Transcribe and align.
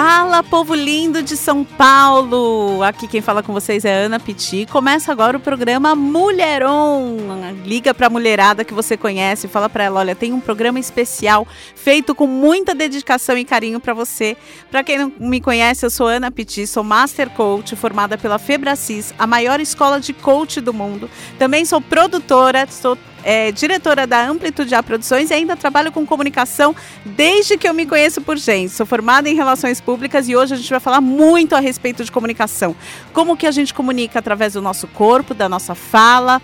Fala, 0.00 0.44
povo 0.44 0.76
lindo 0.76 1.24
de 1.24 1.36
São 1.36 1.64
Paulo! 1.64 2.84
Aqui 2.84 3.08
quem 3.08 3.20
fala 3.20 3.42
com 3.42 3.52
vocês 3.52 3.84
é 3.84 4.04
Ana 4.04 4.20
Piti. 4.20 4.64
Começa 4.70 5.10
agora 5.10 5.36
o 5.36 5.40
programa 5.40 5.96
Mulheron. 5.96 7.16
Liga 7.64 7.92
pra 7.92 8.08
mulherada 8.08 8.64
que 8.64 8.72
você 8.72 8.96
conhece, 8.96 9.48
fala 9.48 9.68
pra 9.68 9.82
ela, 9.82 9.98
olha, 9.98 10.14
tem 10.14 10.32
um 10.32 10.38
programa 10.38 10.78
especial 10.78 11.44
feito 11.74 12.14
com 12.14 12.28
muita 12.28 12.76
dedicação 12.76 13.36
e 13.36 13.44
carinho 13.44 13.80
para 13.80 13.92
você. 13.92 14.36
Para 14.70 14.84
quem 14.84 14.98
não 14.98 15.12
me 15.18 15.40
conhece, 15.40 15.84
eu 15.84 15.90
sou 15.90 16.06
Ana 16.06 16.30
Piti, 16.30 16.64
sou 16.64 16.84
Master 16.84 17.28
Coach, 17.30 17.74
formada 17.74 18.16
pela 18.16 18.38
Febracis, 18.38 19.12
a 19.18 19.26
maior 19.26 19.58
escola 19.58 19.98
de 19.98 20.12
coach 20.12 20.60
do 20.60 20.72
mundo. 20.72 21.10
Também 21.40 21.64
sou 21.64 21.80
produtora, 21.80 22.68
sou 22.70 22.96
é, 23.22 23.52
diretora 23.52 24.06
da 24.06 24.26
Amplitude 24.26 24.74
A 24.74 24.82
Produções 24.82 25.30
e 25.30 25.34
ainda 25.34 25.56
trabalho 25.56 25.92
com 25.92 26.06
comunicação 26.06 26.74
desde 27.04 27.56
que 27.56 27.68
eu 27.68 27.74
me 27.74 27.86
conheço 27.86 28.20
por 28.20 28.36
gente. 28.36 28.70
Sou 28.70 28.86
formada 28.86 29.28
em 29.28 29.34
Relações 29.34 29.80
Públicas 29.80 30.28
e 30.28 30.36
hoje 30.36 30.54
a 30.54 30.56
gente 30.56 30.70
vai 30.70 30.80
falar 30.80 31.00
muito 31.00 31.54
a 31.54 31.60
respeito 31.60 32.04
de 32.04 32.12
comunicação. 32.12 32.74
Como 33.12 33.36
que 33.36 33.46
a 33.46 33.50
gente 33.50 33.74
comunica 33.74 34.18
através 34.18 34.52
do 34.52 34.62
nosso 34.62 34.86
corpo, 34.88 35.34
da 35.34 35.48
nossa 35.48 35.74
fala, 35.74 36.40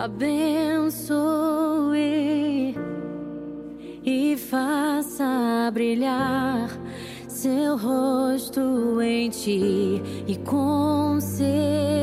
Abençoe 0.06 1.16
e 4.06 4.38
faça 4.38 5.72
brilhar 5.74 6.70
seu 7.28 7.76
rosto 7.76 9.02
em 9.02 9.32
ti 9.32 10.02
e 10.28 10.36
conceda 10.38 11.95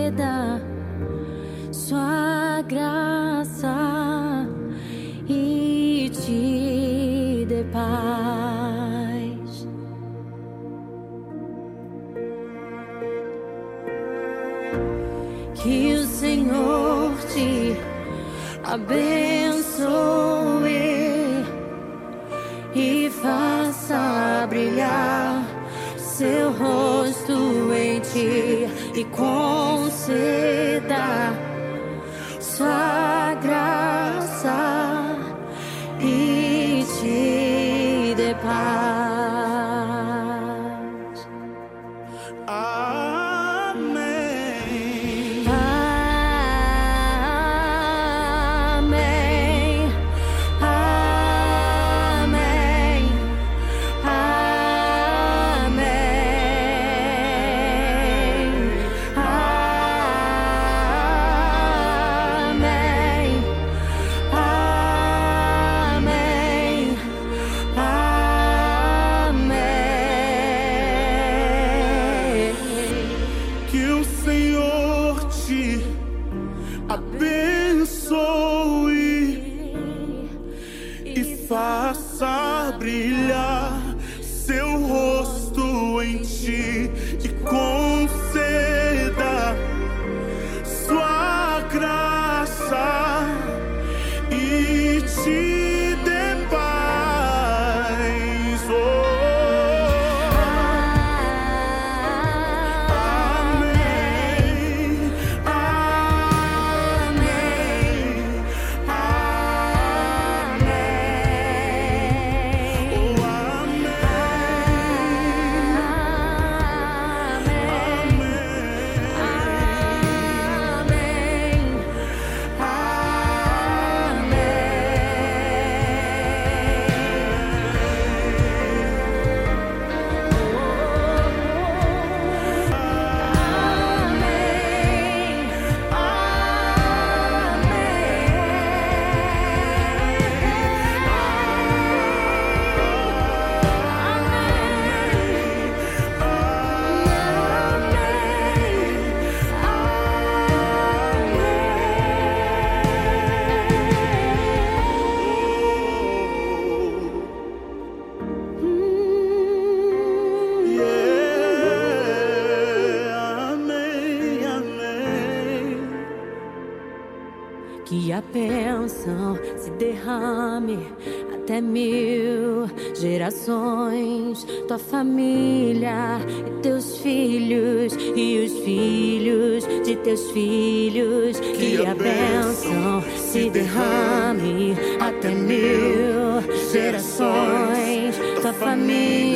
até 171.52 171.60
mil 171.60 172.66
gerações. 172.94 174.44
Tua 174.66 174.78
família 174.78 176.18
e 176.46 176.62
teus 176.62 176.96
filhos 176.98 177.92
e 178.16 178.38
os 178.38 178.64
filhos 178.64 179.66
de 179.84 179.96
teus 179.96 180.30
filhos. 180.30 181.38
Que 181.40 181.84
a 181.84 181.94
bênção 181.94 183.02
se 183.18 183.50
derrame 183.50 184.74
até 184.98 185.28
mil 185.34 186.40
gerações. 186.72 188.16
Tua 188.40 188.54
família 188.54 189.31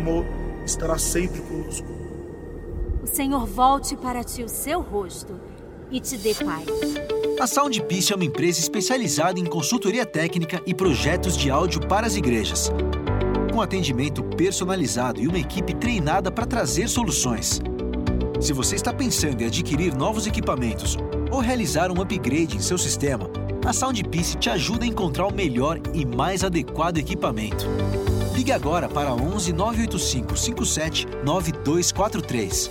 amor, 0.00 0.24
estará 0.64 0.98
sempre 0.98 1.40
conosco. 1.42 1.86
O 3.02 3.06
Senhor 3.06 3.46
volte 3.46 3.96
para 3.96 4.24
ti 4.24 4.42
o 4.42 4.48
seu 4.48 4.80
rosto 4.80 5.38
e 5.90 6.00
te 6.00 6.16
dê 6.16 6.34
paz. 6.34 6.66
A 7.38 7.46
Soundpiece 7.46 8.12
é 8.12 8.16
uma 8.16 8.24
empresa 8.24 8.60
especializada 8.60 9.38
em 9.38 9.44
consultoria 9.44 10.04
técnica 10.04 10.62
e 10.66 10.74
projetos 10.74 11.36
de 11.36 11.50
áudio 11.50 11.80
para 11.86 12.06
as 12.06 12.16
igrejas. 12.16 12.70
Com 13.52 13.60
atendimento 13.60 14.22
personalizado 14.22 15.20
e 15.20 15.26
uma 15.26 15.38
equipe 15.38 15.74
treinada 15.74 16.30
para 16.30 16.46
trazer 16.46 16.88
soluções. 16.88 17.60
Se 18.40 18.52
você 18.52 18.76
está 18.76 18.92
pensando 18.92 19.42
em 19.42 19.46
adquirir 19.46 19.94
novos 19.94 20.26
equipamentos 20.26 20.96
ou 21.30 21.40
realizar 21.40 21.90
um 21.90 22.00
upgrade 22.00 22.56
em 22.56 22.60
seu 22.60 22.78
sistema, 22.78 23.28
a 23.66 23.72
Soundpiece 23.72 24.36
te 24.36 24.48
ajuda 24.48 24.84
a 24.84 24.88
encontrar 24.88 25.26
o 25.26 25.34
melhor 25.34 25.80
e 25.92 26.06
mais 26.06 26.44
adequado 26.44 26.98
equipamento. 26.98 27.66
Ligue 28.32 28.52
agora 28.52 28.88
para 28.88 29.12
11 29.12 29.52
985 29.52 30.36
57 30.36 31.06
9243. 31.24 32.70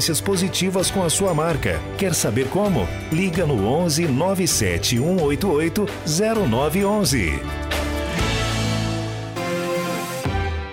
positivas 0.21 0.89
com 0.89 1.03
a 1.03 1.09
sua 1.09 1.33
marca. 1.33 1.79
Quer 1.97 2.15
saber 2.15 2.47
como? 2.49 2.87
Liga 3.11 3.45
no 3.45 3.67
11 3.67 4.07
97 4.07 4.97
188 4.97 5.85
0911. 6.05 7.39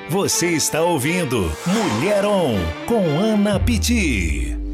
Você 0.08 0.47
está 0.49 0.80
ouvindo 0.82 1.52
Mulher 1.66 2.25
On 2.25 2.56
com 2.87 3.18
Ana 3.20 3.61
Pitti. 3.61 4.67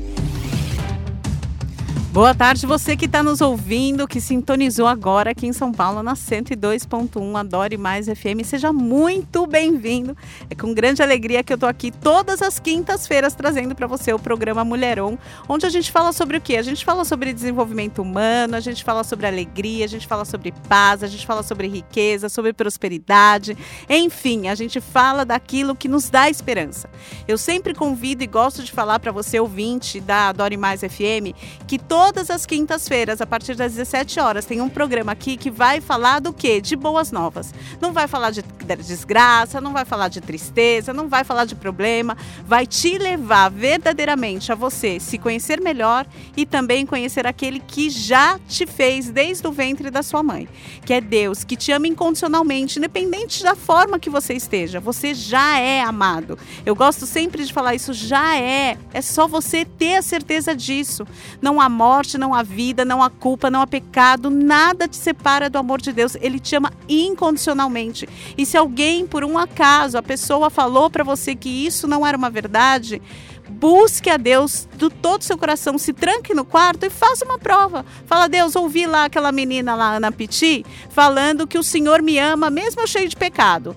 Boa 2.14 2.32
tarde, 2.32 2.64
você 2.64 2.96
que 2.96 3.06
está 3.06 3.24
nos 3.24 3.40
ouvindo, 3.40 4.06
que 4.06 4.20
sintonizou 4.20 4.86
agora 4.86 5.32
aqui 5.32 5.48
em 5.48 5.52
São 5.52 5.72
Paulo 5.72 6.00
na 6.00 6.14
102.1 6.14 7.36
Adore 7.36 7.76
Mais 7.76 8.06
FM. 8.06 8.44
Seja 8.44 8.72
muito 8.72 9.48
bem-vindo. 9.48 10.16
É 10.48 10.54
com 10.54 10.72
grande 10.72 11.02
alegria 11.02 11.42
que 11.42 11.52
eu 11.52 11.56
estou 11.56 11.68
aqui 11.68 11.90
todas 11.90 12.40
as 12.40 12.60
quintas-feiras 12.60 13.34
trazendo 13.34 13.74
para 13.74 13.88
você 13.88 14.12
o 14.12 14.18
programa 14.20 14.64
Mulheron, 14.64 15.18
onde 15.48 15.66
a 15.66 15.68
gente 15.68 15.90
fala 15.90 16.12
sobre 16.12 16.36
o 16.36 16.40
quê? 16.40 16.56
A 16.56 16.62
gente 16.62 16.84
fala 16.84 17.04
sobre 17.04 17.32
desenvolvimento 17.32 18.00
humano, 18.00 18.54
a 18.54 18.60
gente 18.60 18.84
fala 18.84 19.02
sobre 19.02 19.26
alegria, 19.26 19.84
a 19.84 19.88
gente 19.88 20.06
fala 20.06 20.24
sobre 20.24 20.54
paz, 20.68 21.02
a 21.02 21.08
gente 21.08 21.26
fala 21.26 21.42
sobre 21.42 21.66
riqueza, 21.66 22.28
sobre 22.28 22.52
prosperidade. 22.52 23.58
Enfim, 23.90 24.46
a 24.46 24.54
gente 24.54 24.80
fala 24.80 25.24
daquilo 25.24 25.74
que 25.74 25.88
nos 25.88 26.08
dá 26.10 26.30
esperança. 26.30 26.88
Eu 27.26 27.36
sempre 27.36 27.74
convido 27.74 28.22
e 28.22 28.28
gosto 28.28 28.62
de 28.62 28.70
falar 28.70 29.00
para 29.00 29.10
você, 29.10 29.40
ouvinte 29.40 29.98
da 30.00 30.28
Adore 30.28 30.56
Mais 30.56 30.80
FM, 30.80 31.34
que 31.66 31.76
todo 31.76 32.03
todas 32.04 32.28
as 32.28 32.44
quintas-feiras, 32.44 33.22
a 33.22 33.26
partir 33.26 33.54
das 33.54 33.72
17 33.72 34.20
horas, 34.20 34.44
tem 34.44 34.60
um 34.60 34.68
programa 34.68 35.12
aqui 35.12 35.38
que 35.38 35.50
vai 35.50 35.80
falar 35.80 36.20
do 36.20 36.34
quê? 36.34 36.60
De 36.60 36.76
boas 36.76 37.10
novas. 37.10 37.54
Não 37.80 37.94
vai 37.94 38.06
falar 38.06 38.30
de 38.30 38.42
desgraça, 38.86 39.58
não 39.58 39.72
vai 39.72 39.86
falar 39.86 40.08
de 40.08 40.20
tristeza, 40.20 40.92
não 40.92 41.08
vai 41.08 41.24
falar 41.24 41.46
de 41.46 41.54
problema, 41.54 42.14
vai 42.46 42.66
te 42.66 42.98
levar 42.98 43.50
verdadeiramente 43.50 44.52
a 44.52 44.54
você 44.54 45.00
se 45.00 45.16
conhecer 45.16 45.62
melhor 45.62 46.06
e 46.36 46.44
também 46.44 46.84
conhecer 46.84 47.26
aquele 47.26 47.58
que 47.58 47.88
já 47.88 48.38
te 48.46 48.66
fez 48.66 49.08
desde 49.08 49.46
o 49.46 49.52
ventre 49.52 49.90
da 49.90 50.02
sua 50.02 50.22
mãe, 50.22 50.46
que 50.84 50.92
é 50.92 51.00
Deus, 51.00 51.42
que 51.42 51.56
te 51.56 51.72
ama 51.72 51.86
incondicionalmente, 51.86 52.78
independente 52.78 53.42
da 53.42 53.54
forma 53.54 53.98
que 53.98 54.10
você 54.10 54.34
esteja. 54.34 54.78
Você 54.78 55.14
já 55.14 55.58
é 55.58 55.80
amado. 55.80 56.38
Eu 56.66 56.74
gosto 56.74 57.06
sempre 57.06 57.46
de 57.46 57.52
falar 57.52 57.74
isso, 57.74 57.94
já 57.94 58.36
é. 58.36 58.76
É 58.92 59.00
só 59.00 59.26
você 59.26 59.64
ter 59.64 59.96
a 59.96 60.02
certeza 60.02 60.54
disso. 60.54 61.06
Não 61.40 61.58
há 61.60 61.68
morte 61.70 61.93
morte, 61.94 62.18
não 62.18 62.34
há 62.34 62.42
vida, 62.42 62.84
não 62.84 63.00
há 63.00 63.08
culpa, 63.08 63.48
não 63.48 63.60
há 63.60 63.66
pecado, 63.68 64.28
nada 64.28 64.88
te 64.88 64.96
separa 64.96 65.48
do 65.48 65.58
amor 65.58 65.80
de 65.80 65.92
Deus. 65.92 66.16
Ele 66.20 66.40
te 66.40 66.56
ama 66.56 66.72
incondicionalmente. 66.88 68.08
E 68.36 68.44
se 68.44 68.56
alguém, 68.56 69.06
por 69.06 69.22
um 69.22 69.38
acaso, 69.38 69.96
a 69.96 70.02
pessoa 70.02 70.50
falou 70.50 70.90
para 70.90 71.04
você 71.04 71.36
que 71.36 71.48
isso 71.48 71.86
não 71.86 72.04
era 72.04 72.18
uma 72.18 72.28
verdade, 72.28 73.00
busque 73.48 74.10
a 74.10 74.16
Deus 74.16 74.66
do 74.76 74.90
todo 74.90 75.20
o 75.20 75.24
seu 75.24 75.38
coração, 75.38 75.78
se 75.78 75.92
tranque 75.92 76.34
no 76.34 76.44
quarto 76.44 76.84
e 76.84 76.90
faça 76.90 77.24
uma 77.24 77.38
prova. 77.38 77.86
Fala, 78.06 78.28
Deus, 78.28 78.56
ouvi 78.56 78.86
lá 78.86 79.04
aquela 79.04 79.30
menina 79.30 79.76
lá, 79.76 79.94
Ana 79.94 80.10
Piti, 80.10 80.66
falando 80.90 81.46
que 81.46 81.58
o 81.58 81.62
Senhor 81.62 82.02
me 82.02 82.18
ama, 82.18 82.50
mesmo 82.50 82.88
cheio 82.88 83.08
de 83.08 83.16
pecado. 83.16 83.76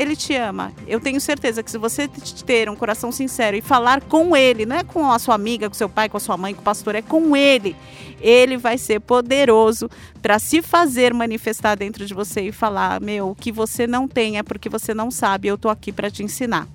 Ele 0.00 0.16
te 0.16 0.34
ama. 0.34 0.72
Eu 0.86 0.98
tenho 0.98 1.20
certeza 1.20 1.62
que 1.62 1.70
se 1.70 1.76
você 1.76 2.08
ter 2.46 2.70
um 2.70 2.74
coração 2.74 3.12
sincero 3.12 3.54
e 3.54 3.60
falar 3.60 4.00
com 4.00 4.34
ele, 4.34 4.64
não 4.64 4.76
é 4.76 4.82
com 4.82 5.12
a 5.12 5.18
sua 5.18 5.34
amiga, 5.34 5.68
com 5.68 5.74
seu 5.74 5.90
pai, 5.90 6.08
com 6.08 6.16
a 6.16 6.20
sua 6.20 6.38
mãe, 6.38 6.54
com 6.54 6.62
o 6.62 6.64
pastor, 6.64 6.94
é 6.94 7.02
com 7.02 7.36
ele. 7.36 7.76
Ele 8.18 8.56
vai 8.56 8.78
ser 8.78 9.00
poderoso 9.00 9.90
para 10.22 10.38
se 10.38 10.62
fazer 10.62 11.12
manifestar 11.12 11.74
dentro 11.74 12.06
de 12.06 12.14
você 12.14 12.40
e 12.40 12.50
falar: 12.50 12.98
Meu, 12.98 13.28
o 13.28 13.34
que 13.34 13.52
você 13.52 13.86
não 13.86 14.08
tem 14.08 14.38
é 14.38 14.42
porque 14.42 14.70
você 14.70 14.94
não 14.94 15.10
sabe, 15.10 15.48
eu 15.48 15.56
estou 15.56 15.70
aqui 15.70 15.92
para 15.92 16.10
te 16.10 16.22
ensinar. 16.22 16.66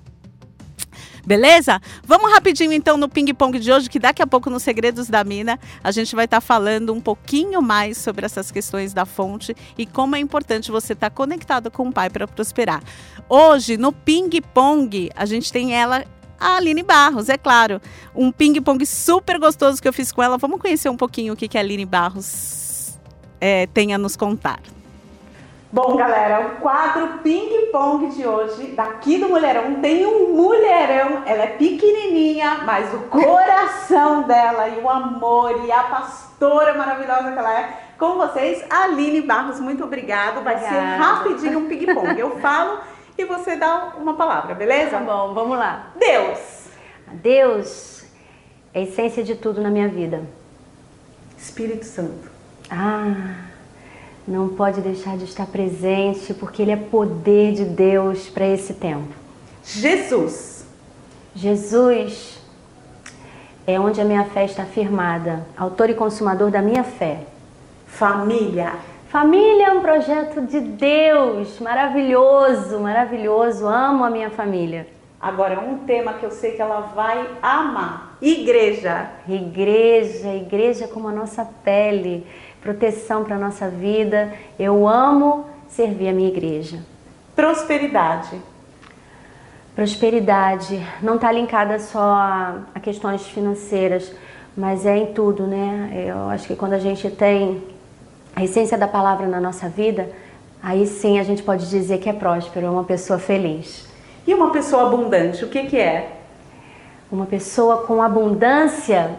Beleza? 1.26 1.80
Vamos 2.04 2.30
rapidinho 2.32 2.72
então 2.72 2.96
no 2.96 3.08
ping-pong 3.08 3.58
de 3.58 3.72
hoje, 3.72 3.90
que 3.90 3.98
daqui 3.98 4.22
a 4.22 4.26
pouco 4.26 4.48
nos 4.48 4.62
Segredos 4.62 5.08
da 5.08 5.24
Mina 5.24 5.58
a 5.82 5.90
gente 5.90 6.14
vai 6.14 6.26
estar 6.26 6.36
tá 6.36 6.40
falando 6.40 6.92
um 6.92 7.00
pouquinho 7.00 7.60
mais 7.60 7.98
sobre 7.98 8.24
essas 8.24 8.52
questões 8.52 8.94
da 8.94 9.04
fonte 9.04 9.54
e 9.76 9.84
como 9.84 10.14
é 10.14 10.20
importante 10.20 10.70
você 10.70 10.92
estar 10.92 11.10
tá 11.10 11.16
conectado 11.16 11.68
com 11.68 11.88
o 11.88 11.92
Pai 11.92 12.08
para 12.10 12.28
prosperar. 12.28 12.80
Hoje, 13.28 13.76
no 13.76 13.92
ping-pong, 13.92 15.10
a 15.16 15.26
gente 15.26 15.52
tem 15.52 15.74
ela 15.74 16.04
a 16.38 16.56
Aline 16.56 16.84
Barros, 16.84 17.28
é 17.28 17.36
claro. 17.36 17.80
Um 18.14 18.30
ping-pong 18.30 18.86
super 18.86 19.40
gostoso 19.40 19.82
que 19.82 19.88
eu 19.88 19.92
fiz 19.92 20.12
com 20.12 20.22
ela. 20.22 20.38
Vamos 20.38 20.60
conhecer 20.60 20.88
um 20.88 20.96
pouquinho 20.96 21.32
o 21.32 21.36
que, 21.36 21.48
que 21.48 21.58
a 21.58 21.60
Aline 21.60 21.86
Barros 21.86 22.96
é, 23.40 23.66
tem 23.66 23.92
a 23.92 23.98
nos 23.98 24.14
contar. 24.14 24.60
Bom, 25.76 25.94
galera, 25.94 26.40
o 26.46 26.50
quadro 26.62 27.18
Ping 27.18 27.66
Pong 27.70 28.08
de 28.08 28.26
hoje, 28.26 28.68
daqui 28.68 29.18
do 29.18 29.28
Mulherão, 29.28 29.74
tem 29.82 30.06
um 30.06 30.32
mulherão. 30.32 31.22
Ela 31.26 31.42
é 31.42 31.46
pequenininha, 31.48 32.62
mas 32.64 32.94
o 32.94 33.00
coração 33.00 34.22
dela 34.22 34.68
e 34.70 34.80
o 34.80 34.88
amor 34.88 35.66
e 35.66 35.70
a 35.70 35.82
pastora 35.82 36.72
maravilhosa 36.72 37.30
que 37.30 37.38
ela 37.38 37.60
é. 37.60 37.78
Com 37.98 38.14
vocês, 38.14 38.64
Aline 38.70 39.20
Barros, 39.20 39.60
muito 39.60 39.84
obrigada. 39.84 40.40
Vai 40.40 40.54
Obrigada. 40.54 40.80
ser 40.80 40.96
rapidinho 40.96 41.58
um 41.58 41.68
ping 41.68 41.94
pong. 41.94 42.18
Eu 42.18 42.30
falo 42.40 42.80
e 43.18 43.26
você 43.26 43.54
dá 43.56 43.92
uma 43.98 44.14
palavra, 44.14 44.54
beleza? 44.54 44.92
Tá 44.92 45.00
bom, 45.00 45.34
vamos 45.34 45.58
lá. 45.58 45.88
Deus, 45.96 46.68
Deus 47.12 48.06
é 48.72 48.78
a 48.78 48.82
essência 48.82 49.22
de 49.22 49.34
tudo 49.34 49.60
na 49.60 49.68
minha 49.68 49.88
vida. 49.88 50.22
Espírito 51.36 51.84
Santo, 51.84 52.30
Ah, 52.70 53.44
não 54.26 54.48
pode 54.48 54.80
deixar 54.80 55.16
de 55.16 55.24
estar 55.24 55.46
presente 55.46 56.34
porque 56.34 56.62
Ele 56.62 56.72
é 56.72 56.76
poder 56.76 57.52
de 57.52 57.64
Deus 57.64 58.28
para 58.28 58.46
esse 58.46 58.74
tempo. 58.74 59.14
Jesus, 59.62 60.66
Jesus 61.34 62.40
é 63.66 63.78
onde 63.78 64.00
a 64.00 64.04
minha 64.04 64.24
fé 64.24 64.44
está 64.44 64.64
firmada, 64.64 65.46
autor 65.56 65.90
e 65.90 65.94
consumador 65.94 66.50
da 66.50 66.62
minha 66.62 66.84
fé. 66.84 67.20
família, 67.86 68.74
Família 69.08 69.68
é 69.68 69.70
um 69.70 69.80
projeto 69.80 70.42
de 70.42 70.60
Deus, 70.60 71.60
maravilhoso, 71.60 72.80
maravilhoso. 72.80 73.66
Amo 73.66 74.04
a 74.04 74.10
minha 74.10 74.30
família. 74.30 74.88
Agora, 75.18 75.60
um 75.60 75.78
tema 75.86 76.14
que 76.14 76.26
eu 76.26 76.30
sei 76.30 76.52
que 76.52 76.60
ela 76.60 76.80
vai 76.94 77.26
amar: 77.40 78.18
igreja. 78.20 79.08
Igreja, 79.26 80.34
igreja 80.34 80.88
como 80.88 81.08
a 81.08 81.12
nossa 81.12 81.44
pele, 81.64 82.26
proteção 82.66 83.22
para 83.22 83.36
a 83.36 83.38
nossa 83.38 83.68
vida. 83.68 84.32
Eu 84.58 84.88
amo 84.88 85.46
servir 85.68 86.08
a 86.08 86.12
minha 86.12 86.28
igreja. 86.28 86.78
Prosperidade, 87.36 88.40
Prosperidade 89.76 90.82
não 91.02 91.16
está 91.16 91.30
linkada 91.30 91.78
só 91.78 92.00
a, 92.00 92.80
questões 92.82 93.26
financeiras, 93.26 94.10
mas 94.56 94.86
é 94.86 94.96
em 94.96 95.12
tudo, 95.12 95.46
né? 95.46 96.06
Eu 96.08 96.30
acho 96.30 96.46
que 96.46 96.56
quando 96.56 96.72
a 96.72 96.78
gente 96.78 97.10
tem 97.10 97.62
a 98.34 98.42
essência 98.42 98.78
da 98.78 98.88
palavra 98.88 99.26
na 99.26 99.38
nossa 99.38 99.68
vida, 99.68 100.08
aí 100.62 100.86
sim 100.86 101.18
a 101.18 101.22
gente 101.22 101.42
pode 101.42 101.68
dizer 101.68 101.98
que 101.98 102.08
é 102.08 102.14
próspero, 102.14 102.64
é 102.64 102.70
uma 102.70 102.84
pessoa 102.84 103.18
feliz. 103.18 103.86
E 104.26 104.32
uma 104.32 104.50
pessoa 104.50 104.86
abundante, 104.86 105.44
o 105.44 105.48
que, 105.48 105.66
que 105.66 105.78
é? 105.78 106.20
Uma 107.12 107.26
pessoa 107.26 107.82
com 107.82 108.02
abundância, 108.02 109.10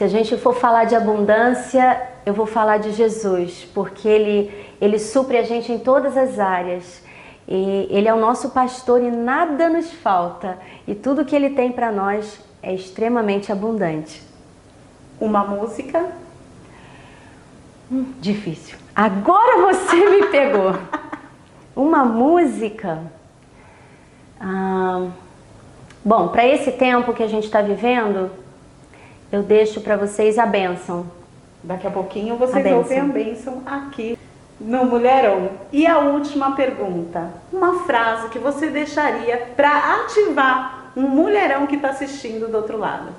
se 0.00 0.04
a 0.04 0.08
gente 0.08 0.34
for 0.38 0.54
falar 0.54 0.84
de 0.84 0.94
abundância, 0.94 2.00
eu 2.24 2.32
vou 2.32 2.46
falar 2.46 2.78
de 2.78 2.90
Jesus, 2.90 3.68
porque 3.74 4.08
ele, 4.08 4.50
ele 4.80 4.98
supre 4.98 5.36
a 5.36 5.42
gente 5.42 5.70
em 5.70 5.78
todas 5.78 6.16
as 6.16 6.38
áreas. 6.38 7.02
E 7.46 7.86
ele 7.90 8.08
é 8.08 8.14
o 8.14 8.18
nosso 8.18 8.48
pastor 8.48 9.02
e 9.02 9.10
nada 9.10 9.68
nos 9.68 9.92
falta. 9.92 10.56
E 10.88 10.94
tudo 10.94 11.22
que 11.26 11.36
ele 11.36 11.50
tem 11.50 11.70
para 11.70 11.92
nós 11.92 12.40
é 12.62 12.72
extremamente 12.72 13.52
abundante. 13.52 14.22
Uma 15.20 15.44
música, 15.44 16.06
Hum, 17.92 18.14
difícil. 18.22 18.78
Agora 18.96 19.66
você 19.66 19.96
me 19.96 20.28
pegou. 20.28 20.76
Uma 21.76 22.06
música. 22.06 23.02
Ah, 24.40 25.08
bom, 26.02 26.28
para 26.28 26.46
esse 26.46 26.72
tempo 26.72 27.12
que 27.12 27.22
a 27.22 27.28
gente 27.28 27.44
está 27.44 27.60
vivendo, 27.60 28.30
eu 29.32 29.42
deixo 29.42 29.80
para 29.80 29.96
vocês 29.96 30.38
a 30.38 30.46
bênção. 30.46 31.06
daqui 31.62 31.86
a 31.86 31.90
pouquinho 31.90 32.36
vocês 32.36 32.66
A 32.66 32.76
ouvem 32.76 33.00
a 33.00 33.04
bênção 33.04 33.62
aqui 33.66 34.18
no 34.60 34.84
Mulherão. 34.84 35.50
E 35.72 35.86
a 35.86 35.98
última 35.98 36.56
pergunta: 36.56 37.30
uma 37.52 37.84
frase 37.84 38.28
que 38.28 38.38
você 38.38 38.68
deixaria 38.68 39.36
para 39.56 40.02
ativar 40.02 40.92
um 40.96 41.02
mulherão 41.02 41.66
que 41.66 41.76
está 41.76 41.90
assistindo 41.90 42.48
do 42.48 42.56
outro 42.56 42.76
lado? 42.76 43.10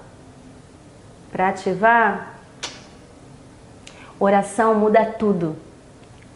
Para 1.31 1.49
ativar, 1.49 2.35
oração 4.19 4.75
muda 4.75 5.05
tudo. 5.05 5.55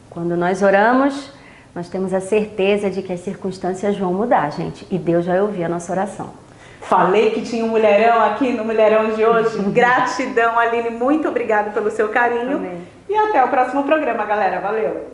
Quando 0.10 0.38
nós 0.38 0.62
oramos, 0.62 1.30
nós 1.74 1.90
temos 1.90 2.14
a 2.14 2.22
certeza 2.22 2.90
de 2.90 3.02
que 3.02 3.12
as 3.12 3.20
circunstâncias 3.20 3.98
vão 3.98 4.14
mudar, 4.14 4.50
gente. 4.52 4.88
E 4.90 4.98
Deus 4.98 5.26
vai 5.26 5.42
ouvir 5.42 5.66
a 5.66 5.70
nossa 5.70 5.92
oração. 5.92 6.45
Falei 6.88 7.32
que 7.32 7.42
tinha 7.42 7.66
um 7.66 7.70
mulherão 7.70 8.22
aqui 8.22 8.52
no 8.52 8.64
Mulherão 8.64 9.12
de 9.12 9.26
hoje. 9.26 9.58
Gratidão, 9.72 10.58
Aline. 10.58 10.92
Muito 10.92 11.28
obrigada 11.28 11.72
pelo 11.72 11.90
seu 11.90 12.10
carinho. 12.10 12.58
Amém. 12.58 12.88
E 13.10 13.16
até 13.16 13.44
o 13.44 13.48
próximo 13.48 13.84
programa, 13.84 14.26
galera. 14.26 14.60
Valeu. 14.60 15.08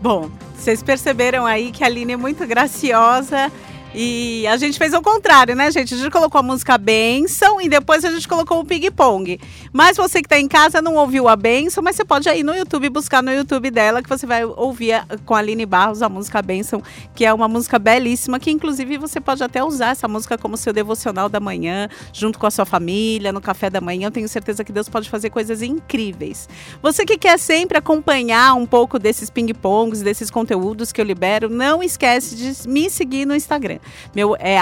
Bom, 0.00 0.30
vocês 0.54 0.82
perceberam 0.82 1.44
aí 1.44 1.72
que 1.72 1.82
a 1.82 1.86
Aline 1.86 2.12
é 2.12 2.16
muito 2.16 2.46
graciosa. 2.46 3.50
E 3.94 4.46
a 4.46 4.56
gente 4.58 4.78
fez 4.78 4.92
o 4.92 5.00
contrário, 5.00 5.56
né, 5.56 5.70
gente? 5.70 5.94
A 5.94 5.96
gente 5.96 6.10
colocou 6.10 6.38
a 6.38 6.42
música 6.42 6.76
Benção 6.76 7.58
e 7.58 7.70
depois 7.70 8.04
a 8.04 8.10
gente 8.10 8.28
colocou 8.28 8.60
o 8.60 8.64
Ping 8.64 8.90
Pong. 8.90 9.40
Mas 9.72 9.96
você 9.96 10.20
que 10.20 10.26
está 10.26 10.38
em 10.38 10.46
casa 10.46 10.82
não 10.82 10.94
ouviu 10.96 11.26
a 11.26 11.34
Benção, 11.34 11.82
mas 11.82 11.96
você 11.96 12.04
pode 12.04 12.28
ir 12.28 12.44
no 12.44 12.54
YouTube 12.54 12.90
buscar 12.90 13.22
no 13.22 13.32
YouTube 13.32 13.70
dela 13.70 14.02
que 14.02 14.08
você 14.08 14.26
vai 14.26 14.44
ouvir 14.44 14.92
a- 14.92 15.06
com 15.24 15.34
a 15.34 15.38
Aline 15.38 15.64
Barros 15.64 16.02
a 16.02 16.08
música 16.08 16.42
Benção, 16.42 16.82
que 17.14 17.24
é 17.24 17.32
uma 17.32 17.48
música 17.48 17.78
belíssima, 17.78 18.38
que 18.38 18.50
inclusive 18.50 18.98
você 18.98 19.20
pode 19.20 19.42
até 19.42 19.64
usar 19.64 19.92
essa 19.92 20.06
música 20.06 20.36
como 20.36 20.56
seu 20.58 20.72
devocional 20.72 21.30
da 21.30 21.40
manhã, 21.40 21.88
junto 22.12 22.38
com 22.38 22.46
a 22.46 22.50
sua 22.50 22.66
família, 22.66 23.32
no 23.32 23.40
café 23.40 23.70
da 23.70 23.80
manhã. 23.80 24.08
Eu 24.08 24.12
tenho 24.12 24.28
certeza 24.28 24.62
que 24.62 24.70
Deus 24.72 24.88
pode 24.88 25.08
fazer 25.08 25.30
coisas 25.30 25.62
incríveis. 25.62 26.46
Você 26.82 27.06
que 27.06 27.16
quer 27.16 27.38
sempre 27.38 27.78
acompanhar 27.78 28.54
um 28.54 28.66
pouco 28.66 28.98
desses 28.98 29.30
ping-pongs, 29.30 30.02
desses 30.02 30.30
conteúdos 30.30 30.92
que 30.92 31.00
eu 31.00 31.04
libero, 31.06 31.48
não 31.48 31.82
esquece 31.82 32.36
de 32.36 32.68
me 32.68 32.90
seguir 32.90 33.26
no 33.26 33.34
Instagram. 33.34 33.77
Meu 34.14 34.36
é 34.38 34.58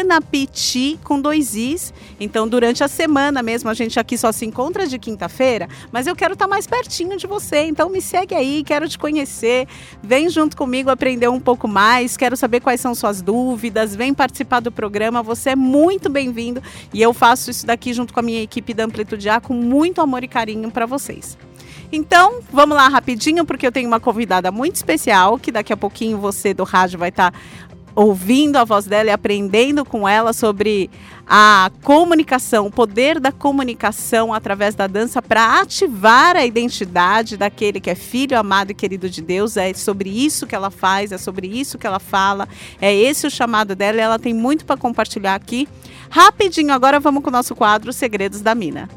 anapiti 0.00 0.98
com 1.02 1.20
dois 1.20 1.54
is. 1.54 1.92
Então, 2.18 2.48
durante 2.48 2.82
a 2.82 2.88
semana 2.88 3.42
mesmo, 3.42 3.70
a 3.70 3.74
gente 3.74 3.98
aqui 3.98 4.16
só 4.16 4.32
se 4.32 4.44
encontra 4.44 4.86
de 4.86 4.98
quinta-feira, 4.98 5.68
mas 5.90 6.06
eu 6.06 6.14
quero 6.14 6.34
estar 6.34 6.46
mais 6.46 6.66
pertinho 6.66 7.16
de 7.16 7.26
você. 7.26 7.64
Então, 7.64 7.88
me 7.88 8.00
segue 8.00 8.34
aí, 8.34 8.62
quero 8.64 8.88
te 8.88 8.98
conhecer. 8.98 9.66
Vem 10.02 10.28
junto 10.28 10.56
comigo 10.56 10.90
aprender 10.90 11.28
um 11.28 11.40
pouco 11.40 11.68
mais. 11.68 12.16
Quero 12.16 12.36
saber 12.36 12.60
quais 12.60 12.80
são 12.80 12.94
suas 12.94 13.22
dúvidas. 13.22 13.94
Vem 13.94 14.14
participar 14.14 14.60
do 14.60 14.70
programa. 14.70 15.22
Você 15.22 15.50
é 15.50 15.56
muito 15.56 16.08
bem-vindo. 16.08 16.62
E 16.92 17.00
eu 17.00 17.12
faço 17.12 17.50
isso 17.50 17.66
daqui 17.66 17.92
junto 17.92 18.12
com 18.12 18.20
a 18.20 18.22
minha 18.22 18.42
equipe 18.42 18.74
da 18.74 18.84
Amplitude 18.84 19.28
A 19.28 19.40
com 19.40 19.54
muito 19.54 20.00
amor 20.00 20.24
e 20.24 20.28
carinho 20.28 20.70
para 20.70 20.86
vocês. 20.86 21.36
Então, 21.92 22.40
vamos 22.52 22.76
lá 22.76 22.88
rapidinho, 22.88 23.44
porque 23.44 23.66
eu 23.66 23.70
tenho 23.70 23.86
uma 23.86 24.00
convidada 24.00 24.50
muito 24.50 24.74
especial, 24.74 25.38
que 25.38 25.52
daqui 25.52 25.72
a 25.72 25.76
pouquinho 25.76 26.18
você 26.18 26.52
do 26.52 26.64
rádio 26.64 26.98
vai 26.98 27.10
estar 27.10 27.32
ouvindo 27.94 28.56
a 28.56 28.64
voz 28.64 28.86
dela 28.86 29.10
e 29.10 29.12
aprendendo 29.12 29.84
com 29.84 30.08
ela 30.08 30.32
sobre 30.32 30.90
a 31.26 31.70
comunicação, 31.82 32.66
o 32.66 32.70
poder 32.70 33.18
da 33.18 33.32
comunicação 33.32 34.32
através 34.32 34.74
da 34.74 34.86
dança 34.86 35.22
para 35.22 35.60
ativar 35.60 36.36
a 36.36 36.44
identidade 36.44 37.36
daquele 37.36 37.80
que 37.80 37.88
é 37.88 37.94
filho 37.94 38.38
amado 38.38 38.72
e 38.72 38.74
querido 38.74 39.08
de 39.08 39.22
Deus. 39.22 39.56
É 39.56 39.72
sobre 39.72 40.10
isso 40.10 40.46
que 40.46 40.54
ela 40.54 40.70
faz, 40.70 41.12
é 41.12 41.18
sobre 41.18 41.46
isso 41.46 41.78
que 41.78 41.86
ela 41.86 42.00
fala, 42.00 42.48
é 42.80 42.94
esse 42.94 43.26
o 43.26 43.30
chamado 43.30 43.74
dela 43.74 43.98
e 43.98 44.00
ela 44.00 44.18
tem 44.18 44.34
muito 44.34 44.64
para 44.64 44.76
compartilhar 44.76 45.34
aqui. 45.34 45.68
Rapidinho, 46.10 46.72
agora 46.72 47.00
vamos 47.00 47.22
com 47.22 47.30
o 47.30 47.32
nosso 47.32 47.54
quadro 47.54 47.92
Segredos 47.92 48.40
da 48.40 48.54
Mina. 48.54 48.88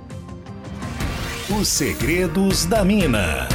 Os 1.50 1.70
segredos 1.70 2.66
da 2.66 2.84
mina. 2.84 3.48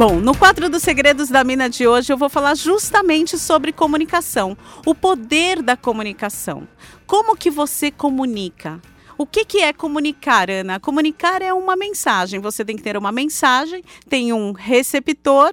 Bom, 0.00 0.18
no 0.18 0.34
quadro 0.34 0.70
dos 0.70 0.82
Segredos 0.82 1.28
da 1.28 1.44
Mina 1.44 1.68
de 1.68 1.86
hoje 1.86 2.10
eu 2.10 2.16
vou 2.16 2.30
falar 2.30 2.56
justamente 2.56 3.36
sobre 3.36 3.70
comunicação, 3.70 4.56
o 4.86 4.94
poder 4.94 5.60
da 5.60 5.76
comunicação. 5.76 6.66
Como 7.06 7.36
que 7.36 7.50
você 7.50 7.90
comunica? 7.90 8.80
O 9.18 9.26
que, 9.26 9.44
que 9.44 9.58
é 9.58 9.74
comunicar, 9.74 10.48
Ana? 10.48 10.80
Comunicar 10.80 11.42
é 11.42 11.52
uma 11.52 11.76
mensagem. 11.76 12.40
Você 12.40 12.64
tem 12.64 12.76
que 12.76 12.82
ter 12.82 12.96
uma 12.96 13.12
mensagem, 13.12 13.84
tem 14.08 14.32
um 14.32 14.52
receptor 14.52 15.52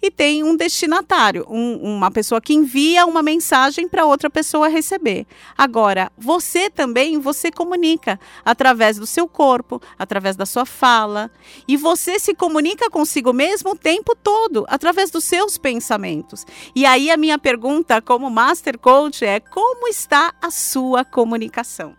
e 0.00 0.10
tem 0.10 0.44
um 0.44 0.56
destinatário, 0.56 1.44
um- 1.48 1.96
uma 1.96 2.10
pessoa 2.10 2.40
que 2.40 2.54
envia 2.54 3.04
uma 3.04 3.22
mensagem 3.22 3.88
para 3.88 4.06
outra 4.06 4.30
pessoa 4.30 4.68
receber. 4.68 5.26
Agora, 5.56 6.10
você 6.16 6.70
também, 6.70 7.18
você 7.18 7.50
comunica 7.50 8.18
através 8.44 8.96
do 8.96 9.06
seu 9.06 9.26
corpo, 9.28 9.80
através 9.98 10.36
da 10.36 10.46
sua 10.46 10.64
fala, 10.64 11.30
e 11.66 11.76
você 11.76 12.18
se 12.18 12.34
comunica 12.34 12.88
consigo 12.90 13.32
mesmo 13.32 13.70
o 13.70 13.78
tempo 13.78 14.14
todo, 14.14 14.64
através 14.68 15.10
dos 15.10 15.24
seus 15.24 15.58
pensamentos. 15.58 16.46
E 16.74 16.86
aí 16.86 17.10
a 17.10 17.16
minha 17.16 17.38
pergunta 17.38 18.00
como 18.00 18.30
Master 18.30 18.78
Coach 18.78 19.24
é: 19.24 19.40
como 19.40 19.88
está 19.88 20.32
a 20.40 20.50
sua 20.50 21.04
comunicação? 21.04 21.96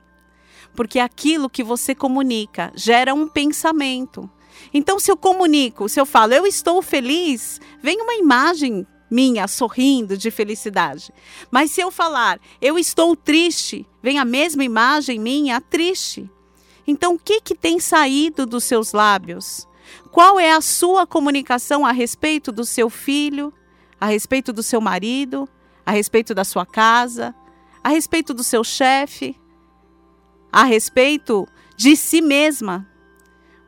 Porque 0.75 0.99
aquilo 0.99 1.49
que 1.49 1.63
você 1.63 1.93
comunica 1.93 2.71
gera 2.75 3.13
um 3.13 3.27
pensamento. 3.27 4.29
Então, 4.74 5.00
se 5.00 5.12
eu 5.12 5.17
comunico, 5.17 5.89
se 5.89 6.00
eu 6.00 6.06
falo, 6.06 6.34
eu 6.34 6.45
estou 6.45 6.82
feliz, 6.82 7.60
vem 7.82 8.02
uma 8.02 8.15
imagem 8.15 8.86
minha 9.10 9.48
sorrindo 9.48 10.17
de 10.17 10.30
felicidade. 10.30 11.12
Mas 11.50 11.72
se 11.72 11.82
eu 11.82 11.89
falar, 11.89 12.39
eu 12.62 12.78
estou 12.78 13.15
triste, 13.15 13.86
vem 14.02 14.19
a 14.19 14.26
mesma 14.26 14.63
imagem 14.63 15.19
minha 15.19 15.60
triste. 15.60 16.30
Então, 16.86 17.15
o 17.15 17.19
que, 17.19 17.41
que 17.41 17.56
tem 17.56 17.80
saído 17.80 18.45
dos 18.45 18.63
seus 18.63 18.93
lábios? 18.93 19.67
Qual 20.12 20.39
é 20.39 20.52
a 20.52 20.62
sua 20.62 21.06
comunicação 21.06 21.86
a 21.86 21.91
respeito 21.91 22.52
do 22.52 22.65
seu 22.65 22.89
filho, 22.89 23.54
a 24.00 24.08
respeito 24.08 24.52
do 24.54 24.63
seu 24.63 24.82
marido, 24.82 25.48
a 25.86 25.91
respeito 25.91 26.34
da 26.34 26.43
sua 26.43 26.65
casa, 26.65 27.34
a 27.84 27.89
respeito 27.89 28.34
do 28.34 28.43
seu 28.43 28.63
chefe, 28.63 29.36
a 30.52 30.63
respeito 30.63 31.48
de 31.76 31.95
si 31.95 32.22
mesma? 32.22 32.88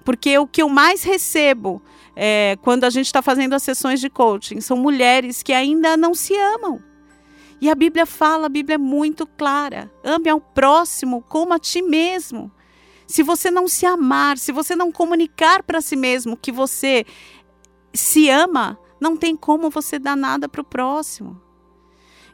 Porque 0.03 0.37
o 0.37 0.47
que 0.47 0.61
eu 0.61 0.69
mais 0.69 1.03
recebo 1.03 1.81
é, 2.15 2.57
quando 2.61 2.83
a 2.83 2.89
gente 2.89 3.05
está 3.05 3.21
fazendo 3.21 3.53
as 3.53 3.63
sessões 3.63 3.99
de 3.99 4.09
coaching 4.09 4.59
são 4.61 4.77
mulheres 4.77 5.41
que 5.41 5.53
ainda 5.53 5.95
não 5.95 6.13
se 6.13 6.35
amam. 6.35 6.81
E 7.59 7.69
a 7.69 7.75
Bíblia 7.75 8.07
fala, 8.07 8.47
a 8.47 8.49
Bíblia 8.49 8.75
é 8.75 8.77
muito 8.77 9.27
clara: 9.27 9.91
ame 10.03 10.29
ao 10.29 10.41
próximo 10.41 11.23
como 11.29 11.53
a 11.53 11.59
ti 11.59 11.81
mesmo. 11.81 12.51
Se 13.05 13.21
você 13.21 13.51
não 13.51 13.67
se 13.67 13.85
amar, 13.85 14.37
se 14.37 14.51
você 14.51 14.75
não 14.75 14.91
comunicar 14.91 15.63
para 15.63 15.81
si 15.81 15.95
mesmo 15.95 16.37
que 16.37 16.51
você 16.51 17.05
se 17.93 18.29
ama, 18.29 18.79
não 18.99 19.17
tem 19.17 19.35
como 19.35 19.69
você 19.69 19.99
dar 19.99 20.15
nada 20.15 20.47
para 20.47 20.61
o 20.61 20.63
próximo. 20.63 21.39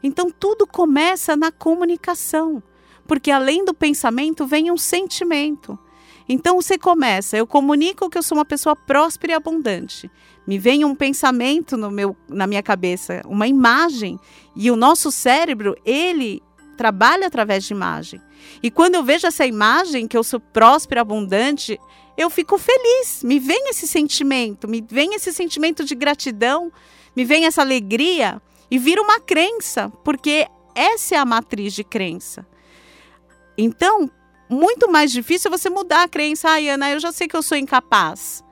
Então 0.04 0.30
tudo 0.30 0.68
começa 0.68 1.36
na 1.36 1.52
comunicação, 1.52 2.62
porque 3.08 3.32
além 3.32 3.66
do 3.66 3.74
pensamento 3.74 4.46
vem 4.46 4.72
um 4.72 4.78
sentimento. 4.78 5.78
Então 6.30 6.56
você 6.62 6.78
começa, 6.78 7.38
eu 7.38 7.48
comunico 7.48 8.10
que 8.10 8.18
eu 8.18 8.24
sou 8.24 8.38
uma 8.38 8.46
pessoa 8.46 8.76
próspera 8.76 9.34
e 9.34 9.36
abundante. 9.36 10.12
Me 10.46 10.58
vem 10.58 10.84
um 10.84 10.96
pensamento 10.96 11.78
no 11.78 11.90
meu, 11.90 12.16
na 12.28 12.48
minha 12.48 12.64
cabeça, 12.64 13.22
uma 13.26 13.48
imagem, 13.48 14.20
e 14.56 14.70
o 14.70 14.76
nosso 14.76 15.12
cérebro, 15.12 15.76
ele 15.86 16.42
trabalha 16.78 17.28
através 17.28 17.64
de 17.66 17.74
imagem. 17.74 18.22
E 18.62 18.70
quando 18.70 18.96
eu 18.96 19.04
vejo 19.04 19.28
essa 19.28 19.46
imagem, 19.46 20.08
que 20.08 20.18
eu 20.18 20.24
sou 20.24 20.40
próspera, 20.40 21.02
abundante, 21.02 21.80
eu 22.18 22.30
fico 22.30 22.58
feliz. 22.58 23.24
Me 23.24 23.40
vem 23.40 23.70
esse 23.70 23.88
sentimento, 23.88 24.68
me 24.68 24.86
vem 24.88 25.16
esse 25.16 25.34
sentimento 25.34 25.84
de 25.84 25.96
gratidão, 25.96 26.72
me 27.16 27.26
vem 27.26 27.46
essa 27.46 27.62
alegria 27.62 28.42
e 28.70 28.78
vira 28.78 29.02
uma 29.02 29.20
crença, 29.20 29.92
porque 30.04 30.48
essa 30.76 31.16
é 31.16 31.18
a 31.18 31.26
matriz 31.26 31.74
de 31.74 31.84
crença. 31.84 32.46
Então, 33.58 34.10
muito 34.50 34.90
mais 34.90 35.12
difícil 35.12 35.52
você 35.52 35.70
mudar 35.70 36.04
a 36.04 36.08
crença. 36.08 36.50
Ai, 36.50 36.70
Ana, 36.70 36.92
eu 36.92 37.00
já 37.00 37.12
sei 37.12 37.28
que 37.28 37.36
eu 37.36 37.44
sou 37.44 37.58
incapaz. 37.58 38.44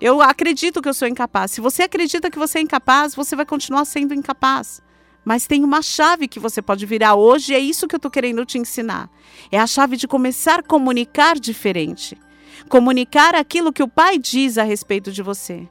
Eu 0.00 0.20
acredito 0.20 0.82
que 0.82 0.88
eu 0.88 0.94
sou 0.94 1.06
incapaz. 1.06 1.52
Se 1.52 1.60
você 1.60 1.82
acredita 1.82 2.30
que 2.30 2.38
você 2.38 2.58
é 2.58 2.62
incapaz, 2.62 3.14
você 3.14 3.36
vai 3.36 3.46
continuar 3.46 3.84
sendo 3.84 4.14
incapaz. 4.14 4.82
Mas 5.24 5.46
tem 5.46 5.62
uma 5.62 5.80
chave 5.80 6.26
que 6.26 6.40
você 6.40 6.60
pode 6.60 6.84
virar 6.84 7.14
hoje, 7.14 7.52
e 7.52 7.54
é 7.54 7.60
isso 7.60 7.86
que 7.86 7.94
eu 7.94 7.98
estou 7.98 8.10
querendo 8.10 8.44
te 8.44 8.58
ensinar. 8.58 9.08
É 9.50 9.58
a 9.58 9.66
chave 9.66 9.96
de 9.96 10.08
começar 10.08 10.58
a 10.58 10.62
comunicar 10.62 11.38
diferente. 11.38 12.18
Comunicar 12.68 13.34
aquilo 13.34 13.72
que 13.72 13.82
o 13.82 13.88
pai 13.88 14.18
diz 14.18 14.58
a 14.58 14.64
respeito 14.64 15.12
de 15.12 15.22
você. 15.22 15.68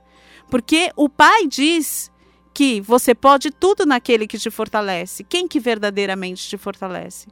Porque 0.49 0.91
o 0.95 1.09
pai 1.09 1.47
diz 1.47 2.09
que 2.53 2.79
você 2.79 3.13
pode 3.13 3.51
tudo 3.51 3.85
naquele 3.85 4.27
que 4.27 4.37
te 4.37 4.49
fortalece. 4.49 5.23
Quem 5.23 5.47
que 5.47 5.59
verdadeiramente 5.59 6.47
te 6.47 6.57
fortalece? 6.57 7.27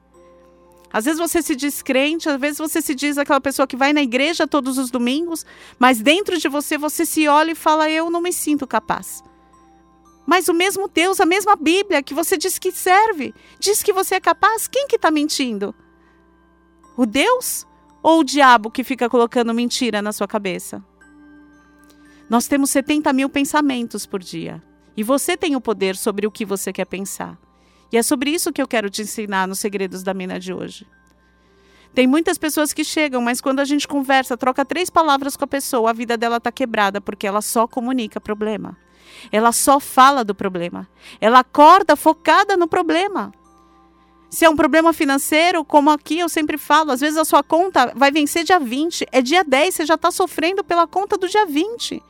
Às 0.91 1.06
vezes 1.06 1.19
você 1.19 1.41
se 1.41 1.56
diz 1.56 1.82
crente, 1.82 2.28
às 2.28 2.39
vezes 2.39 2.58
você 2.58 2.82
se 2.82 2.95
diz 2.95 3.17
aquela 3.17 3.39
pessoa 3.39 3.67
que 3.67 3.75
vai 3.75 3.93
na 3.93 4.02
igreja 4.02 4.47
todos 4.47 4.78
os 4.78 4.89
domingos, 4.89 5.45
mas 5.78 6.02
dentro 6.02 6.38
de 6.38 6.47
você 6.47 6.78
você 6.78 7.06
se 7.06 7.28
olha 7.28 7.52
e 7.52 7.56
fala: 7.56 7.89
Eu 7.89 8.10
não 8.10 8.21
me 8.21 8.34
sinto 8.34 8.65
capaz. 8.65 9.23
Mas 10.25 10.47
o 10.47 10.54
mesmo 10.54 10.88
Deus, 10.88 11.19
a 11.19 11.25
mesma 11.25 11.56
Bíblia 11.56 12.04
que 12.04 12.13
você 12.13 12.38
diz 12.38 12.60
que 12.60 12.71
serve, 12.71 13.34
diz 13.60 13.82
que 13.82 13.93
você 13.93 14.15
é 14.15 14.19
capaz, 14.19 14.67
quem 14.67 14.88
que 14.88 14.95
está 14.95 15.10
mentindo? 15.10 15.73
O 16.95 17.06
Deus 17.06 17.65
ou 18.04 18.19
o 18.19 18.23
diabo 18.23 18.69
que 18.69 18.84
fica 18.84 19.10
colocando 19.10 19.54
mentira 19.54 20.02
na 20.02 20.12
sua 20.12 20.28
cabeça? 20.28 20.84
Nós 22.30 22.47
temos 22.47 22.69
70 22.69 23.12
mil 23.12 23.28
pensamentos 23.28 24.06
por 24.06 24.19
dia. 24.19 24.62
E 24.95 25.04
você 25.04 25.36
tem 25.36 25.56
o 25.56 25.62
poder 25.62 25.95
sobre 25.95 26.28
o 26.28 26.32
que 26.32 26.45
você 26.45 26.71
quer 26.71 26.86
pensar. 26.86 27.39
E 27.91 27.97
é 27.97 28.04
sobre 28.04 28.30
isso 28.30 28.52
que 28.52 28.62
eu 28.62 28.67
quero 28.67 28.89
te 28.89 29.02
ensinar 29.02 29.47
nos 29.47 29.60
segredos 29.60 30.04
da 30.04 30.13
mina 30.13 30.39
de 30.39 30.54
hoje. 30.54 30.86
Tem 31.93 32.06
muitas 32.06 32.38
pessoas 32.38 32.71
que 32.71 32.84
chegam, 32.84 33.21
mas 33.21 33.41
quando 33.41 33.60
a 33.60 33.65
gente 33.65 33.88
conversa, 33.88 34.38
troca 34.38 34.63
três 34.63 34.89
palavras 34.89 35.36
com 35.36 35.43
a 35.43 35.47
pessoa, 35.47 35.89
a 35.89 35.93
vida 35.93 36.15
dela 36.17 36.38
está 36.38 36.52
quebrada 36.52 37.02
porque 37.02 37.25
ela 37.25 37.41
só 37.41 37.67
comunica 37.67 38.21
problema. 38.21 38.78
Ela 39.32 39.52
só 39.52 39.80
fala 39.80 40.23
do 40.23 40.36
problema. 40.36 40.88
Ela 41.19 41.39
acorda 41.39 41.95
focada 41.95 42.56
no 42.56 42.67
problema. 42.67 43.34
Se 44.30 44.45
é 44.45 44.49
um 44.49 44.56
problema 44.56 44.93
financeiro, 44.93 45.65
como 45.65 45.89
aqui 45.89 46.19
eu 46.19 46.30
sempre 46.30 46.58
falo, 46.58 46.91
às 46.91 47.02
vezes 47.02 47.17
a 47.17 47.25
sua 47.25 47.41
conta 47.41 47.91
vai 47.95 48.12
vencer 48.12 48.43
dia 48.43 48.60
20, 48.60 49.08
é 49.12 49.21
dia 49.21 49.43
10, 49.43 49.73
você 49.73 49.86
já 49.88 49.95
está 49.95 50.12
sofrendo 50.12 50.63
pela 50.63 50.86
conta 50.86 51.17
do 51.17 51.28
dia 51.28 51.47
20. 51.47 52.02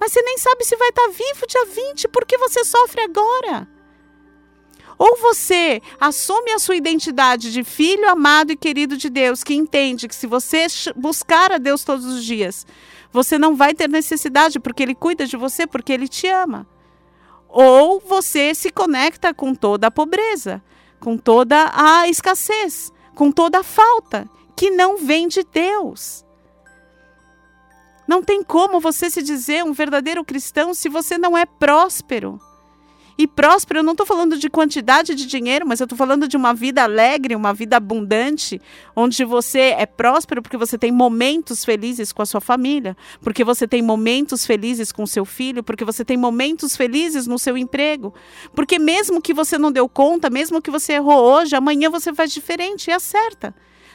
Mas 0.00 0.10
você 0.10 0.20
nem 0.22 0.36
sabe 0.36 0.64
se 0.64 0.76
vai 0.76 0.88
estar 0.88 1.06
vivo 1.08 1.46
dia 1.48 1.64
20, 1.66 2.08
porque 2.08 2.36
você 2.36 2.64
sofre 2.64 3.00
agora. 3.02 3.73
Ou 5.04 5.18
você 5.18 5.82
assume 6.00 6.52
a 6.52 6.58
sua 6.58 6.76
identidade 6.76 7.52
de 7.52 7.62
filho 7.62 8.08
amado 8.08 8.52
e 8.52 8.56
querido 8.56 8.96
de 8.96 9.10
Deus, 9.10 9.44
que 9.44 9.52
entende 9.52 10.08
que 10.08 10.14
se 10.14 10.26
você 10.26 10.64
buscar 10.96 11.52
a 11.52 11.58
Deus 11.58 11.84
todos 11.84 12.06
os 12.06 12.24
dias, 12.24 12.66
você 13.12 13.36
não 13.36 13.54
vai 13.54 13.74
ter 13.74 13.86
necessidade, 13.86 14.58
porque 14.58 14.82
Ele 14.82 14.94
cuida 14.94 15.26
de 15.26 15.36
você, 15.36 15.66
porque 15.66 15.92
Ele 15.92 16.08
te 16.08 16.26
ama. 16.26 16.66
Ou 17.50 18.00
você 18.00 18.54
se 18.54 18.70
conecta 18.70 19.34
com 19.34 19.54
toda 19.54 19.88
a 19.88 19.90
pobreza, 19.90 20.62
com 20.98 21.18
toda 21.18 21.70
a 21.74 22.08
escassez, 22.08 22.90
com 23.14 23.30
toda 23.30 23.58
a 23.58 23.62
falta, 23.62 24.26
que 24.56 24.70
não 24.70 24.96
vem 24.96 25.28
de 25.28 25.44
Deus. 25.44 26.24
Não 28.08 28.22
tem 28.22 28.42
como 28.42 28.80
você 28.80 29.10
se 29.10 29.22
dizer 29.22 29.64
um 29.64 29.74
verdadeiro 29.74 30.24
cristão 30.24 30.72
se 30.72 30.88
você 30.88 31.18
não 31.18 31.36
é 31.36 31.44
próspero. 31.44 32.40
E 33.16 33.28
próspero, 33.28 33.78
eu 33.78 33.82
não 33.84 33.92
estou 33.92 34.06
falando 34.06 34.36
de 34.36 34.50
quantidade 34.50 35.14
de 35.14 35.24
dinheiro, 35.26 35.64
mas 35.66 35.78
eu 35.78 35.84
estou 35.84 35.96
falando 35.96 36.26
de 36.26 36.36
uma 36.36 36.52
vida 36.52 36.82
alegre, 36.82 37.36
uma 37.36 37.54
vida 37.54 37.76
abundante, 37.76 38.60
onde 38.96 39.24
você 39.24 39.74
é 39.78 39.86
próspero 39.86 40.42
porque 40.42 40.56
você 40.56 40.76
tem 40.76 40.90
momentos 40.90 41.64
felizes 41.64 42.10
com 42.10 42.22
a 42.22 42.26
sua 42.26 42.40
família, 42.40 42.96
porque 43.20 43.44
você 43.44 43.68
tem 43.68 43.80
momentos 43.82 44.44
felizes 44.44 44.90
com 44.90 45.06
seu 45.06 45.24
filho, 45.24 45.62
porque 45.62 45.84
você 45.84 46.04
tem 46.04 46.16
momentos 46.16 46.76
felizes 46.76 47.28
no 47.28 47.38
seu 47.38 47.56
emprego. 47.56 48.12
Porque 48.52 48.80
mesmo 48.80 49.22
que 49.22 49.32
você 49.32 49.56
não 49.56 49.70
deu 49.70 49.88
conta, 49.88 50.28
mesmo 50.28 50.60
que 50.60 50.70
você 50.70 50.94
errou 50.94 51.22
hoje, 51.22 51.54
amanhã 51.54 51.88
você 51.88 52.12
faz 52.12 52.32
diferente 52.32 52.88
e 52.88 52.92
acerta. 52.92 53.54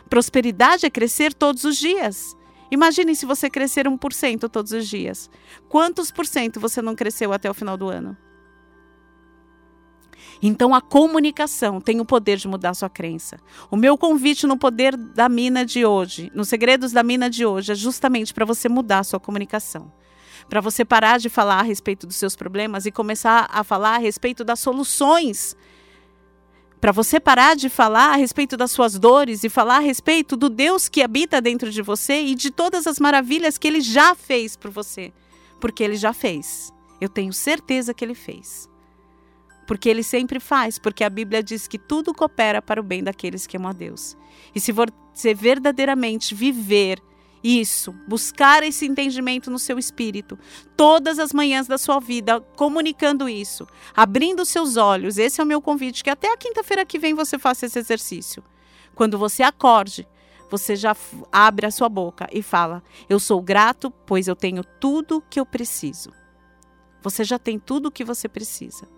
Prosperidade 0.09 0.85
é 0.85 0.89
crescer 0.89 1.33
todos 1.33 1.65
os 1.65 1.77
dias. 1.77 2.37
Imagine 2.71 3.15
se 3.15 3.25
você 3.25 3.49
crescer 3.49 3.85
1% 3.85 4.47
todos 4.49 4.71
os 4.71 4.87
dias. 4.87 5.29
Quantos 5.67 6.09
por 6.09 6.25
cento 6.25 6.59
você 6.59 6.81
não 6.81 6.95
cresceu 6.95 7.33
até 7.33 7.49
o 7.49 7.53
final 7.53 7.75
do 7.75 7.89
ano? 7.89 8.15
Então 10.41 10.73
a 10.73 10.81
comunicação 10.81 11.81
tem 11.81 11.99
o 11.99 12.05
poder 12.05 12.37
de 12.37 12.47
mudar 12.47 12.73
sua 12.73 12.89
crença. 12.89 13.37
O 13.69 13.75
meu 13.75 13.97
convite 13.97 14.47
no 14.47 14.57
poder 14.57 14.95
da 14.95 15.27
mina 15.27 15.65
de 15.65 15.85
hoje, 15.85 16.31
nos 16.33 16.47
segredos 16.47 16.91
da 16.91 17.03
mina 17.03 17.29
de 17.29 17.45
hoje, 17.45 17.73
é 17.73 17.75
justamente 17.75 18.33
para 18.33 18.45
você 18.45 18.69
mudar 18.69 19.03
sua 19.03 19.19
comunicação. 19.19 19.91
Para 20.47 20.61
você 20.61 20.85
parar 20.85 21.19
de 21.19 21.29
falar 21.29 21.59
a 21.59 21.63
respeito 21.63 22.07
dos 22.07 22.15
seus 22.15 22.35
problemas 22.35 22.85
e 22.85 22.91
começar 22.91 23.49
a 23.51 23.63
falar 23.63 23.95
a 23.95 23.99
respeito 23.99 24.43
das 24.45 24.61
soluções. 24.61 25.55
Para 26.79 26.93
você 26.93 27.19
parar 27.19 27.57
de 27.57 27.67
falar 27.67 28.13
a 28.13 28.15
respeito 28.15 28.55
das 28.55 28.71
suas 28.71 28.97
dores 28.97 29.43
e 29.43 29.49
falar 29.49 29.77
a 29.77 29.81
respeito 29.81 30.37
do 30.37 30.49
Deus 30.49 30.87
que 30.87 31.01
habita 31.01 31.41
dentro 31.41 31.69
de 31.69 31.81
você 31.81 32.21
e 32.21 32.33
de 32.33 32.49
todas 32.49 32.87
as 32.87 32.97
maravilhas 32.97 33.57
que 33.57 33.67
ele 33.67 33.81
já 33.81 34.15
fez 34.15 34.55
por 34.55 34.71
você. 34.71 35.11
Porque 35.59 35.83
ele 35.83 35.97
já 35.97 36.13
fez. 36.13 36.73
Eu 37.01 37.09
tenho 37.09 37.33
certeza 37.33 37.93
que 37.93 38.05
ele 38.05 38.15
fez 38.15 38.69
porque 39.69 39.87
ele 39.87 40.01
sempre 40.01 40.39
faz, 40.39 40.79
porque 40.79 41.03
a 41.03 41.09
Bíblia 41.11 41.43
diz 41.43 41.67
que 41.67 41.77
tudo 41.77 42.11
coopera 42.11 42.59
para 42.59 42.81
o 42.81 42.83
bem 42.83 43.03
daqueles 43.03 43.45
que 43.45 43.55
amam 43.55 43.69
a 43.69 43.71
Deus. 43.71 44.17
E 44.55 44.59
se 44.59 44.71
você 44.71 45.35
verdadeiramente 45.35 46.33
viver 46.33 46.99
isso, 47.43 47.93
buscar 48.07 48.63
esse 48.63 48.87
entendimento 48.87 49.51
no 49.51 49.59
seu 49.59 49.77
espírito, 49.77 50.39
todas 50.75 51.19
as 51.19 51.31
manhãs 51.31 51.67
da 51.67 51.77
sua 51.77 51.99
vida, 51.99 52.41
comunicando 52.55 53.29
isso, 53.29 53.67
abrindo 53.95 54.43
seus 54.43 54.75
olhos, 54.75 55.19
esse 55.19 55.39
é 55.39 55.43
o 55.43 55.47
meu 55.47 55.61
convite, 55.61 56.03
que 56.03 56.09
até 56.09 56.33
a 56.33 56.37
quinta-feira 56.37 56.83
que 56.83 56.97
vem 56.97 57.13
você 57.13 57.37
faça 57.37 57.67
esse 57.67 57.77
exercício. 57.77 58.43
Quando 58.95 59.19
você 59.19 59.43
acorde, 59.43 60.07
você 60.49 60.75
já 60.75 60.97
abre 61.31 61.67
a 61.67 61.71
sua 61.71 61.89
boca 61.89 62.27
e 62.33 62.41
fala: 62.41 62.81
Eu 63.07 63.19
sou 63.19 63.39
grato, 63.39 63.91
pois 63.91 64.27
eu 64.27 64.35
tenho 64.35 64.63
tudo 64.63 65.23
que 65.29 65.39
eu 65.39 65.45
preciso. 65.45 66.11
Você 67.03 67.23
já 67.23 67.37
tem 67.37 67.59
tudo 67.59 67.89
o 67.89 67.91
que 67.91 68.03
você 68.03 68.27
precisa. 68.27 68.97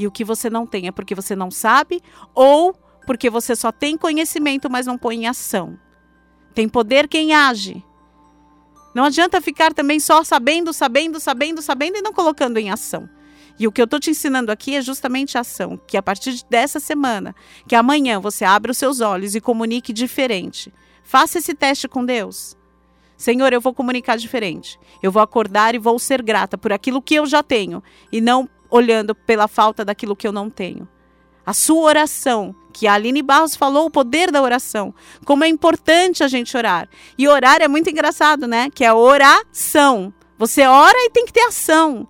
E 0.00 0.06
o 0.06 0.10
que 0.10 0.24
você 0.24 0.48
não 0.48 0.66
tem 0.66 0.86
é 0.88 0.90
porque 0.90 1.14
você 1.14 1.36
não 1.36 1.50
sabe 1.50 2.00
ou 2.34 2.74
porque 3.06 3.28
você 3.28 3.54
só 3.54 3.70
tem 3.70 3.98
conhecimento, 3.98 4.70
mas 4.70 4.86
não 4.86 4.96
põe 4.96 5.16
em 5.16 5.26
ação. 5.26 5.78
Tem 6.54 6.66
poder 6.66 7.06
quem 7.06 7.34
age. 7.34 7.84
Não 8.94 9.04
adianta 9.04 9.42
ficar 9.42 9.74
também 9.74 10.00
só 10.00 10.24
sabendo, 10.24 10.72
sabendo, 10.72 11.20
sabendo, 11.20 11.60
sabendo 11.60 11.98
e 11.98 12.00
não 12.00 12.14
colocando 12.14 12.56
em 12.56 12.70
ação. 12.70 13.10
E 13.58 13.66
o 13.66 13.72
que 13.72 13.78
eu 13.78 13.84
estou 13.84 14.00
te 14.00 14.08
ensinando 14.08 14.50
aqui 14.50 14.74
é 14.74 14.80
justamente 14.80 15.36
a 15.36 15.42
ação, 15.42 15.78
que 15.86 15.98
a 15.98 16.02
partir 16.02 16.46
dessa 16.48 16.80
semana, 16.80 17.36
que 17.68 17.76
amanhã 17.76 18.18
você 18.18 18.42
abra 18.42 18.72
os 18.72 18.78
seus 18.78 19.02
olhos 19.02 19.34
e 19.34 19.40
comunique 19.40 19.92
diferente. 19.92 20.72
Faça 21.04 21.36
esse 21.36 21.52
teste 21.52 21.86
com 21.86 22.06
Deus. 22.06 22.56
Senhor, 23.18 23.52
eu 23.52 23.60
vou 23.60 23.74
comunicar 23.74 24.16
diferente. 24.16 24.80
Eu 25.02 25.12
vou 25.12 25.20
acordar 25.20 25.74
e 25.74 25.78
vou 25.78 25.98
ser 25.98 26.22
grata 26.22 26.56
por 26.56 26.72
aquilo 26.72 27.02
que 27.02 27.16
eu 27.16 27.26
já 27.26 27.42
tenho 27.42 27.82
e 28.10 28.18
não 28.18 28.48
olhando 28.70 29.14
pela 29.14 29.48
falta 29.48 29.84
daquilo 29.84 30.16
que 30.16 30.26
eu 30.26 30.32
não 30.32 30.48
tenho. 30.48 30.88
A 31.44 31.52
sua 31.52 31.82
oração, 31.82 32.54
que 32.72 32.86
a 32.86 32.94
Aline 32.94 33.22
Barros 33.22 33.56
falou, 33.56 33.86
o 33.86 33.90
poder 33.90 34.30
da 34.30 34.40
oração, 34.40 34.94
como 35.24 35.42
é 35.42 35.48
importante 35.48 36.22
a 36.22 36.28
gente 36.28 36.56
orar. 36.56 36.88
E 37.18 37.26
orar 37.26 37.60
é 37.60 37.68
muito 37.68 37.90
engraçado, 37.90 38.46
né? 38.46 38.70
Que 38.70 38.84
é 38.84 38.92
oração. 38.92 40.12
Você 40.38 40.66
ora 40.66 40.96
e 40.96 41.10
tem 41.10 41.26
que 41.26 41.32
ter 41.32 41.42
ação. 41.42 42.06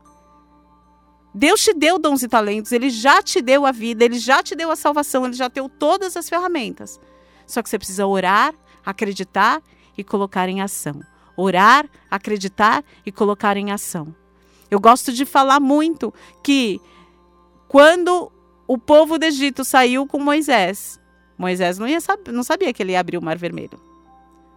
Deus 1.34 1.62
te 1.62 1.72
deu 1.72 1.98
dons 1.98 2.22
e 2.22 2.28
talentos, 2.28 2.72
ele 2.72 2.90
já 2.90 3.22
te 3.22 3.40
deu 3.40 3.64
a 3.64 3.70
vida, 3.70 4.04
ele 4.04 4.18
já 4.18 4.42
te 4.42 4.56
deu 4.56 4.70
a 4.70 4.76
salvação, 4.76 5.24
ele 5.24 5.34
já 5.34 5.46
deu 5.48 5.68
todas 5.68 6.16
as 6.16 6.28
ferramentas. 6.28 7.00
Só 7.46 7.62
que 7.62 7.70
você 7.70 7.78
precisa 7.78 8.06
orar, 8.06 8.52
acreditar 8.84 9.62
e 9.96 10.02
colocar 10.02 10.48
em 10.48 10.60
ação. 10.60 11.00
Orar, 11.36 11.88
acreditar 12.10 12.84
e 13.06 13.12
colocar 13.12 13.56
em 13.56 13.70
ação. 13.70 14.14
Eu 14.70 14.78
gosto 14.78 15.12
de 15.12 15.24
falar 15.24 15.58
muito 15.58 16.14
que 16.42 16.80
quando 17.66 18.30
o 18.68 18.78
povo 18.78 19.18
do 19.18 19.24
Egito 19.24 19.64
saiu 19.64 20.06
com 20.06 20.18
Moisés, 20.20 21.00
Moisés 21.36 21.78
não, 21.78 21.88
ia 21.88 21.98
não 22.32 22.42
sabia 22.42 22.72
que 22.72 22.82
ele 22.82 22.92
ia 22.92 23.00
abrir 23.00 23.18
o 23.18 23.22
Mar 23.22 23.36
Vermelho. 23.36 23.80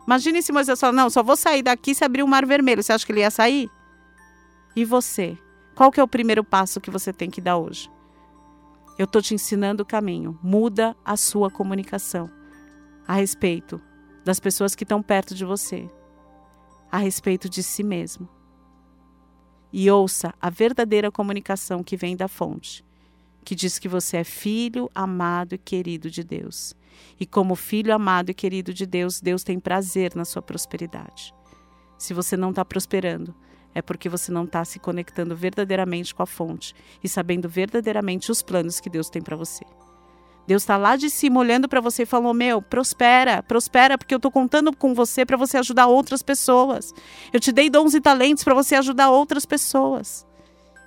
Imagine 0.05 0.43
se 0.43 0.51
Moisés 0.51 0.79
falou: 0.79 0.95
Não, 0.95 1.09
só 1.09 1.23
vou 1.23 1.35
sair 1.35 1.63
daqui 1.63 1.95
se 1.95 2.03
abrir 2.03 2.21
o 2.21 2.27
Mar 2.27 2.45
Vermelho. 2.45 2.83
Você 2.83 2.93
acha 2.93 3.05
que 3.05 3.11
ele 3.11 3.21
ia 3.21 3.31
sair? 3.31 3.69
E 4.75 4.85
você? 4.85 5.37
Qual 5.75 5.91
que 5.91 5.99
é 5.99 6.03
o 6.03 6.07
primeiro 6.07 6.43
passo 6.43 6.79
que 6.79 6.91
você 6.91 7.11
tem 7.11 7.31
que 7.31 7.41
dar 7.41 7.57
hoje? 7.57 7.89
Eu 8.99 9.05
estou 9.05 9.21
te 9.21 9.33
ensinando 9.33 9.81
o 9.81 9.85
caminho. 9.85 10.37
Muda 10.43 10.95
a 11.03 11.17
sua 11.17 11.49
comunicação 11.49 12.29
a 13.07 13.13
respeito 13.13 13.81
das 14.23 14.39
pessoas 14.39 14.75
que 14.75 14.83
estão 14.83 15.01
perto 15.01 15.33
de 15.33 15.43
você, 15.43 15.89
a 16.91 16.97
respeito 16.97 17.49
de 17.49 17.63
si 17.63 17.83
mesmo 17.83 18.29
e 19.73 19.89
ouça 19.89 20.35
a 20.39 20.51
verdadeira 20.51 21.11
comunicação 21.11 21.83
que 21.83 21.97
vem 21.97 22.15
da 22.15 22.27
fonte, 22.27 22.85
que 23.43 23.55
diz 23.55 23.79
que 23.79 23.89
você 23.89 24.17
é 24.17 24.23
filho 24.23 24.87
amado 24.93 25.55
e 25.55 25.57
querido 25.57 26.11
de 26.11 26.23
Deus. 26.23 26.75
E 27.19 27.25
como 27.25 27.55
filho 27.55 27.91
amado 27.91 28.29
e 28.29 28.33
querido 28.35 28.71
de 28.71 28.85
Deus, 28.85 29.19
Deus 29.19 29.43
tem 29.43 29.59
prazer 29.59 30.15
na 30.15 30.25
sua 30.25 30.43
prosperidade. 30.43 31.33
Se 31.97 32.13
você 32.13 32.37
não 32.37 32.51
está 32.51 32.63
prosperando, 32.63 33.33
é 33.73 33.81
porque 33.81 34.07
você 34.07 34.31
não 34.31 34.43
está 34.43 34.63
se 34.63 34.77
conectando 34.77 35.35
verdadeiramente 35.35 36.13
com 36.13 36.21
a 36.21 36.27
fonte 36.27 36.75
e 37.03 37.09
sabendo 37.09 37.49
verdadeiramente 37.49 38.31
os 38.31 38.43
planos 38.43 38.79
que 38.79 38.89
Deus 38.89 39.09
tem 39.09 39.23
para 39.23 39.35
você. 39.35 39.65
Deus 40.45 40.63
está 40.63 40.75
lá 40.75 40.95
de 40.95 41.09
cima 41.09 41.39
olhando 41.39 41.69
para 41.69 41.79
você 41.79 42.03
e 42.03 42.05
falou: 42.05 42.33
Meu, 42.33 42.61
prospera, 42.61 43.41
prospera, 43.41 43.97
porque 43.97 44.13
eu 44.13 44.17
estou 44.17 44.31
contando 44.31 44.75
com 44.75 44.93
você 44.93 45.25
para 45.25 45.37
você 45.37 45.57
ajudar 45.57 45.87
outras 45.87 46.21
pessoas. 46.21 46.93
Eu 47.31 47.39
te 47.39 47.51
dei 47.51 47.69
dons 47.69 47.93
e 47.93 48.01
talentos 48.01 48.43
para 48.43 48.53
você 48.53 48.75
ajudar 48.75 49.09
outras 49.09 49.45
pessoas. 49.45 50.25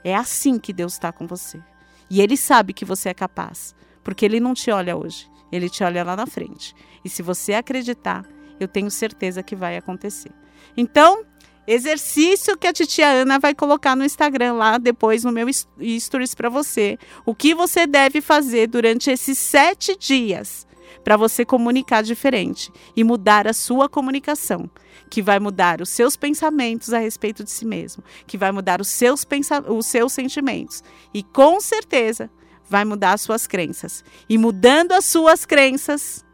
É 0.05 0.15
assim 0.15 0.59
que 0.59 0.73
Deus 0.73 0.93
está 0.93 1.13
com 1.13 1.27
você. 1.27 1.61
E 2.09 2.21
Ele 2.21 2.37
sabe 2.37 2.73
que 2.73 2.85
você 2.85 3.09
é 3.09 3.15
capaz, 3.15 3.75
porque 4.05 4.25
Ele 4.25 4.39
não 4.39 4.55
te 4.55 4.71
olha 4.71 4.97
hoje, 4.97 5.29
Ele 5.51 5.69
te 5.69 5.83
olha 5.83 6.05
lá 6.05 6.15
na 6.15 6.27
frente. 6.27 6.75
E 7.05 7.09
se 7.09 7.23
você 7.23 7.55
acreditar, 7.55 8.25
eu 8.61 8.69
tenho 8.69 8.91
certeza 8.91 9.43
que 9.43 9.57
vai 9.57 9.77
acontecer. 9.77 10.33
Então, 10.77 11.25
exercício 11.67 12.57
que 12.57 12.67
a 12.67 12.73
titia 12.73 13.09
Ana 13.09 13.39
vai 13.39 13.55
colocar 13.55 13.97
no 13.97 14.05
Instagram 14.05 14.55
lá 14.55 14.79
depois 14.79 15.25
no 15.25 15.33
meu 15.33 15.47
stories 15.53 16.35
para 16.35 16.49
você. 16.49 16.99
O 17.25 17.35
que 17.35 17.55
você 17.55 17.87
deve 17.87 18.21
fazer 18.21 18.69
durante 18.69 19.11
esses 19.11 19.39
sete 19.39 19.97
dias 19.97 20.67
para 21.03 21.17
você 21.17 21.45
comunicar 21.45 22.03
diferente 22.03 22.73
e 22.97 23.05
mudar 23.05 23.47
a 23.47 23.53
sua 23.53 23.89
comunicação, 23.89 24.69
que 25.09 25.23
vai 25.23 25.39
mudar 25.39 25.81
os 25.81 25.89
seus 25.89 26.17
pensamentos 26.17 26.93
a 26.93 26.99
respeito 26.99 27.45
de 27.45 27.51
si 27.51 27.65
mesmo, 27.65 28.03
que 28.27 28.37
vai 28.37 28.51
mudar 28.51 28.81
os 28.81 28.89
seus, 28.89 29.25
os 29.69 29.87
seus 29.87 30.13
sentimentos 30.13 30.83
e 31.15 31.23
com 31.23 31.61
certeza 31.61 32.31
vai 32.69 32.85
mudar 32.85 33.13
as 33.13 33.21
suas 33.21 33.47
crenças. 33.47 34.05
E 34.29 34.37
mudando 34.37 34.93
as 34.93 35.05
suas 35.05 35.45
crenças, 35.45 36.25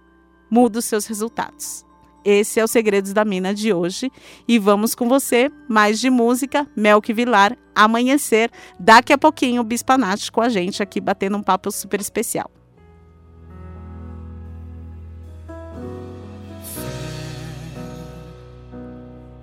muda 0.51 0.79
os 0.79 0.85
seus 0.85 1.07
resultados. 1.07 1.85
Esse 2.25 2.61
é 2.61 2.65
o 2.65 2.69
Segredos 2.69 3.13
da 3.13 3.25
Mina 3.25 3.53
de 3.55 3.73
hoje. 3.73 4.11
E 4.47 4.59
vamos 4.59 4.95
com 4.95 5.09
você, 5.09 5.51
mais 5.69 6.01
de 6.01 6.11
música, 6.11 6.67
Melk 6.77 7.13
Vilar, 7.13 7.57
Amanhecer. 7.75 8.51
Daqui 8.79 9.13
a 9.13 9.19
pouquinho 9.19 9.63
o 9.63 9.65
Bispanate 9.65 10.31
com 10.31 10.41
a 10.41 10.49
gente 10.49 10.83
aqui, 10.83 11.01
batendo 11.01 11.37
um 11.37 11.43
papo 11.43 11.71
super 11.71 12.01
especial. 12.01 12.51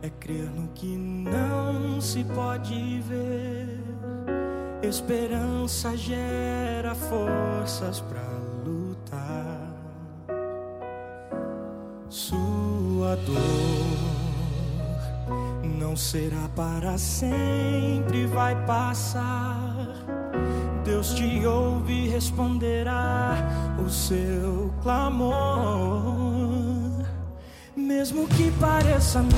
É 0.01 0.09
crer 0.19 0.49
no 0.51 0.69
que 0.69 0.95
não 0.95 1.99
se 1.99 2.23
pode 2.23 3.01
ver. 3.01 3.79
Esperança 4.81 5.95
gera 5.97 6.95
forças 6.95 7.99
para 7.99 8.38
dor 13.33 13.89
não 15.89 15.95
será 15.95 16.47
para 16.55 16.95
sempre, 16.99 18.27
vai 18.27 18.55
passar. 18.67 19.87
Deus 20.85 21.15
te 21.15 21.43
ouve 21.47 22.05
e 22.05 22.09
responderá 22.09 23.35
o 23.83 23.89
seu 23.89 24.71
clamor. 24.83 25.33
Mesmo 27.75 28.27
que 28.27 28.51
pareça 28.59 29.19
não 29.19 29.29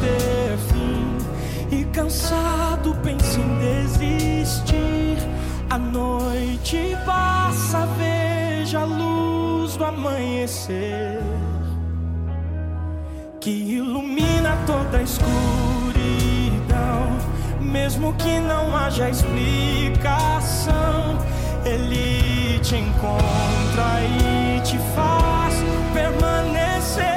ter 0.00 0.58
fim 0.68 1.76
e 1.76 1.84
cansado 1.92 2.96
pense 3.04 3.38
em 3.38 3.58
desistir, 3.58 5.18
a 5.70 5.78
noite 5.78 6.96
passa, 7.06 7.86
veja 7.96 8.80
a 8.80 8.84
luz 8.84 9.76
do 9.76 9.84
amanhecer 9.84 11.27
toda 14.68 14.98
a 14.98 15.02
escuridão, 15.02 15.32
mesmo 17.58 18.12
que 18.18 18.38
não 18.38 18.76
haja 18.76 19.08
explicação, 19.08 20.68
ele 21.64 22.58
te 22.60 22.76
encontra 22.76 24.02
e 24.02 24.60
te 24.60 24.76
faz 24.94 25.54
permanecer. 25.94 27.16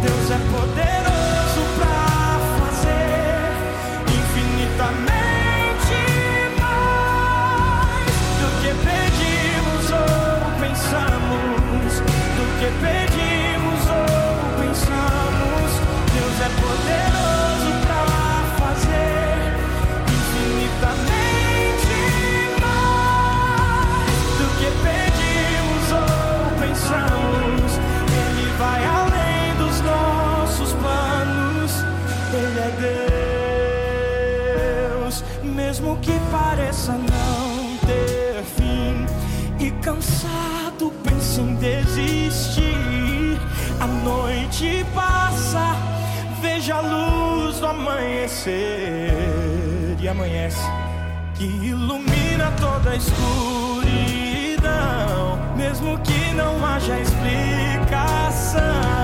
Deus 0.00 0.30
é 0.30 0.38
poderoso 0.50 1.62
para 1.76 2.38
fazer 2.56 3.52
infinitamente 4.08 6.00
mais 6.58 8.16
do 8.40 8.48
que 8.62 8.70
pedimos 8.86 9.86
ou 9.92 10.48
pensamos, 10.62 12.00
do 12.00 12.44
que 12.58 12.68
e 39.66 39.70
cansado 39.82 40.92
pense 41.02 41.40
em 41.40 41.56
desistir. 41.56 43.36
A 43.80 43.86
noite 43.86 44.86
passa, 44.94 45.74
veja 46.40 46.76
a 46.76 46.80
luz 46.80 47.58
do 47.58 47.66
amanhecer 47.66 49.12
e 49.98 50.08
amanhece 50.08 50.64
que 51.34 51.44
ilumina 51.44 52.52
toda 52.60 52.90
a 52.90 52.96
escuridão, 52.96 53.26
mesmo 55.56 55.98
que 55.98 56.32
não 56.34 56.64
haja 56.64 56.98
explicação. 57.00 58.95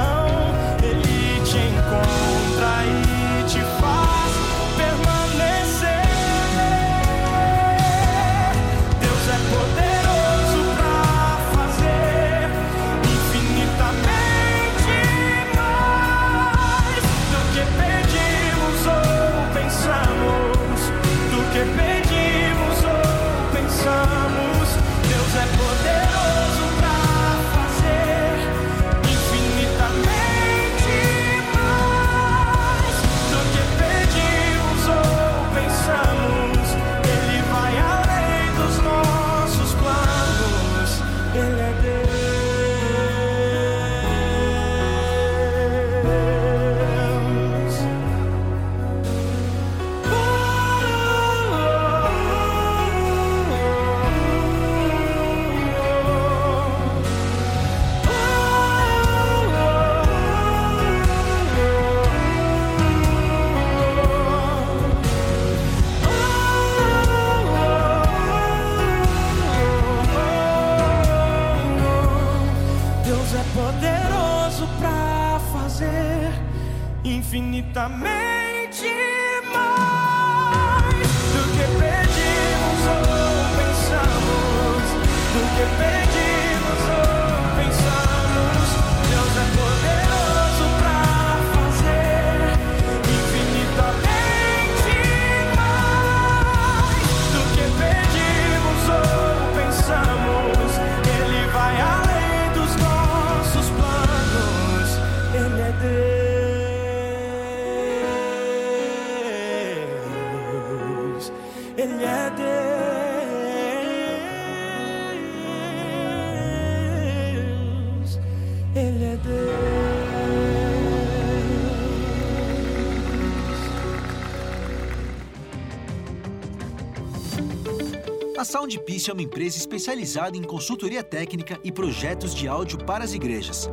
Soundpiece 128.52 129.08
é 129.08 129.14
uma 129.14 129.22
empresa 129.22 129.56
especializada 129.56 130.36
em 130.36 130.42
consultoria 130.42 131.02
técnica 131.02 131.58
e 131.64 131.72
projetos 131.72 132.34
de 132.34 132.46
áudio 132.46 132.76
para 132.84 133.02
as 133.02 133.14
igrejas. 133.14 133.66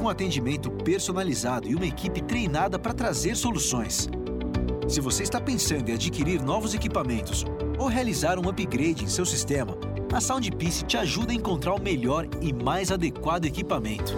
Com 0.00 0.08
atendimento 0.08 0.72
personalizado 0.72 1.68
e 1.68 1.76
uma 1.76 1.86
equipe 1.86 2.20
treinada 2.20 2.80
para 2.80 2.92
trazer 2.92 3.36
soluções. 3.36 4.08
Se 4.88 5.00
você 5.00 5.22
está 5.22 5.40
pensando 5.40 5.88
em 5.88 5.94
adquirir 5.94 6.42
novos 6.42 6.74
equipamentos 6.74 7.44
ou 7.78 7.86
realizar 7.86 8.40
um 8.40 8.48
upgrade 8.48 9.04
em 9.04 9.08
seu 9.08 9.24
sistema, 9.24 9.78
a 10.12 10.20
Soundpiece 10.20 10.84
te 10.84 10.96
ajuda 10.96 11.30
a 11.30 11.36
encontrar 11.36 11.72
o 11.72 11.80
melhor 11.80 12.26
e 12.40 12.52
mais 12.52 12.90
adequado 12.90 13.44
equipamento. 13.44 14.14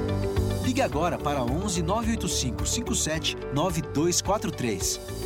Ligue 0.64 0.80
agora 0.80 1.18
para 1.18 1.42
11 1.42 1.82
985 1.82 2.64
57 2.64 3.36
9243. 3.52 5.23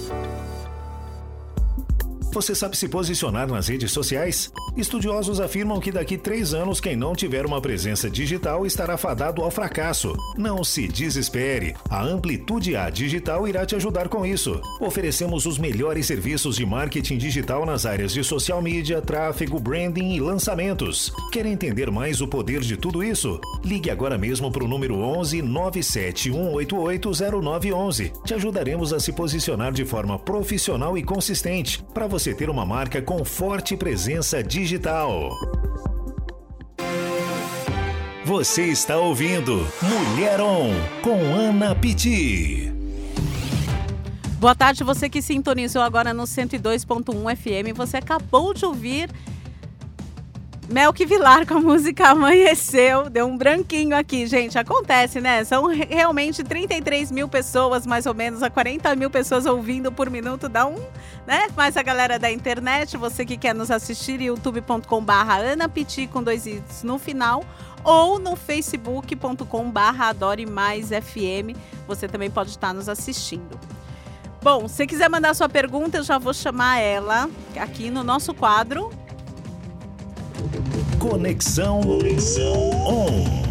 Você 2.39 2.55
sabe 2.55 2.77
se 2.77 2.89
posicionar 2.89 3.49
nas 3.49 3.67
redes 3.67 3.91
sociais? 3.91 4.53
Estudiosos 4.79 5.41
afirmam 5.41 5.81
que 5.81 5.91
daqui 5.91 6.17
três 6.17 6.55
anos, 6.55 6.81
quem 6.81 6.95
não 6.95 7.13
tiver 7.13 7.45
uma 7.45 7.61
presença 7.61 8.09
digital 8.09 8.65
estará 8.65 8.97
fadado 8.97 9.43
ao 9.43 9.51
fracasso. 9.51 10.17
Não 10.37 10.63
se 10.63 10.87
desespere. 10.87 11.75
A 11.91 12.01
Amplitude 12.01 12.77
A 12.77 12.89
Digital 12.89 13.49
irá 13.49 13.67
te 13.67 13.75
ajudar 13.75 14.09
com 14.09 14.25
isso. 14.25 14.61
Oferecemos 14.81 15.47
os 15.47 15.59
melhores 15.59 16.07
serviços 16.07 16.55
de 16.55 16.65
marketing 16.65 17.19
digital 17.19 17.67
nas 17.67 17.85
áreas 17.87 18.13
de 18.13 18.23
social 18.23 18.63
media, 18.63 19.03
tráfego, 19.03 19.59
branding 19.59 20.15
e 20.15 20.21
lançamentos. 20.21 21.13
Quer 21.33 21.45
entender 21.45 21.91
mais 21.91 22.21
o 22.21 22.29
poder 22.29 22.61
de 22.61 22.77
tudo 22.77 23.03
isso? 23.03 23.41
Ligue 23.65 23.91
agora 23.91 24.17
mesmo 24.17 24.49
para 24.49 24.63
o 24.63 24.69
número 24.69 24.95
11 25.01 25.43
97188 25.43 27.11
0911. 27.43 28.13
Te 28.25 28.33
ajudaremos 28.33 28.93
a 28.93 29.01
se 29.01 29.11
posicionar 29.11 29.73
de 29.73 29.85
forma 29.85 30.17
profissional 30.21 30.97
e 30.97 31.03
consistente 31.03 31.83
para 31.93 32.07
você 32.07 32.33
ter 32.33 32.49
uma 32.49 32.65
marca 32.65 33.03
com 33.03 33.25
forte 33.25 33.77
presença 33.77 34.41
digital. 34.41 34.68
Você 38.23 38.67
está 38.67 38.99
ouvindo 38.99 39.67
Mulher 39.83 40.43
On 40.43 40.71
com 41.01 41.19
Ana 41.35 41.75
Pitti. 41.75 42.71
Boa 44.39 44.55
tarde, 44.55 44.85
você 44.85 45.09
que 45.09 45.23
sintonizou 45.23 45.81
agora 45.81 46.13
no 46.13 46.25
102.1 46.25 47.35
FM. 47.35 47.75
Você 47.75 47.97
acabou 47.97 48.53
de 48.53 48.67
ouvir 48.67 49.11
Melk 50.69 51.03
Vilar 51.07 51.47
com 51.47 51.55
a 51.55 51.61
música 51.61 52.09
Amanheceu. 52.11 53.09
Deu 53.09 53.27
um 53.27 53.39
branquinho 53.39 53.97
aqui, 53.97 54.27
gente. 54.27 54.59
Acontece, 54.59 55.19
né? 55.19 55.43
São 55.43 55.67
re- 55.67 55.89
realmente 55.89 56.45
33 56.45 57.11
mil 57.11 57.27
pessoas, 57.27 57.87
mais 57.87 58.05
ou 58.05 58.13
menos, 58.13 58.43
a 58.43 58.51
40 58.51 58.95
mil 58.95 59.09
pessoas 59.09 59.47
ouvindo 59.47 59.91
por 59.91 60.11
minuto. 60.11 60.47
Dá 60.47 60.67
um, 60.67 60.79
né? 61.27 61.49
Mas 61.57 61.75
a 61.79 61.83
galera 61.83 62.19
da 62.19 62.31
internet, 62.31 62.99
você 62.99 63.25
que 63.25 63.39
quer 63.39 63.55
nos 63.55 63.71
assistir, 63.71 64.21
youtube.com/barra 64.21 65.39
Ana 65.39 65.71
Piti 65.71 66.07
com 66.07 66.23
dois 66.23 66.47
i's 66.47 66.83
no 66.83 66.99
final 66.99 67.43
ou 67.83 68.19
no 68.19 68.37
facebook.com/barra 68.37 70.09
Adore 70.11 70.45
Mais 70.45 70.89
FM. 70.91 71.57
Você 71.87 72.07
também 72.07 72.31
pode 72.31 72.51
estar 72.51 72.75
nos 72.75 72.91
assistindo. 72.91 73.59
Bom, 74.43 74.69
se 74.69 74.87
quiser 74.87 75.09
mandar 75.09 75.35
sua 75.35 75.49
pergunta, 75.49 75.97
eu 75.97 76.05
já 76.05 76.19
vou 76.19 76.35
chamar 76.35 76.79
ela 76.79 77.29
aqui 77.59 77.89
no 77.91 78.05
nosso 78.05 78.35
quadro 78.35 78.91
Conexão 80.99 81.81
On. 81.81 83.49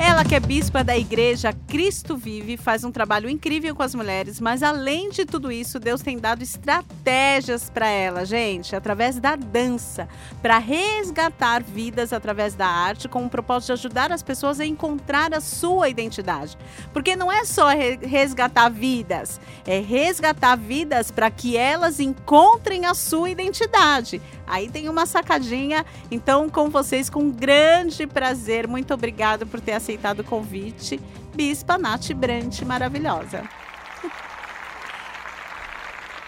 Ela 0.00 0.24
que 0.24 0.36
é 0.36 0.38
bispa 0.38 0.84
da 0.84 0.96
igreja 0.96 1.52
Cristo 1.66 2.16
Vive, 2.16 2.56
faz 2.56 2.84
um 2.84 2.92
trabalho 2.92 3.28
incrível 3.28 3.74
com 3.74 3.82
as 3.82 3.96
mulheres, 3.96 4.40
mas 4.40 4.62
além 4.62 5.10
de 5.10 5.24
tudo 5.24 5.50
isso, 5.50 5.80
Deus 5.80 6.00
tem 6.02 6.16
dado 6.16 6.40
estratégias 6.40 7.68
para 7.68 7.88
ela, 7.88 8.24
gente, 8.24 8.76
através 8.76 9.18
da 9.18 9.34
dança, 9.34 10.08
para 10.40 10.58
resgatar 10.58 11.64
vidas 11.64 12.12
através 12.12 12.54
da 12.54 12.66
arte, 12.66 13.08
com 13.08 13.24
o 13.24 13.28
propósito 13.28 13.66
de 13.66 13.72
ajudar 13.72 14.12
as 14.12 14.22
pessoas 14.22 14.60
a 14.60 14.64
encontrar 14.64 15.34
a 15.34 15.40
sua 15.40 15.88
identidade. 15.88 16.56
Porque 16.92 17.16
não 17.16 17.30
é 17.30 17.44
só 17.44 17.68
re- 17.68 17.98
resgatar 18.00 18.68
vidas, 18.68 19.40
é 19.66 19.80
resgatar 19.80 20.56
vidas 20.56 21.10
para 21.10 21.28
que 21.28 21.56
elas 21.56 21.98
encontrem 21.98 22.86
a 22.86 22.94
sua 22.94 23.30
identidade. 23.30 24.22
Aí 24.48 24.68
tem 24.68 24.88
uma 24.88 25.06
sacadinha, 25.06 25.84
então 26.10 26.48
com 26.48 26.70
vocês 26.70 27.10
com 27.10 27.30
grande 27.30 28.06
prazer. 28.06 28.66
Muito 28.66 28.92
obrigada 28.94 29.44
por 29.44 29.60
ter 29.60 29.72
aceitado 29.72 30.20
o 30.20 30.24
convite. 30.24 31.00
Bispa 31.34 31.78
Nath 31.78 32.12
Brant, 32.14 32.62
maravilhosa. 32.62 33.44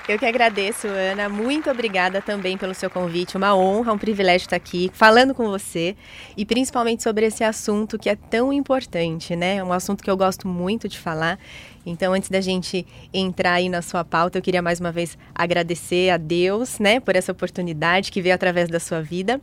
Eu 0.08 0.18
que 0.18 0.26
agradeço, 0.26 0.88
Ana. 0.88 1.28
Muito 1.28 1.70
obrigada 1.70 2.20
também 2.20 2.58
pelo 2.58 2.74
seu 2.74 2.90
convite. 2.90 3.36
Uma 3.36 3.54
honra, 3.54 3.92
um 3.92 3.98
privilégio 3.98 4.46
estar 4.46 4.56
aqui 4.56 4.90
falando 4.92 5.34
com 5.34 5.48
você 5.48 5.96
e 6.36 6.44
principalmente 6.44 7.02
sobre 7.02 7.26
esse 7.26 7.44
assunto 7.44 7.98
que 7.98 8.08
é 8.08 8.16
tão 8.16 8.52
importante, 8.52 9.36
né? 9.36 9.56
É 9.56 9.64
um 9.64 9.72
assunto 9.72 10.02
que 10.02 10.10
eu 10.10 10.16
gosto 10.16 10.48
muito 10.48 10.88
de 10.88 10.98
falar. 10.98 11.38
Então, 11.86 12.12
antes 12.12 12.28
da 12.28 12.42
gente 12.42 12.86
entrar 13.12 13.54
aí 13.54 13.68
na 13.68 13.80
sua 13.80 14.04
pauta, 14.04 14.36
eu 14.36 14.42
queria 14.42 14.60
mais 14.60 14.80
uma 14.80 14.92
vez 14.92 15.16
agradecer 15.34 16.10
a 16.10 16.18
Deus, 16.18 16.78
né, 16.78 17.00
por 17.00 17.16
essa 17.16 17.32
oportunidade 17.32 18.12
que 18.12 18.20
veio 18.20 18.34
através 18.34 18.68
da 18.68 18.78
sua 18.78 19.00
vida 19.00 19.40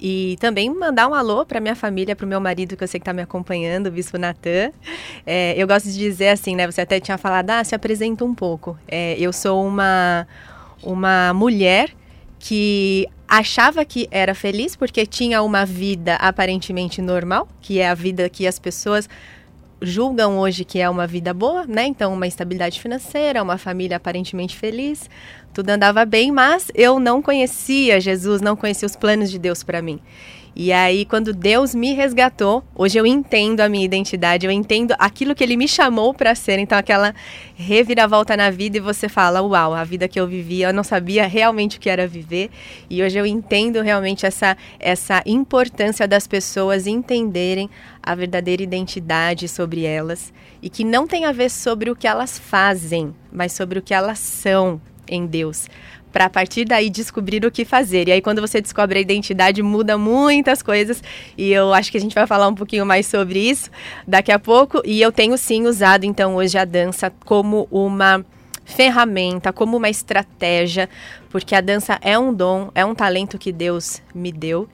e 0.00 0.36
também 0.38 0.70
mandar 0.72 1.08
um 1.08 1.14
alô 1.14 1.44
para 1.44 1.58
minha 1.58 1.74
família, 1.74 2.14
para 2.14 2.24
o 2.24 2.28
meu 2.28 2.40
marido 2.40 2.76
que 2.76 2.84
eu 2.84 2.88
sei 2.88 3.00
que 3.00 3.02
está 3.02 3.12
me 3.12 3.22
acompanhando, 3.22 3.88
o 3.88 3.90
Bispo 3.90 4.18
Natan. 4.18 4.70
É, 5.26 5.54
eu 5.56 5.66
gosto 5.66 5.86
de 5.86 5.98
dizer 5.98 6.28
assim, 6.28 6.54
né? 6.54 6.70
Você 6.70 6.80
até 6.80 7.00
tinha 7.00 7.18
falado, 7.18 7.50
ah, 7.50 7.64
se 7.64 7.74
apresenta 7.74 8.24
um 8.24 8.34
pouco. 8.34 8.78
É, 8.86 9.16
eu 9.18 9.32
sou 9.32 9.66
uma 9.66 9.99
uma 10.82 11.32
mulher 11.34 11.90
que 12.38 13.06
achava 13.28 13.84
que 13.84 14.08
era 14.10 14.34
feliz 14.34 14.74
porque 14.74 15.06
tinha 15.06 15.42
uma 15.42 15.64
vida 15.64 16.16
aparentemente 16.16 17.00
normal, 17.00 17.46
que 17.60 17.78
é 17.78 17.88
a 17.88 17.94
vida 17.94 18.28
que 18.28 18.46
as 18.46 18.58
pessoas 18.58 19.08
julgam 19.82 20.38
hoje 20.38 20.64
que 20.64 20.78
é 20.78 20.88
uma 20.90 21.06
vida 21.06 21.32
boa, 21.32 21.64
né? 21.66 21.86
Então, 21.86 22.12
uma 22.12 22.26
estabilidade 22.26 22.80
financeira, 22.80 23.42
uma 23.42 23.56
família 23.56 23.96
aparentemente 23.96 24.56
feliz, 24.56 25.08
tudo 25.54 25.70
andava 25.70 26.04
bem, 26.04 26.30
mas 26.30 26.70
eu 26.74 27.00
não 27.00 27.22
conhecia 27.22 28.00
Jesus, 28.00 28.40
não 28.40 28.56
conhecia 28.56 28.86
os 28.86 28.96
planos 28.96 29.30
de 29.30 29.38
Deus 29.38 29.62
para 29.62 29.80
mim. 29.80 30.00
E 30.54 30.72
aí, 30.72 31.04
quando 31.04 31.32
Deus 31.32 31.74
me 31.74 31.94
resgatou, 31.94 32.64
hoje 32.74 32.98
eu 32.98 33.06
entendo 33.06 33.60
a 33.60 33.68
minha 33.68 33.84
identidade, 33.84 34.44
eu 34.44 34.50
entendo 34.50 34.94
aquilo 34.98 35.34
que 35.34 35.44
Ele 35.44 35.56
me 35.56 35.68
chamou 35.68 36.12
para 36.12 36.34
ser. 36.34 36.58
Então, 36.58 36.76
aquela 36.76 37.14
reviravolta 37.54 38.36
na 38.36 38.50
vida 38.50 38.76
e 38.76 38.80
você 38.80 39.08
fala: 39.08 39.40
Uau, 39.42 39.72
a 39.72 39.84
vida 39.84 40.08
que 40.08 40.18
eu 40.18 40.26
vivia, 40.26 40.68
eu 40.68 40.74
não 40.74 40.82
sabia 40.82 41.26
realmente 41.26 41.78
o 41.78 41.80
que 41.80 41.88
era 41.88 42.06
viver. 42.06 42.50
E 42.88 43.02
hoje 43.02 43.16
eu 43.16 43.24
entendo 43.24 43.80
realmente 43.80 44.26
essa, 44.26 44.56
essa 44.78 45.22
importância 45.24 46.08
das 46.08 46.26
pessoas 46.26 46.86
entenderem 46.86 47.70
a 48.02 48.14
verdadeira 48.14 48.62
identidade 48.62 49.46
sobre 49.46 49.84
elas 49.84 50.32
e 50.60 50.68
que 50.68 50.84
não 50.84 51.06
tem 51.06 51.24
a 51.24 51.32
ver 51.32 51.50
sobre 51.50 51.90
o 51.90 51.96
que 51.96 52.08
elas 52.08 52.38
fazem, 52.38 53.14
mas 53.32 53.52
sobre 53.52 53.78
o 53.78 53.82
que 53.82 53.94
elas 53.94 54.18
são 54.18 54.80
em 55.08 55.26
Deus 55.26 55.66
para 56.12 56.26
a 56.26 56.30
partir 56.30 56.64
daí 56.64 56.90
descobrir 56.90 57.44
o 57.44 57.50
que 57.50 57.64
fazer. 57.64 58.08
E 58.08 58.12
aí 58.12 58.20
quando 58.20 58.40
você 58.40 58.60
descobre 58.60 58.98
a 58.98 59.02
identidade 59.02 59.62
muda 59.62 59.96
muitas 59.96 60.62
coisas 60.62 61.02
e 61.36 61.52
eu 61.52 61.72
acho 61.72 61.90
que 61.90 61.96
a 61.98 62.00
gente 62.00 62.14
vai 62.14 62.26
falar 62.26 62.48
um 62.48 62.54
pouquinho 62.54 62.84
mais 62.84 63.06
sobre 63.06 63.38
isso 63.38 63.70
daqui 64.06 64.32
a 64.32 64.38
pouco 64.38 64.82
e 64.84 65.00
eu 65.00 65.12
tenho 65.12 65.36
sim 65.36 65.66
usado 65.66 66.04
então 66.04 66.36
hoje 66.36 66.58
a 66.58 66.64
dança 66.64 67.12
como 67.24 67.68
uma 67.70 68.24
ferramenta, 68.64 69.52
como 69.52 69.76
uma 69.76 69.90
estratégia, 69.90 70.88
porque 71.28 71.54
a 71.54 71.60
dança 71.60 71.98
é 72.00 72.18
um 72.18 72.32
dom, 72.32 72.70
é 72.74 72.84
um 72.84 72.94
talento 72.94 73.36
que 73.36 73.52
Deus 73.52 74.00
me 74.14 74.32
deu. 74.32 74.68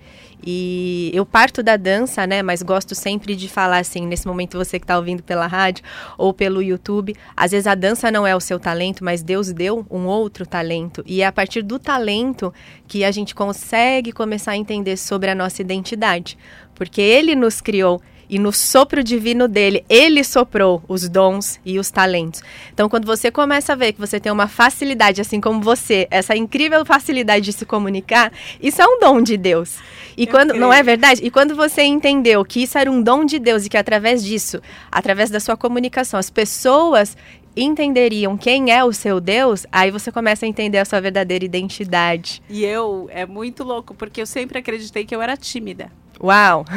E 0.46 1.10
eu 1.12 1.26
parto 1.26 1.60
da 1.60 1.76
dança, 1.76 2.24
né? 2.24 2.40
Mas 2.40 2.62
gosto 2.62 2.94
sempre 2.94 3.34
de 3.34 3.48
falar 3.48 3.78
assim, 3.78 4.06
nesse 4.06 4.28
momento 4.28 4.56
você 4.56 4.78
que 4.78 4.84
está 4.84 4.96
ouvindo 4.96 5.20
pela 5.20 5.48
rádio 5.48 5.84
ou 6.16 6.32
pelo 6.32 6.62
YouTube, 6.62 7.16
às 7.36 7.50
vezes 7.50 7.66
a 7.66 7.74
dança 7.74 8.12
não 8.12 8.24
é 8.24 8.36
o 8.36 8.40
seu 8.40 8.60
talento, 8.60 9.02
mas 9.02 9.22
Deus 9.22 9.52
deu 9.52 9.84
um 9.90 10.06
outro 10.06 10.46
talento. 10.46 11.02
E 11.04 11.20
é 11.20 11.26
a 11.26 11.32
partir 11.32 11.62
do 11.62 11.80
talento 11.80 12.54
que 12.86 13.02
a 13.02 13.10
gente 13.10 13.34
consegue 13.34 14.12
começar 14.12 14.52
a 14.52 14.56
entender 14.56 14.96
sobre 14.96 15.28
a 15.30 15.34
nossa 15.34 15.60
identidade. 15.60 16.38
Porque 16.76 17.00
Ele 17.00 17.34
nos 17.34 17.60
criou 17.60 18.00
e 18.28 18.38
no 18.38 18.52
sopro 18.52 19.02
divino 19.02 19.46
dele, 19.48 19.84
ele 19.88 20.22
soprou 20.24 20.82
os 20.88 21.08
dons 21.08 21.60
e 21.64 21.78
os 21.78 21.90
talentos. 21.90 22.42
Então, 22.72 22.88
quando 22.88 23.06
você 23.06 23.30
começa 23.30 23.72
a 23.72 23.76
ver 23.76 23.92
que 23.92 24.00
você 24.00 24.18
tem 24.18 24.30
uma 24.32 24.48
facilidade, 24.48 25.20
assim 25.20 25.40
como 25.40 25.60
você, 25.60 26.06
essa 26.10 26.36
incrível 26.36 26.84
facilidade 26.84 27.44
de 27.44 27.52
se 27.52 27.64
comunicar, 27.64 28.32
isso 28.60 28.80
é 28.82 28.86
um 28.86 28.98
dom 28.98 29.20
de 29.22 29.36
Deus. 29.36 29.76
E 30.16 30.24
Eu 30.24 30.28
quando 30.30 30.54
não 30.54 30.68
é 30.72 30.76
creio. 30.82 30.84
verdade? 30.84 31.20
E 31.24 31.30
quando 31.30 31.54
você 31.54 31.82
entendeu 31.82 32.44
que 32.44 32.62
isso 32.62 32.78
era 32.78 32.90
um 32.90 33.02
dom 33.02 33.24
de 33.24 33.38
Deus 33.38 33.66
e 33.66 33.68
que 33.68 33.76
através 33.76 34.24
disso, 34.24 34.60
através 34.90 35.30
da 35.30 35.38
sua 35.40 35.56
comunicação, 35.56 36.18
as 36.18 36.30
pessoas 36.30 37.16
entenderiam 37.56 38.36
quem 38.36 38.70
é 38.70 38.84
o 38.84 38.92
seu 38.92 39.18
Deus, 39.18 39.66
aí 39.72 39.90
você 39.90 40.12
começa 40.12 40.44
a 40.44 40.48
entender 40.48 40.78
a 40.78 40.84
sua 40.84 41.00
verdadeira 41.00 41.44
identidade. 41.44 42.42
E 42.50 42.62
eu, 42.64 43.08
é 43.10 43.24
muito 43.24 43.64
louco, 43.64 43.94
porque 43.94 44.20
eu 44.20 44.26
sempre 44.26 44.58
acreditei 44.58 45.04
que 45.06 45.14
eu 45.16 45.22
era 45.22 45.36
tímida. 45.36 45.90
Uau! 46.20 46.64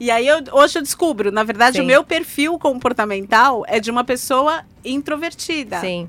E 0.00 0.12
aí 0.12 0.28
eu, 0.28 0.38
hoje 0.52 0.78
eu 0.78 0.82
descubro, 0.82 1.32
na 1.32 1.42
verdade, 1.42 1.78
Sim. 1.78 1.82
o 1.82 1.84
meu 1.86 2.04
perfil 2.04 2.56
comportamental 2.56 3.64
é 3.66 3.80
de 3.80 3.90
uma 3.90 4.04
pessoa 4.04 4.64
introvertida. 4.84 5.80
Sim. 5.80 6.08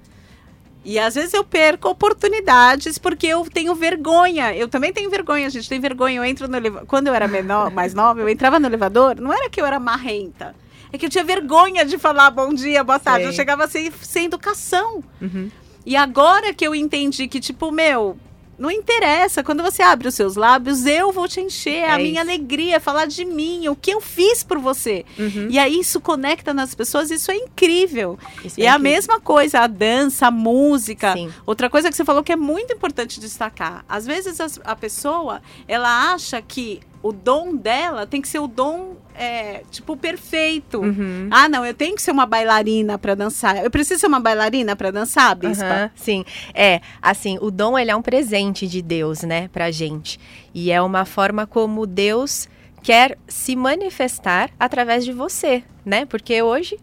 E 0.85 0.97
às 0.97 1.15
vezes 1.15 1.33
eu 1.33 1.43
perco 1.43 1.89
oportunidades 1.89 2.97
porque 2.97 3.27
eu 3.27 3.43
tenho 3.49 3.73
vergonha. 3.75 4.55
Eu 4.55 4.67
também 4.67 4.93
tenho 4.93 5.09
vergonha, 5.09 5.47
a 5.47 5.49
gente 5.49 5.67
tem 5.67 5.79
vergonha. 5.79 6.17
Eu 6.17 6.23
entro 6.23 6.47
no 6.47 6.55
elevador. 6.55 6.87
Quando 6.87 7.07
eu 7.07 7.13
era 7.13 7.27
menor, 7.27 7.71
mais 7.73 7.93
nova, 7.93 8.21
eu 8.21 8.29
entrava 8.29 8.59
no 8.59 8.67
elevador, 8.67 9.19
não 9.19 9.33
era 9.33 9.49
que 9.49 9.59
eu 9.59 9.65
era 9.65 9.79
marrenta. 9.79 10.55
É 10.91 10.97
que 10.97 11.05
eu 11.05 11.09
tinha 11.09 11.23
vergonha 11.23 11.83
de 11.83 11.97
falar 11.97 12.31
bom 12.31 12.53
dia, 12.53 12.83
boa 12.83 12.99
tarde. 12.99 13.21
Sei. 13.21 13.29
Eu 13.29 13.33
chegava 13.33 13.67
sem, 13.67 13.91
sem 14.01 14.25
educação. 14.25 15.03
Uhum. 15.21 15.49
E 15.85 15.95
agora 15.95 16.53
que 16.53 16.65
eu 16.65 16.73
entendi 16.73 17.27
que, 17.27 17.39
tipo, 17.39 17.71
meu, 17.71 18.17
Não 18.59 18.69
interessa. 18.69 19.41
Quando 19.43 19.63
você 19.63 19.81
abre 19.81 20.07
os 20.07 20.13
seus 20.15 20.35
lábios, 20.35 20.85
eu 20.85 21.11
vou 21.13 21.27
te 21.27 21.39
encher. 21.39 21.75
É 21.83 21.91
a 21.91 21.95
É 21.99 22.03
minha 22.03 22.11
isso. 22.21 22.29
alegria, 22.29 22.79
falar 22.79 23.05
de 23.05 23.23
mim, 23.23 23.67
o 23.69 23.75
que 23.75 23.91
eu 23.91 24.01
fiz 24.01 24.43
por 24.43 24.59
você. 24.59 25.05
Uhum. 25.17 25.47
E 25.49 25.57
aí 25.57 25.79
isso 25.79 26.01
conecta 26.01 26.53
nas 26.53 26.75
pessoas, 26.75 27.09
isso 27.09 27.31
é 27.31 27.35
incrível. 27.37 28.19
Isso 28.43 28.59
E 28.59 28.63
é 28.63 28.67
a 28.67 28.71
incrível. 28.75 28.91
mesma 28.91 29.19
coisa, 29.19 29.59
a 29.61 29.67
dança, 29.67 30.27
a 30.27 30.31
música. 30.31 31.13
Sim. 31.13 31.31
Outra 31.45 31.69
coisa 31.69 31.89
que 31.89 31.95
você 31.95 32.03
falou 32.03 32.21
que 32.23 32.31
é 32.31 32.35
muito 32.35 32.73
importante 32.73 33.19
destacar. 33.19 33.85
Às 33.87 34.05
vezes 34.05 34.39
as- 34.41 34.59
a 34.63 34.75
pessoa, 34.75 35.41
ela 35.67 36.11
acha 36.13 36.41
que 36.41 36.81
o 37.01 37.13
dom 37.13 37.55
dela 37.55 38.05
tem 38.05 38.21
que 38.21 38.27
ser 38.27 38.39
o 38.39 38.47
dom, 38.47 38.97
é, 39.19 39.63
tipo, 39.69 39.97
perfeito. 39.97 40.79
Uhum. 40.79 41.27
Ah, 41.29 41.49
não, 41.49 41.65
eu 41.65 41.73
tenho 41.73 41.93
que 41.93 42.01
ser 42.01 42.11
uma 42.11 42.25
bailarina 42.25 42.97
para 42.97 43.15
dançar. 43.15 43.61
Eu 43.61 43.69
preciso 43.69 43.99
ser 43.99 44.07
uma 44.07 44.21
bailarina 44.21 44.77
para 44.77 44.91
dançar, 44.91 45.35
Bispa? 45.35 45.65
Aham, 45.65 45.91
sim, 45.93 46.23
é, 46.53 46.79
assim, 47.01 47.37
o 47.41 47.51
dom 47.51 47.77
ele 47.77 47.91
é 47.91 47.95
um 47.95 48.01
presente 48.01 48.65
de 48.65 48.81
Deus, 48.81 49.23
né, 49.23 49.49
pra 49.49 49.71
gente. 49.71 50.17
E 50.53 50.71
é 50.71 50.81
uma 50.81 51.03
forma 51.03 51.45
como 51.45 51.85
Deus 51.85 52.47
quer 52.81 53.17
se 53.27 53.57
manifestar 53.57 54.51
através 54.57 55.03
de 55.03 55.11
você, 55.11 55.63
né? 55.85 56.05
Porque 56.05 56.41
hoje 56.41 56.77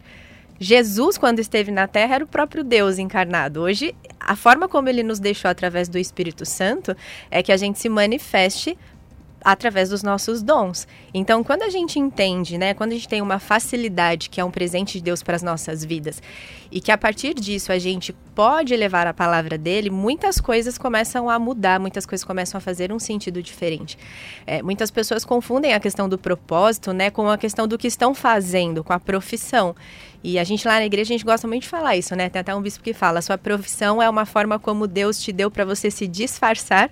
Jesus, 0.59 1.17
quando 1.17 1.39
esteve 1.39 1.71
na 1.71 1.87
Terra, 1.87 2.15
era 2.15 2.23
o 2.23 2.27
próprio 2.27 2.63
Deus 2.63 2.97
encarnado. 2.97 3.61
Hoje, 3.61 3.95
a 4.19 4.35
forma 4.35 4.67
como 4.67 4.89
ele 4.89 5.03
nos 5.03 5.19
deixou 5.19 5.49
através 5.49 5.87
do 5.87 5.97
Espírito 5.97 6.45
Santo 6.45 6.95
é 7.29 7.43
que 7.43 7.51
a 7.51 7.57
gente 7.57 7.79
se 7.79 7.89
manifeste 7.89 8.77
através 9.47 9.87
dos 9.87 10.03
nossos 10.03 10.43
dons. 10.43 10.85
Então, 11.13 11.41
quando 11.41 11.61
a 11.61 11.69
gente 11.69 11.97
entende, 11.97 12.57
né, 12.57 12.73
quando 12.73 12.91
a 12.91 12.95
gente 12.95 13.07
tem 13.07 13.21
uma 13.21 13.39
facilidade 13.39 14.29
que 14.29 14.41
é 14.41 14.43
um 14.43 14.51
presente 14.51 14.97
de 14.97 15.05
Deus 15.05 15.23
para 15.23 15.37
as 15.37 15.41
nossas 15.41 15.85
vidas, 15.85 16.21
e 16.69 16.81
que 16.81 16.91
a 16.91 16.97
partir 16.97 17.33
disso 17.33 17.71
a 17.71 17.79
gente 17.79 18.11
pode 18.35 18.75
levar 18.75 19.07
a 19.07 19.13
palavra 19.13 19.57
dele, 19.57 19.89
muitas 19.89 20.41
coisas 20.41 20.77
começam 20.77 21.29
a 21.29 21.39
mudar, 21.39 21.79
muitas 21.79 22.05
coisas 22.05 22.25
começam 22.25 22.57
a 22.57 22.61
fazer 22.61 22.91
um 22.91 22.99
sentido 22.99 23.41
diferente. 23.41 23.97
É, 24.45 24.61
muitas 24.61 24.91
pessoas 24.91 25.23
confundem 25.23 25.73
a 25.73 25.79
questão 25.79 26.09
do 26.09 26.17
propósito, 26.17 26.91
né, 26.91 27.09
com 27.09 27.29
a 27.29 27.37
questão 27.37 27.69
do 27.69 27.77
que 27.77 27.87
estão 27.87 28.13
fazendo, 28.13 28.83
com 28.83 28.91
a 28.91 28.99
profissão. 28.99 29.73
E 30.21 30.37
a 30.37 30.43
gente 30.43 30.67
lá 30.67 30.73
na 30.73 30.85
igreja, 30.85 31.13
a 31.13 31.15
gente 31.15 31.23
gosta 31.23 31.47
muito 31.47 31.63
de 31.63 31.69
falar 31.69 31.95
isso, 31.95 32.15
né? 32.15 32.27
Tem 32.27 32.41
até 32.41 32.53
um 32.53 32.61
bispo 32.61 32.83
que 32.83 32.91
fala: 32.91 33.21
sua 33.21 33.37
profissão 33.37 34.01
é 34.01 34.09
uma 34.09 34.25
forma 34.25 34.59
como 34.59 34.87
Deus 34.87 35.21
te 35.21 35.31
deu 35.31 35.49
para 35.49 35.63
você 35.63 35.89
se 35.89 36.07
disfarçar 36.07 36.89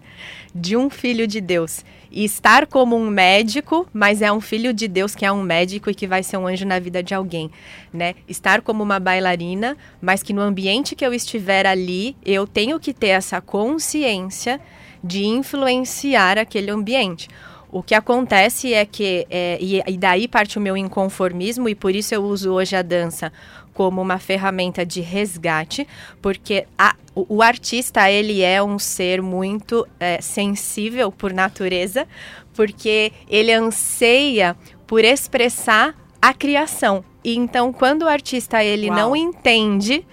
de 0.54 0.78
um 0.78 0.90
filho 0.90 1.28
de 1.28 1.42
Deus. 1.42 1.84
Estar 2.16 2.66
como 2.66 2.96
um 2.96 3.10
médico, 3.10 3.86
mas 3.94 4.22
é 4.22 4.32
um 4.32 4.40
filho 4.40 4.74
de 4.74 4.88
Deus 4.88 5.14
que 5.14 5.26
é 5.26 5.32
um 5.32 5.44
médico 5.44 5.90
e 5.90 5.94
que 5.94 6.08
vai 6.08 6.24
ser 6.24 6.38
um 6.38 6.48
anjo 6.48 6.66
na 6.66 6.80
vida 6.80 7.04
de 7.04 7.14
alguém, 7.14 7.52
né? 7.92 8.16
Estar 8.26 8.62
como 8.62 8.82
uma 8.82 9.02
bailarina, 9.02 9.76
mas 10.02 10.24
que 10.24 10.32
no 10.32 10.40
ambiente 10.40 10.96
que 10.96 11.06
eu 11.06 11.14
estiver 11.14 11.68
ali, 11.68 12.16
eu 12.26 12.48
tenho 12.48 12.80
que 12.80 12.94
ter 12.94 13.10
essa 13.10 13.42
consciência 13.42 14.62
de 15.04 15.26
influenciar 15.26 16.38
aquele 16.38 16.72
ambiente. 16.72 17.28
O 17.70 17.84
que 17.84 17.94
acontece 17.94 18.74
é 18.74 18.86
que, 18.86 19.28
é, 19.30 19.58
e, 19.60 19.82
e 19.86 19.98
daí 19.98 20.30
parte 20.30 20.58
o 20.58 20.62
meu 20.62 20.78
inconformismo, 20.78 21.68
e 21.68 21.76
por 21.76 21.94
isso 21.94 22.16
eu 22.16 22.24
uso 22.24 22.54
hoje 22.54 22.74
a 22.78 22.82
dança 22.82 23.34
como 23.76 24.02
uma 24.02 24.18
ferramenta 24.18 24.84
de 24.86 25.02
resgate, 25.02 25.86
porque 26.22 26.66
a- 26.78 26.96
o, 27.14 27.36
o 27.38 27.42
artista 27.44 28.10
ele 28.10 28.42
é 28.42 28.64
um 28.64 28.80
ser 28.80 29.22
muito 29.22 29.86
é, 30.00 30.20
sensível 30.22 31.12
por 31.12 31.32
natureza, 31.34 32.08
porque 32.54 33.12
ele 33.30 33.52
anseia 33.52 34.56
por 34.88 35.04
expressar 35.04 35.94
a 36.22 36.34
criação. 36.34 37.04
E 37.24 37.36
então, 37.36 37.74
quando 37.74 38.04
o 38.04 38.08
artista 38.08 38.64
ele 38.64 38.88
Uau. 38.88 38.98
não 38.98 39.16
entende 39.16 40.08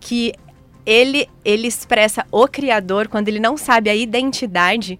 que 0.00 0.34
ele, 0.84 1.28
ele 1.44 1.68
expressa 1.68 2.26
o 2.32 2.46
criador, 2.48 3.06
quando 3.08 3.28
ele 3.28 3.40
não 3.40 3.56
sabe 3.56 3.88
a 3.88 3.94
identidade, 3.94 4.98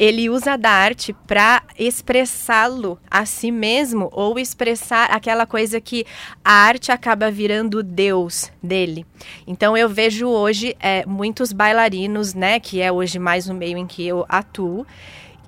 ele 0.00 0.30
usa 0.30 0.56
da 0.56 0.70
arte 0.70 1.12
para 1.12 1.62
expressá-lo 1.78 2.98
a 3.10 3.26
si 3.26 3.50
mesmo 3.50 4.08
ou 4.12 4.38
expressar 4.38 5.10
aquela 5.10 5.44
coisa 5.44 5.78
que 5.78 6.06
a 6.42 6.52
arte 6.52 6.90
acaba 6.90 7.30
virando 7.30 7.82
Deus 7.82 8.50
dele. 8.62 9.04
Então 9.46 9.76
eu 9.76 9.90
vejo 9.90 10.26
hoje 10.26 10.74
é, 10.80 11.04
muitos 11.04 11.52
bailarinos, 11.52 12.32
né, 12.32 12.58
que 12.58 12.80
é 12.80 12.90
hoje 12.90 13.18
mais 13.18 13.46
o 13.46 13.52
meio 13.52 13.76
em 13.76 13.86
que 13.86 14.06
eu 14.06 14.24
atuo, 14.26 14.86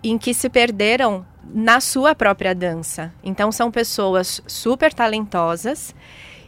em 0.04 0.18
que 0.18 0.34
se 0.34 0.50
perderam 0.50 1.24
na 1.42 1.80
sua 1.80 2.14
própria 2.14 2.54
dança. 2.54 3.10
Então 3.24 3.50
são 3.50 3.70
pessoas 3.70 4.42
super 4.46 4.92
talentosas 4.92 5.94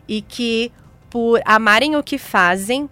e 0.07 0.21
que 0.21 0.71
por 1.09 1.41
amarem 1.47 1.97
o 1.97 2.03
que 2.03 2.19
fazem, 2.19 2.91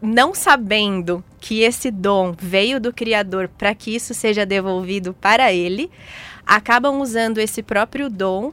não 0.00 0.34
sabendo 0.34 1.24
que 1.40 1.62
esse 1.62 1.90
dom 1.90 2.34
veio 2.38 2.80
do 2.80 2.92
Criador 2.92 3.48
para 3.48 3.74
que 3.74 3.94
isso 3.94 4.12
seja 4.14 4.44
devolvido 4.44 5.14
para 5.14 5.52
ele, 5.52 5.90
acabam 6.46 7.00
usando 7.00 7.38
esse 7.38 7.62
próprio 7.62 8.08
dom 8.10 8.52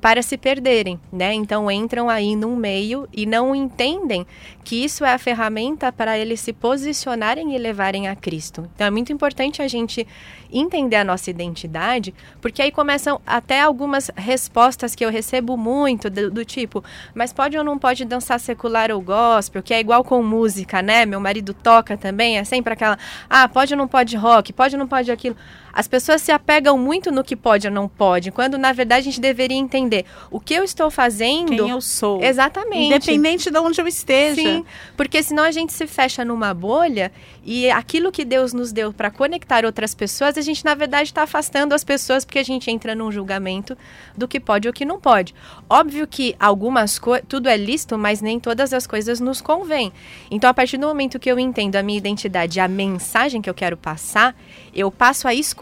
para 0.00 0.22
se 0.22 0.38
perderem, 0.38 0.98
né? 1.12 1.34
Então 1.34 1.70
entram 1.70 2.08
aí 2.08 2.34
num 2.34 2.56
meio 2.56 3.06
e 3.12 3.26
não 3.26 3.54
entendem 3.54 4.26
que 4.64 4.84
isso 4.84 5.04
é 5.04 5.12
a 5.12 5.18
ferramenta 5.18 5.92
para 5.92 6.18
eles 6.18 6.40
se 6.40 6.52
posicionarem 6.52 7.54
e 7.54 7.58
levarem 7.58 8.08
a 8.08 8.16
Cristo. 8.16 8.68
Então 8.74 8.86
é 8.86 8.90
muito 8.90 9.12
importante 9.12 9.60
a 9.60 9.68
gente 9.68 10.06
entender 10.52 10.96
a 10.96 11.04
nossa 11.04 11.30
identidade, 11.30 12.14
porque 12.40 12.62
aí 12.62 12.72
começam 12.72 13.20
até 13.26 13.60
algumas 13.60 14.10
respostas 14.16 14.94
que 14.94 15.04
eu 15.04 15.10
recebo 15.10 15.56
muito 15.56 16.10
do, 16.10 16.30
do 16.30 16.44
tipo, 16.44 16.82
mas 17.14 17.32
pode 17.32 17.56
ou 17.56 17.62
não 17.62 17.78
pode 17.78 18.04
dançar 18.04 18.40
secular 18.40 18.90
ou 18.90 19.00
gospel, 19.00 19.62
que 19.62 19.74
é 19.74 19.80
igual 19.80 20.02
com 20.02 20.22
música, 20.22 20.82
né? 20.82 21.06
Meu 21.06 21.20
marido 21.20 21.54
toca 21.54 21.96
também, 21.96 22.38
é 22.38 22.44
sempre 22.44 22.72
aquela, 22.72 22.98
ah, 23.28 23.48
pode 23.48 23.74
ou 23.74 23.78
não 23.78 23.86
pode 23.86 24.16
rock, 24.16 24.52
pode 24.52 24.74
ou 24.74 24.78
não 24.78 24.88
pode 24.88 25.10
aquilo. 25.10 25.36
As 25.72 25.86
pessoas 25.86 26.22
se 26.22 26.32
apegam 26.32 26.76
muito 26.76 27.10
no 27.10 27.22
que 27.22 27.36
pode 27.36 27.66
ou 27.66 27.72
não 27.72 27.88
pode, 27.88 28.30
quando 28.30 28.58
na 28.58 28.72
verdade 28.72 29.00
a 29.00 29.04
gente 29.04 29.20
deveria 29.20 29.56
entender 29.56 30.04
o 30.30 30.40
que 30.40 30.54
eu 30.54 30.64
estou 30.64 30.90
fazendo. 30.90 31.56
Quem 31.56 31.70
eu 31.70 31.80
sou. 31.80 32.22
Exatamente. 32.22 32.86
Independente 32.86 33.50
de 33.50 33.58
onde 33.58 33.80
eu 33.80 33.86
esteja. 33.86 34.40
Sim, 34.40 34.64
porque 34.96 35.22
senão 35.22 35.44
a 35.44 35.50
gente 35.50 35.72
se 35.72 35.86
fecha 35.86 36.24
numa 36.24 36.52
bolha 36.52 37.12
e 37.44 37.70
aquilo 37.70 38.12
que 38.12 38.24
Deus 38.24 38.52
nos 38.52 38.72
deu 38.72 38.92
para 38.92 39.10
conectar 39.10 39.64
outras 39.64 39.94
pessoas, 39.94 40.36
a 40.36 40.40
gente 40.40 40.64
na 40.64 40.74
verdade 40.74 41.10
está 41.10 41.22
afastando 41.22 41.74
as 41.74 41.84
pessoas 41.84 42.24
porque 42.24 42.38
a 42.38 42.44
gente 42.44 42.70
entra 42.70 42.94
num 42.94 43.10
julgamento 43.10 43.76
do 44.16 44.28
que 44.28 44.38
pode 44.38 44.68
ou 44.68 44.74
que 44.74 44.84
não 44.84 45.00
pode. 45.00 45.34
Óbvio 45.68 46.06
que 46.06 46.34
algumas 46.38 46.98
coisas, 46.98 47.24
tudo 47.28 47.48
é 47.48 47.56
lícito, 47.56 47.96
mas 47.96 48.20
nem 48.20 48.38
todas 48.38 48.72
as 48.72 48.86
coisas 48.86 49.20
nos 49.20 49.40
convêm. 49.40 49.92
Então, 50.30 50.50
a 50.50 50.54
partir 50.54 50.76
do 50.76 50.86
momento 50.86 51.18
que 51.18 51.30
eu 51.30 51.38
entendo 51.38 51.76
a 51.76 51.82
minha 51.82 51.98
identidade, 51.98 52.60
a 52.60 52.68
mensagem 52.68 53.40
que 53.40 53.48
eu 53.48 53.54
quero 53.54 53.76
passar, 53.76 54.34
eu 54.74 54.90
passo 54.90 55.26
a 55.26 55.34
escolher 55.34 55.59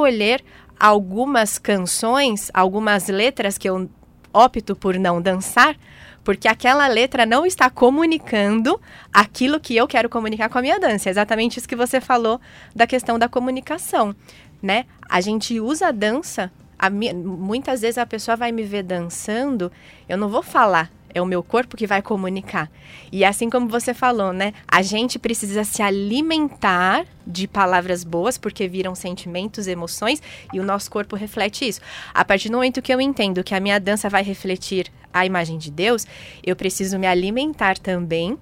algumas 0.78 1.58
canções, 1.58 2.50
algumas 2.54 3.08
letras 3.08 3.58
que 3.58 3.68
eu 3.68 3.88
opto 4.32 4.76
por 4.76 4.98
não 4.98 5.20
dançar, 5.20 5.76
porque 6.22 6.46
aquela 6.46 6.86
letra 6.86 7.24
não 7.24 7.46
está 7.46 7.70
comunicando 7.70 8.80
aquilo 9.12 9.58
que 9.58 9.74
eu 9.74 9.88
quero 9.88 10.08
comunicar 10.08 10.48
com 10.48 10.58
a 10.58 10.62
minha 10.62 10.78
dança. 10.78 11.08
É 11.08 11.10
exatamente 11.10 11.58
isso 11.58 11.68
que 11.68 11.74
você 11.74 12.00
falou 12.00 12.40
da 12.76 12.86
questão 12.86 13.18
da 13.18 13.28
comunicação, 13.28 14.14
né? 14.62 14.84
A 15.08 15.20
gente 15.20 15.58
usa 15.58 15.88
a 15.88 15.90
dança, 15.90 16.52
a 16.78 16.90
mi- 16.90 17.14
muitas 17.14 17.80
vezes 17.80 17.98
a 17.98 18.06
pessoa 18.06 18.36
vai 18.36 18.52
me 18.52 18.62
ver 18.62 18.82
dançando, 18.82 19.72
eu 20.08 20.18
não 20.18 20.28
vou 20.28 20.42
falar, 20.42 20.90
é 21.14 21.20
o 21.20 21.26
meu 21.26 21.42
corpo 21.42 21.76
que 21.76 21.86
vai 21.86 22.02
comunicar. 22.02 22.70
E 23.10 23.24
assim 23.24 23.48
como 23.48 23.68
você 23.68 23.94
falou, 23.94 24.32
né? 24.32 24.52
A 24.66 24.82
gente 24.82 25.18
precisa 25.18 25.64
se 25.64 25.82
alimentar 25.82 27.06
de 27.26 27.46
palavras 27.46 28.04
boas, 28.04 28.38
porque 28.38 28.68
viram 28.68 28.94
sentimentos, 28.94 29.66
emoções, 29.66 30.22
e 30.52 30.60
o 30.60 30.64
nosso 30.64 30.90
corpo 30.90 31.16
reflete 31.16 31.66
isso. 31.66 31.80
A 32.12 32.24
partir 32.24 32.48
do 32.48 32.56
momento 32.56 32.82
que 32.82 32.92
eu 32.92 33.00
entendo 33.00 33.44
que 33.44 33.54
a 33.54 33.60
minha 33.60 33.78
dança 33.78 34.08
vai 34.08 34.22
refletir 34.22 34.90
a 35.12 35.24
imagem 35.24 35.58
de 35.58 35.70
Deus, 35.70 36.06
eu 36.44 36.54
preciso 36.54 36.98
me 36.98 37.06
alimentar 37.06 37.78
também 37.78 38.38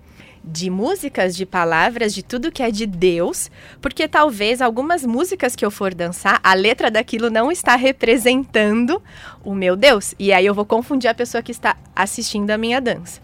de 0.47 0.71
músicas, 0.71 1.35
de 1.35 1.45
palavras, 1.45 2.15
de 2.15 2.23
tudo 2.23 2.53
que 2.53 2.63
é 2.63 2.71
de 2.71 2.87
Deus, 2.87 3.51
porque 3.81 4.07
talvez 4.07 4.63
algumas 4.63 5.05
músicas 5.05 5.57
que 5.57 5.65
eu 5.65 5.71
for 5.71 5.93
dançar, 5.93 6.39
a 6.43 6.55
letra 6.55 6.91
daquilo 6.91 7.29
não 7.29 7.51
está 7.51 7.75
representando 7.75 9.03
o 9.45 9.55
meu 9.55 9.75
Deus. 9.75 10.15
E 10.19 10.33
aí 10.33 10.47
eu 10.47 10.55
vou 10.55 10.65
confundir 10.65 11.11
a 11.11 11.15
pessoa 11.15 11.43
que 11.43 11.51
está 11.51 11.77
assistindo 11.95 12.51
a 12.51 12.59
minha 12.59 12.81
dança. 12.81 13.21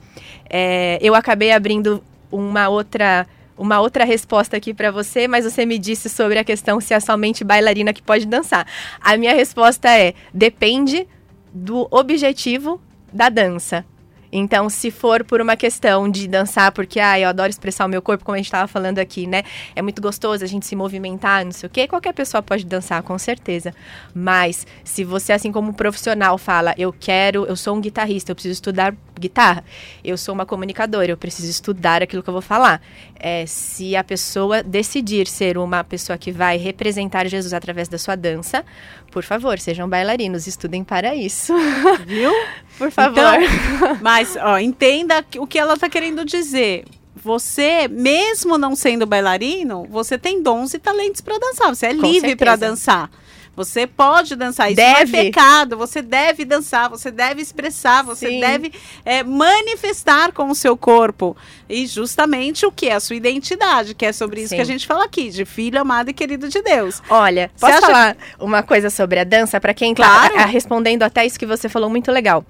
É, 0.50 0.98
eu 1.00 1.14
acabei 1.14 1.52
abrindo 1.52 2.02
uma 2.30 2.68
outra 2.68 3.26
uma 3.56 3.80
outra 3.80 4.04
resposta 4.04 4.56
aqui 4.56 4.74
para 4.74 4.90
você, 4.90 5.28
mas 5.28 5.44
você 5.44 5.64
me 5.64 5.78
disse 5.78 6.08
sobre 6.08 6.38
a 6.38 6.42
questão 6.42 6.80
se 6.80 6.94
é 6.94 6.98
somente 6.98 7.44
bailarina 7.44 7.92
que 7.92 8.02
pode 8.02 8.26
dançar. 8.26 8.66
A 9.00 9.16
minha 9.16 9.34
resposta 9.34 9.88
é: 9.88 10.14
depende 10.34 11.06
do 11.52 11.86
objetivo 11.90 12.80
da 13.12 13.28
dança. 13.28 13.84
Então, 14.32 14.70
se 14.70 14.90
for 14.90 15.22
por 15.24 15.40
uma 15.40 15.56
questão 15.56 16.10
de 16.10 16.26
dançar, 16.26 16.72
porque 16.72 16.98
ah, 16.98 17.20
eu 17.20 17.28
adoro 17.28 17.50
expressar 17.50 17.84
o 17.84 17.88
meu 17.88 18.00
corpo, 18.00 18.24
como 18.24 18.34
a 18.34 18.38
gente 18.38 18.46
estava 18.46 18.66
falando 18.66 18.98
aqui, 18.98 19.26
né? 19.26 19.42
É 19.76 19.82
muito 19.82 20.00
gostoso 20.00 20.42
a 20.42 20.46
gente 20.46 20.66
se 20.66 20.74
movimentar, 20.74 21.44
não 21.44 21.52
sei 21.52 21.66
o 21.66 21.70
quê. 21.70 21.86
Qualquer 21.86 22.14
pessoa 22.14 22.42
pode 22.42 22.64
dançar, 22.64 23.02
com 23.02 23.18
certeza. 23.18 23.74
Mas, 24.14 24.66
se 24.82 25.04
você, 25.04 25.32
assim 25.32 25.52
como 25.52 25.74
profissional, 25.74 26.38
fala, 26.38 26.74
eu 26.78 26.94
quero, 26.98 27.44
eu 27.44 27.56
sou 27.56 27.76
um 27.76 27.80
guitarrista, 27.80 28.32
eu 28.32 28.34
preciso 28.34 28.54
estudar 28.54 28.94
guitarra, 29.22 29.64
eu 30.04 30.18
sou 30.18 30.34
uma 30.34 30.44
comunicadora, 30.44 31.10
eu 31.10 31.16
preciso 31.16 31.48
estudar 31.48 32.02
aquilo 32.02 32.22
que 32.22 32.28
eu 32.28 32.32
vou 32.32 32.42
falar. 32.42 32.82
É, 33.18 33.46
se 33.46 33.96
a 33.96 34.04
pessoa 34.04 34.62
decidir 34.62 35.26
ser 35.26 35.56
uma 35.56 35.82
pessoa 35.82 36.18
que 36.18 36.30
vai 36.30 36.56
representar 36.56 37.26
Jesus 37.26 37.54
através 37.54 37.88
da 37.88 37.96
sua 37.98 38.16
dança, 38.16 38.64
por 39.10 39.22
favor, 39.22 39.58
sejam 39.58 39.88
bailarinos, 39.88 40.46
estudem 40.46 40.82
para 40.82 41.14
isso. 41.14 41.54
Viu? 42.06 42.32
Por 42.76 42.90
favor. 42.90 43.18
Então, 43.18 43.98
mas, 44.00 44.36
ó, 44.36 44.58
entenda 44.58 45.24
o 45.38 45.46
que 45.46 45.58
ela 45.58 45.76
tá 45.76 45.88
querendo 45.88 46.24
dizer. 46.24 46.84
Você, 47.14 47.86
mesmo 47.88 48.58
não 48.58 48.74
sendo 48.74 49.06
bailarino, 49.06 49.86
você 49.88 50.18
tem 50.18 50.42
dons 50.42 50.74
e 50.74 50.78
talentos 50.78 51.20
para 51.20 51.38
dançar. 51.38 51.68
Você 51.68 51.86
é 51.86 51.94
Com 51.94 52.02
livre 52.02 52.34
para 52.34 52.56
dançar. 52.56 53.10
Você 53.54 53.86
pode 53.86 54.34
dançar, 54.34 54.68
isso 54.68 54.76
Deve. 54.76 55.12
não 55.12 55.18
é 55.18 55.24
pecado. 55.24 55.76
Você 55.76 56.00
deve 56.00 56.42
dançar, 56.44 56.88
você 56.88 57.10
deve 57.10 57.42
expressar, 57.42 58.02
você 58.02 58.28
Sim. 58.28 58.40
deve 58.40 58.72
é, 59.04 59.22
manifestar 59.22 60.32
com 60.32 60.48
o 60.48 60.54
seu 60.54 60.74
corpo. 60.74 61.36
E 61.68 61.86
justamente 61.86 62.64
o 62.64 62.72
que 62.72 62.88
é 62.88 62.94
a 62.94 63.00
sua 63.00 63.14
identidade, 63.14 63.94
que 63.94 64.06
é 64.06 64.12
sobre 64.12 64.40
isso 64.40 64.50
Sim. 64.50 64.56
que 64.56 64.62
a 64.62 64.64
gente 64.66 64.86
fala 64.86 65.04
aqui, 65.04 65.28
de 65.28 65.44
filho 65.44 65.78
amado 65.78 66.08
e 66.08 66.14
querido 66.14 66.48
de 66.48 66.62
Deus. 66.62 67.02
Olha, 67.10 67.50
Você 67.54 67.60
posso 67.66 67.72
acha- 67.78 67.86
falar 67.86 68.16
uma 68.40 68.62
coisa 68.62 68.88
sobre 68.88 69.18
a 69.20 69.24
dança 69.24 69.60
para 69.60 69.74
quem 69.74 69.94
tá 69.94 70.02
Claro. 70.02 70.38
a- 70.40 70.46
respondendo 70.46 71.02
até 71.02 71.26
isso 71.26 71.38
que 71.38 71.44
você 71.46 71.68
falou 71.68 71.90
muito 71.90 72.10
legal. 72.10 72.44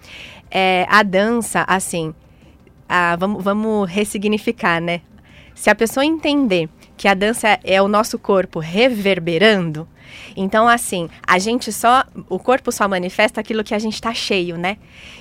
É, 0.50 0.86
a 0.88 1.02
dança, 1.02 1.64
assim, 1.66 2.14
a- 2.88 3.16
vamos, 3.16 3.42
vamos 3.42 3.90
ressignificar, 3.90 4.80
né? 4.80 5.00
Se 5.54 5.68
a 5.68 5.74
pessoa 5.74 6.06
entender 6.06 6.68
que 6.96 7.08
a 7.08 7.14
dança 7.14 7.58
é 7.64 7.82
o 7.82 7.88
nosso 7.88 8.18
corpo 8.20 8.60
reverberando, 8.60 9.88
então 10.36 10.68
assim, 10.68 11.08
a 11.26 11.38
gente 11.38 11.72
só, 11.72 12.04
o 12.28 12.38
corpo 12.38 12.70
só 12.70 12.88
manifesta 12.88 13.40
aquilo 13.40 13.64
que 13.64 13.74
a 13.74 13.78
gente 13.78 14.00
tá 14.00 14.12
cheio, 14.12 14.56
né? 14.56 14.76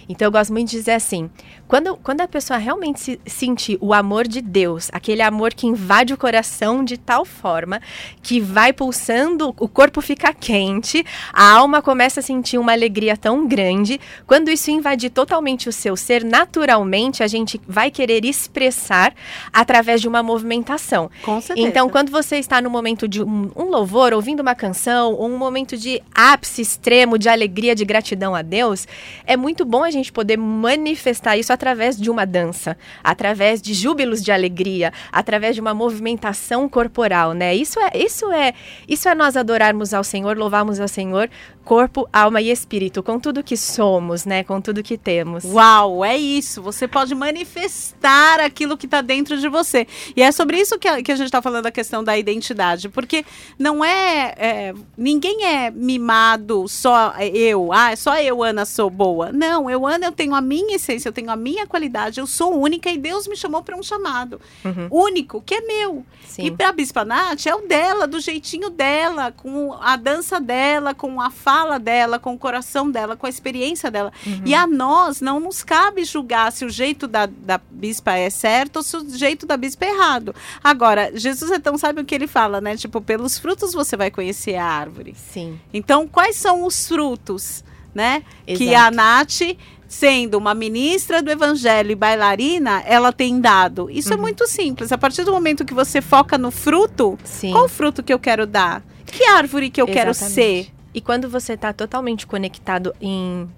Então 0.08 0.28
eu 0.28 0.32
gosto 0.32 0.52
muito 0.52 0.70
de 0.70 0.78
dizer 0.78 0.92
assim, 0.92 1.30
quando, 1.68 1.96
quando 1.96 2.20
a 2.20 2.28
pessoa 2.28 2.60
realmente 2.60 3.00
se, 3.00 3.20
sentir 3.26 3.78
o 3.80 3.94
amor 3.94 4.28
de 4.28 4.42
Deus, 4.42 4.90
aquele 4.92 5.22
amor 5.22 5.54
que 5.54 5.66
invade 5.66 6.14
o 6.14 6.18
coração 6.18 6.84
de 6.84 6.98
tal 6.98 7.24
forma 7.24 7.82
que 8.22 8.42
vai 8.42 8.74
pulsando, 8.74 9.56
o 9.58 9.70
corpo 9.70 10.02
fica 10.02 10.34
quente, 10.34 11.06
a 11.32 11.50
alma 11.50 11.82
começa 11.82 12.20
a 12.20 12.24
sentir 12.24 12.58
uma 12.58 12.74
alegria 12.74 13.16
tão 13.16 13.48
grande. 13.48 14.02
Quando 14.28 14.50
isso 14.50 14.70
invadir 14.70 15.12
totalmente 15.12 15.70
o 15.70 15.72
seu 15.72 15.96
ser, 15.96 16.26
naturalmente 16.26 17.24
a 17.24 17.28
gente 17.28 17.60
vai 17.66 17.90
querer 17.90 18.26
expressar 18.26 19.14
através 19.54 20.02
de 20.02 20.10
uma 20.10 20.22
movimentação. 20.22 21.10
Com 21.24 21.40
certeza. 21.40 21.68
Então, 21.68 21.90
quando 21.90 22.12
você 22.12 22.38
está 22.38 22.62
no 22.62 22.70
momento 22.70 23.08
de 23.08 23.24
um, 23.24 23.50
um 23.56 23.70
louvor, 23.70 24.14
ouvindo 24.14 24.42
uma 24.42 24.56
canção, 24.56 24.81
um 24.90 25.38
momento 25.38 25.78
de 25.78 26.02
ápice 26.14 26.62
extremo 26.62 27.18
de 27.18 27.30
alegria, 27.30 27.76
de 27.76 27.86
gratidão 27.86 28.34
a 28.34 28.42
Deus, 28.42 28.88
é 29.26 29.38
muito 29.38 29.66
bom 29.66 29.84
a 29.84 29.92
gente 29.92 30.12
poder 30.12 30.38
manifestar 30.38 31.38
isso 31.38 31.52
através 31.52 31.98
de 31.98 32.10
uma 32.10 32.26
dança, 32.26 32.78
através 33.04 33.62
de 33.62 33.74
júbilos 33.74 34.24
de 34.24 34.32
alegria, 34.32 34.92
através 35.12 35.56
de 35.56 35.62
uma 35.62 35.74
movimentação 35.74 36.68
corporal, 36.70 37.34
né? 37.34 37.54
Isso 37.56 37.80
é, 37.80 37.92
isso 37.96 38.32
é, 38.32 38.54
isso 38.88 39.08
é 39.08 39.16
nós 39.16 39.36
adorarmos 39.36 39.94
ao 39.94 40.04
Senhor, 40.04 40.38
louvarmos 40.38 40.80
ao 40.80 40.88
Senhor, 40.88 41.30
corpo, 41.72 42.06
alma 42.12 42.42
e 42.42 42.52
espírito, 42.52 43.02
com 43.02 43.18
tudo 43.18 43.42
que 43.42 43.56
somos, 43.56 44.26
né? 44.26 44.44
Com 44.44 44.60
tudo 44.60 44.84
que 44.84 44.98
temos. 44.98 45.46
Uau, 45.46 46.04
é 46.04 46.18
isso. 46.18 46.62
Você 46.62 46.86
pode 46.86 47.16
manifestar 47.16 48.42
aquilo 48.42 48.76
que 48.76 48.86
está 48.86 49.00
dentro 49.00 49.38
de 49.38 49.48
você. 49.48 49.88
E 50.14 50.22
é 50.22 50.34
sobre 50.34 50.60
isso 50.60 50.78
que 50.78 50.86
a, 50.86 51.02
que 51.02 51.14
a 51.14 51.16
gente 51.16 51.28
está 51.28 51.42
falando 51.42 51.68
a 51.68 51.72
questão 51.72 52.04
da 52.04 52.18
identidade. 52.18 52.90
Porque 52.90 53.24
não 53.58 53.86
é, 53.86 54.36
é, 54.38 54.74
Ninguém 54.98 55.46
é 55.46 55.72
mimado 55.72 56.68
só 56.68 57.14
eu. 57.20 57.72
Ah, 57.72 57.96
só 57.96 58.20
eu, 58.20 58.44
Ana, 58.44 58.66
sou 58.66 58.90
boa. 58.90 59.32
Não, 59.32 59.70
eu, 59.70 59.88
Ana, 59.88 60.08
eu 60.08 60.12
tenho 60.12 60.36
a 60.36 60.42
minha 60.42 60.76
essência, 60.76 61.08
eu 61.08 61.14
tenho 61.14 61.32
a 61.32 61.38
minha 61.38 61.66
qualidade, 61.66 62.20
eu 62.20 62.28
sou 62.28 62.54
única 62.54 62.90
e 62.90 62.98
Deus 62.98 63.30
me 63.30 63.38
chamou 63.38 63.64
para 63.64 63.78
um 63.78 63.84
chamado. 63.84 64.42
Uhum. 64.66 64.90
Único, 64.92 65.42
que 65.42 65.56
é 65.56 65.62
meu. 65.62 66.06
Sim. 66.28 66.48
E 66.48 66.52
para 66.52 66.68
a 66.68 66.72
Bispa 66.74 67.06
Nath 67.06 67.46
é 67.46 67.56
o 67.56 67.62
dela, 67.62 68.06
do 68.06 68.20
jeitinho 68.20 68.70
dela, 68.70 69.32
com 69.32 69.74
a 69.74 69.96
dança 69.96 70.38
dela, 70.38 70.94
com 70.94 71.22
a 71.22 71.30
fala 71.30 71.61
dela, 71.80 72.20
com 72.20 72.34
o 72.34 72.38
coração 72.38 72.90
dela, 72.90 73.16
com 73.16 73.26
a 73.26 73.30
experiência 73.30 73.90
dela. 73.92 74.12
Uhum. 74.26 74.42
E 74.46 74.54
a 74.54 74.66
nós 74.68 75.22
não 75.22 75.40
nos 75.40 75.64
cabe 75.64 76.04
julgar 76.04 76.52
se 76.52 76.66
o 76.66 76.70
jeito 76.70 77.08
da, 77.08 77.26
da 77.26 77.60
Bispa 77.70 78.14
é 78.14 78.30
certo 78.30 78.78
ou 78.78 78.84
se 78.84 78.98
o 78.98 79.10
jeito 79.18 79.46
da 79.46 79.56
Bispa 79.58 79.86
é 79.86 79.90
errado. 79.90 80.34
Agora, 80.64 81.12
Jesus 81.14 81.52
é 81.52 81.60
tão 81.60 81.78
sábio 81.78 82.04
que 82.06 82.14
ele 82.16 82.28
fala, 82.28 82.60
né? 82.62 82.76
Tipo, 82.78 83.02
pelos 83.02 83.38
frutos 83.38 83.74
você 83.74 83.96
vai 83.98 84.10
conhecer 84.12 84.56
a 84.56 84.66
árvore. 84.66 85.16
Sim. 85.16 85.60
Então, 85.74 86.08
quais 86.08 86.36
são 86.36 86.66
os 86.66 86.88
frutos, 86.88 87.64
né? 87.94 88.24
Que 88.46 88.70
Exato. 88.70 88.88
a 88.88 88.92
Nath, 88.92 89.42
sendo 89.88 90.38
uma 90.38 90.54
ministra 90.54 91.22
do 91.22 91.30
evangelho 91.30 91.92
e 91.92 91.96
bailarina, 91.96 92.82
ela 92.86 93.12
tem 93.12 93.42
dado. 93.42 93.90
Isso 93.90 94.14
é 94.14 94.16
Uhum. 94.16 94.22
muito 94.22 94.48
simples. 94.48 94.92
A 94.92 94.98
partir 94.98 95.24
do 95.26 95.32
momento 95.34 95.66
que 95.66 95.74
você 95.74 96.02
foca 96.02 96.38
no 96.38 96.50
fruto, 96.52 97.18
Sim. 97.24 97.52
qual 97.52 97.68
fruto 97.68 98.02
que 98.02 98.14
eu 98.14 98.20
quero 98.20 98.48
dar? 98.48 98.82
Que 99.06 99.26
árvore 99.26 99.70
que 99.70 99.82
eu 99.82 99.86
quero 99.88 100.14
ser? 100.14 100.72
E 100.94 101.02
quando 101.02 101.30
você 101.30 101.54
está 101.54 101.72
totalmente 101.72 102.28
conectado 102.28 102.94
em 103.00 103.50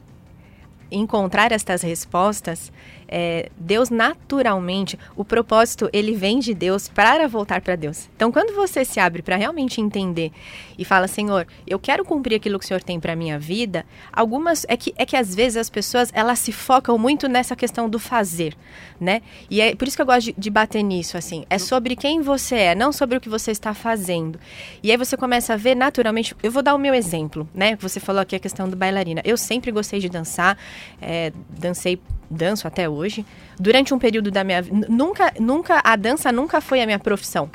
encontrar 0.94 1.52
estas 1.52 1.82
respostas, 1.82 2.72
é, 3.08 3.50
Deus 3.58 3.90
naturalmente, 3.92 4.98
o 5.16 5.24
propósito 5.24 5.90
ele 5.94 6.14
vem 6.14 6.40
de 6.40 6.54
Deus 6.54 6.88
para 6.88 7.28
voltar 7.28 7.62
para 7.62 7.76
Deus. 7.76 8.10
Então, 8.16 8.32
quando 8.32 8.56
você 8.56 8.84
se 8.84 9.00
abre 9.00 9.22
para 9.22 9.36
realmente 9.36 9.80
entender 9.80 10.32
e 10.78 10.84
fala, 10.84 11.08
Senhor, 11.08 11.46
eu 11.68 11.78
quero 11.78 12.04
cumprir 12.04 12.36
aquilo 12.36 12.58
que 12.58 12.66
o 12.66 12.68
Senhor 12.68 12.82
tem 12.82 13.00
para 13.00 13.16
minha 13.16 13.38
vida, 13.38 13.86
algumas 14.12 14.66
é 14.68 14.76
que 14.76 14.94
é 14.98 15.06
que 15.06 15.16
às 15.16 15.36
vezes 15.36 15.58
as 15.58 15.70
pessoas 15.70 16.10
elas 16.14 16.40
se 16.40 16.52
focam 16.52 16.98
muito 16.98 17.28
nessa 17.28 17.56
questão 17.56 17.88
do 17.88 18.00
fazer, 18.00 18.56
né? 19.00 19.22
E 19.50 19.62
é 19.62 19.76
por 19.76 19.88
isso 19.88 19.96
que 19.96 20.02
eu 20.02 20.08
gosto 20.08 20.26
de, 20.26 20.36
de 20.36 20.50
bater 20.50 20.82
nisso 20.82 21.18
assim. 21.18 21.46
É 21.50 21.60
sobre 21.60 21.96
quem 21.96 22.22
você 22.22 22.56
é, 22.56 22.76
não 22.76 22.92
sobre 22.92 23.18
o 23.18 23.22
que 23.22 23.30
você 23.30 23.52
está 23.52 23.74
fazendo. 23.74 24.40
E 24.82 24.90
aí 24.90 24.98
você 24.98 25.16
começa 25.16 25.54
a 25.54 25.58
ver 25.58 25.76
naturalmente. 25.76 26.36
Eu 26.42 26.52
vou 26.52 26.64
dar 26.64 26.74
o 26.74 26.80
meu 26.80 26.94
exemplo, 26.94 27.48
né? 27.54 27.76
Você 27.80 28.00
falou 28.00 28.22
aqui 28.22 28.36
a 28.36 28.40
questão 28.40 28.68
do 28.68 28.76
bailarina. 28.76 29.22
Eu 29.24 29.38
sempre 29.38 29.72
gostei 29.72 30.00
de 30.00 30.10
dançar, 30.10 30.58
é, 31.02 31.32
dancei, 31.50 32.00
danço 32.30 32.68
até 32.68 32.88
hoje. 32.90 33.26
Durante 33.60 33.94
um 33.94 34.00
período 34.00 34.32
da 34.32 34.44
minha 34.44 34.62
vida, 34.62 34.88
nunca, 34.90 35.34
nunca 35.40 35.82
a 35.84 35.96
dança 35.96 36.32
nunca 36.32 36.62
foi 36.62 36.82
a 36.82 36.86
minha 36.86 37.00
profissão. 37.00 37.50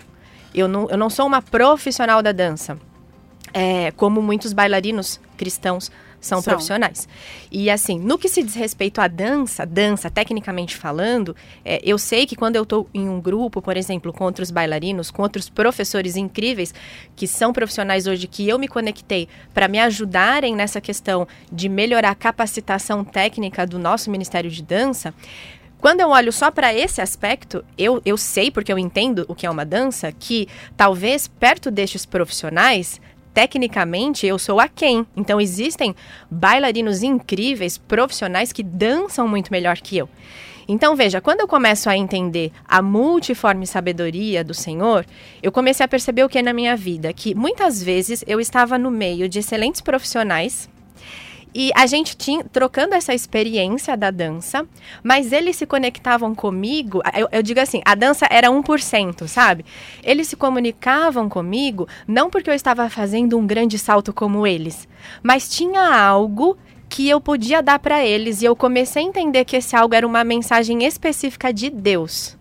Eu 0.55 0.69
não, 0.69 0.89
eu 0.89 0.97
não 0.97 1.11
sou 1.11 1.27
uma 1.27 1.43
profissional 1.43 2.23
da 2.23 2.33
dança, 2.33 2.79
é, 3.53 3.91
como 3.93 4.23
muitos 4.23 4.53
bailarinos 4.53 5.21
cristãos 5.37 5.91
são, 6.21 6.43
São. 6.43 6.53
profissionais. 6.53 7.09
E 7.51 7.71
assim, 7.71 7.99
no 7.99 8.19
que 8.19 8.29
se 8.29 8.43
diz 8.43 8.55
respeito 8.55 9.01
à 9.01 9.09
dança, 9.09 9.65
dança, 9.65 10.11
tecnicamente 10.11 10.77
falando, 10.77 11.35
é, 11.65 11.81
eu 11.83 11.99
sei 11.99 12.27
que 12.27 12.37
quando 12.37 12.57
eu 12.57 12.65
estou 12.65 12.89
em 12.93 13.09
um 13.09 13.21
grupo, 13.21 13.63
por 13.63 13.77
exemplo, 13.77 14.13
com 14.13 14.25
outros 14.25 14.51
bailarinos, 14.51 15.11
com 15.11 15.23
outros 15.23 15.49
professores 15.49 16.17
incríveis, 16.17 16.75
que 17.15 17.27
são 17.27 17.53
profissionais 17.53 18.07
hoje, 18.07 18.27
que 18.27 18.49
eu 18.49 18.59
me 18.59 18.69
conectei 18.69 19.29
para 19.55 19.69
me 19.69 19.79
ajudarem 19.79 20.55
nessa 20.55 20.81
questão 20.81 21.27
de 21.51 21.69
melhorar 21.69 22.11
a 22.11 22.15
capacitação 22.15 23.05
técnica 23.05 23.67
do 23.67 23.79
nosso 23.79 24.11
Ministério 24.11 24.51
de 24.51 24.63
Dança, 24.63 25.15
quando 25.81 26.01
eu 26.01 26.09
olho 26.09 26.33
só 26.33 26.51
para 26.51 26.75
esse 26.75 27.01
aspecto, 27.01 27.65
eu, 27.77 28.03
eu 28.05 28.17
sei, 28.17 28.51
porque 28.51 28.73
eu 28.73 28.79
entendo 28.79 29.25
o 29.29 29.35
que 29.35 29.47
é 29.47 29.51
uma 29.51 29.65
dança, 29.65 30.11
que 30.11 30.49
talvez 30.77 31.29
perto 31.29 31.71
destes 31.71 32.05
profissionais, 32.05 33.01
tecnicamente 33.33 34.27
eu 34.27 34.39
sou 34.39 34.61
aquém. 34.61 35.07
Então 35.17 35.41
existem 35.41 35.95
bailarinos 36.31 37.03
incríveis, 37.03 37.79
profissionais 37.79 38.53
que 38.53 38.63
dançam 38.63 39.29
muito 39.29 39.51
melhor 39.51 39.77
que 39.79 39.97
eu. 39.97 40.09
Então 40.69 40.95
veja, 40.95 41.21
quando 41.21 41.41
eu 41.41 41.49
começo 41.49 41.89
a 41.89 41.97
entender 41.97 42.53
a 42.67 42.83
multiforme 42.83 43.67
sabedoria 43.67 44.45
do 44.45 44.53
Senhor, 44.53 45.07
eu 45.43 45.51
comecei 45.51 45.85
a 45.85 45.89
perceber 45.89 46.25
o 46.25 46.29
que 46.29 46.39
é 46.39 46.43
na 46.43 46.53
minha 46.53 46.77
vida, 46.77 47.11
que 47.13 47.35
muitas 47.35 47.83
vezes 47.83 48.23
eu 48.27 48.39
estava 48.39 48.77
no 48.79 48.91
meio 48.91 49.29
de 49.29 49.39
excelentes 49.39 49.81
profissionais 49.81 50.69
e 51.55 51.71
a 51.75 51.87
gente 51.87 52.17
tinha 52.17 52.45
trocando 52.45 52.95
essa 52.95 53.15
experiência 53.15 53.97
da 53.97 54.11
dança, 54.11 54.67
mas 55.03 55.33
eles 55.33 55.57
se 55.57 55.67
conectavam 55.67 56.35
comigo. 56.35 57.03
Eu, 57.17 57.29
eu 57.31 57.43
digo 57.43 57.61
assim, 57.61 57.81
a 57.85 57.95
dança 57.95 58.27
era 58.31 58.49
1%, 58.49 59.27
sabe? 59.27 59.65
Eles 60.03 60.29
se 60.29 60.37
comunicavam 60.37 61.29
comigo 61.29 61.89
não 62.07 62.31
porque 62.31 62.51
eu 62.51 62.55
estava 62.55 62.89
fazendo 62.89 63.39
um 63.39 63.47
grande 63.47 63.79
salto 63.79 64.13
como 64.13 64.47
eles, 64.47 64.89
mas 65.23 65.49
tinha 65.49 65.97
algo 65.97 66.57
que 66.89 67.09
eu 67.09 67.21
podia 67.21 67.63
dar 67.63 67.79
para 67.79 68.05
eles 68.05 68.41
e 68.41 68.47
eu 68.47 68.57
comecei 68.57 69.03
a 69.03 69.07
entender 69.07 69.45
que 69.45 69.57
esse 69.57 69.77
algo 69.77 69.95
era 69.95 70.07
uma 70.07 70.25
mensagem 70.25 70.85
específica 70.85 71.53
de 71.53 71.69
Deus, 71.69 72.37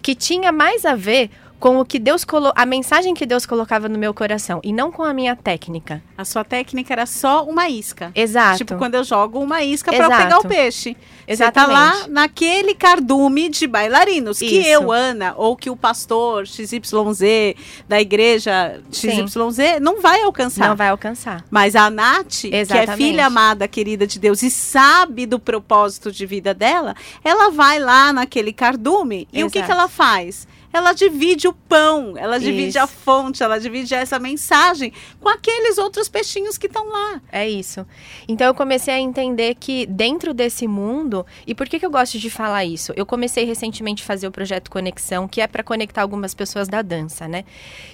que 0.00 0.14
tinha 0.14 0.52
mais 0.52 0.84
a 0.84 0.94
ver 0.94 1.30
com 1.62 1.78
o 1.78 1.84
que 1.84 2.00
Deus 2.00 2.24
colo 2.24 2.52
a 2.56 2.66
mensagem 2.66 3.14
que 3.14 3.24
Deus 3.24 3.46
colocava 3.46 3.88
no 3.88 3.96
meu 3.96 4.12
coração 4.12 4.60
e 4.64 4.72
não 4.72 4.90
com 4.90 5.04
a 5.04 5.14
minha 5.14 5.36
técnica. 5.36 6.02
A 6.18 6.24
sua 6.24 6.42
técnica 6.42 6.92
era 6.92 7.06
só 7.06 7.44
uma 7.44 7.68
isca. 7.68 8.10
Exato. 8.16 8.58
Tipo, 8.58 8.74
quando 8.74 8.96
eu 8.96 9.04
jogo 9.04 9.38
uma 9.38 9.62
isca 9.62 9.92
para 9.92 10.08
pegar 10.08 10.38
o 10.40 10.42
peixe. 10.42 10.96
Você 11.20 11.36
tá 11.52 11.62
Exatamente. 11.62 11.72
lá 11.72 12.08
naquele 12.08 12.74
cardume 12.74 13.48
de 13.48 13.68
bailarinos. 13.68 14.40
Que 14.40 14.58
Isso. 14.58 14.68
eu, 14.70 14.90
Ana, 14.90 15.34
ou 15.36 15.56
que 15.56 15.70
o 15.70 15.76
pastor 15.76 16.48
XYZ 16.48 17.54
da 17.88 18.00
igreja 18.00 18.80
XYZ 18.90 19.78
não 19.80 20.02
vai 20.02 20.20
alcançar. 20.22 20.68
Não 20.68 20.74
vai 20.74 20.88
alcançar. 20.88 21.44
Mas 21.48 21.76
a 21.76 21.88
Nath, 21.88 22.40
que 22.40 22.56
é 22.56 22.58
Exatamente. 22.58 22.96
filha 22.96 23.26
amada, 23.26 23.68
querida 23.68 24.04
de 24.04 24.18
Deus, 24.18 24.42
e 24.42 24.50
sabe 24.50 25.26
do 25.26 25.38
propósito 25.38 26.10
de 26.10 26.26
vida 26.26 26.52
dela, 26.52 26.96
ela 27.22 27.52
vai 27.52 27.78
lá 27.78 28.12
naquele 28.12 28.52
cardume 28.52 29.28
e 29.32 29.44
o 29.44 29.50
que, 29.50 29.62
que 29.62 29.70
ela 29.70 29.86
faz? 29.86 30.48
Ela 30.72 30.92
divide 30.92 31.46
o 31.46 31.52
pão, 31.52 32.14
ela 32.16 32.38
divide 32.38 32.70
Isso. 32.70 32.80
a 32.80 32.86
fonte, 32.86 33.42
ela 33.42 33.60
divide 33.60 33.94
essa 33.94 34.18
mensagem 34.18 34.92
com 35.20 35.28
aqueles 35.28 35.76
outros 35.78 36.08
peixinhos 36.08 36.56
que 36.56 36.66
estão 36.66 36.88
lá. 36.88 37.20
É 37.30 37.48
isso. 37.48 37.86
Então 38.26 38.46
eu 38.46 38.54
comecei 38.54 38.94
a 38.94 38.98
entender 38.98 39.54
que 39.56 39.84
dentro 39.86 40.32
desse 40.32 40.66
mundo, 40.66 41.26
e 41.46 41.54
por 41.54 41.68
que, 41.68 41.78
que 41.78 41.84
eu 41.86 41.90
gosto 41.90 42.18
de 42.18 42.30
falar 42.30 42.64
isso? 42.64 42.92
Eu 42.96 43.04
comecei 43.04 43.44
recentemente 43.44 44.02
a 44.02 44.06
fazer 44.06 44.26
o 44.26 44.32
projeto 44.32 44.70
Conexão, 44.70 45.28
que 45.28 45.40
é 45.40 45.46
para 45.46 45.62
conectar 45.62 46.02
algumas 46.02 46.34
pessoas 46.34 46.68
da 46.68 46.80
dança, 46.82 47.28
né? 47.28 47.44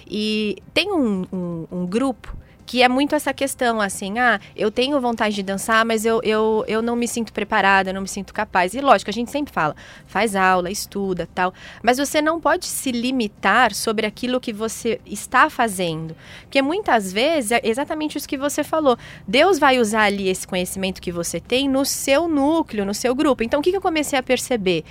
E 0.09 0.57
tem 0.73 0.91
um, 0.91 1.25
um- 1.33 1.67
um 1.71 1.85
grupo 1.85 2.35
que 2.69 2.83
é 2.83 2.87
muito 2.87 3.15
essa 3.15 3.33
questão, 3.33 3.81
assim, 3.81 4.19
ah, 4.19 4.39
eu 4.55 4.69
tenho 4.69 5.01
vontade 5.01 5.33
de 5.33 5.41
dançar, 5.41 5.83
mas 5.83 6.05
eu, 6.05 6.21
eu, 6.21 6.63
eu 6.67 6.83
não 6.83 6.95
me 6.95 7.07
sinto 7.07 7.33
preparada, 7.33 7.89
eu 7.89 7.95
não 7.95 8.03
me 8.03 8.07
sinto 8.07 8.31
capaz. 8.31 8.75
E 8.75 8.79
lógico, 8.79 9.09
a 9.09 9.11
gente 9.11 9.31
sempre 9.31 9.51
fala, 9.51 9.75
faz 10.05 10.35
aula, 10.35 10.69
estuda, 10.69 11.27
tal, 11.33 11.51
mas 11.81 11.97
você 11.97 12.21
não 12.21 12.39
pode 12.39 12.67
se 12.67 12.91
limitar 12.91 13.73
sobre 13.73 14.05
aquilo 14.05 14.39
que 14.39 14.53
você 14.53 15.01
está 15.03 15.49
fazendo. 15.49 16.15
Porque 16.43 16.61
muitas 16.61 17.11
vezes 17.11 17.53
é 17.53 17.61
exatamente 17.63 18.19
isso 18.19 18.29
que 18.29 18.37
você 18.37 18.63
falou. 18.63 18.95
Deus 19.27 19.57
vai 19.57 19.79
usar 19.79 20.03
ali 20.03 20.29
esse 20.29 20.47
conhecimento 20.47 21.01
que 21.01 21.11
você 21.11 21.39
tem 21.39 21.67
no 21.67 21.83
seu 21.83 22.27
núcleo, 22.27 22.85
no 22.85 22.93
seu 22.93 23.15
grupo. 23.15 23.41
Então, 23.41 23.61
o 23.61 23.63
que, 23.63 23.71
que 23.71 23.77
eu 23.77 23.81
comecei 23.81 24.19
a 24.19 24.21
perceber? 24.21 24.83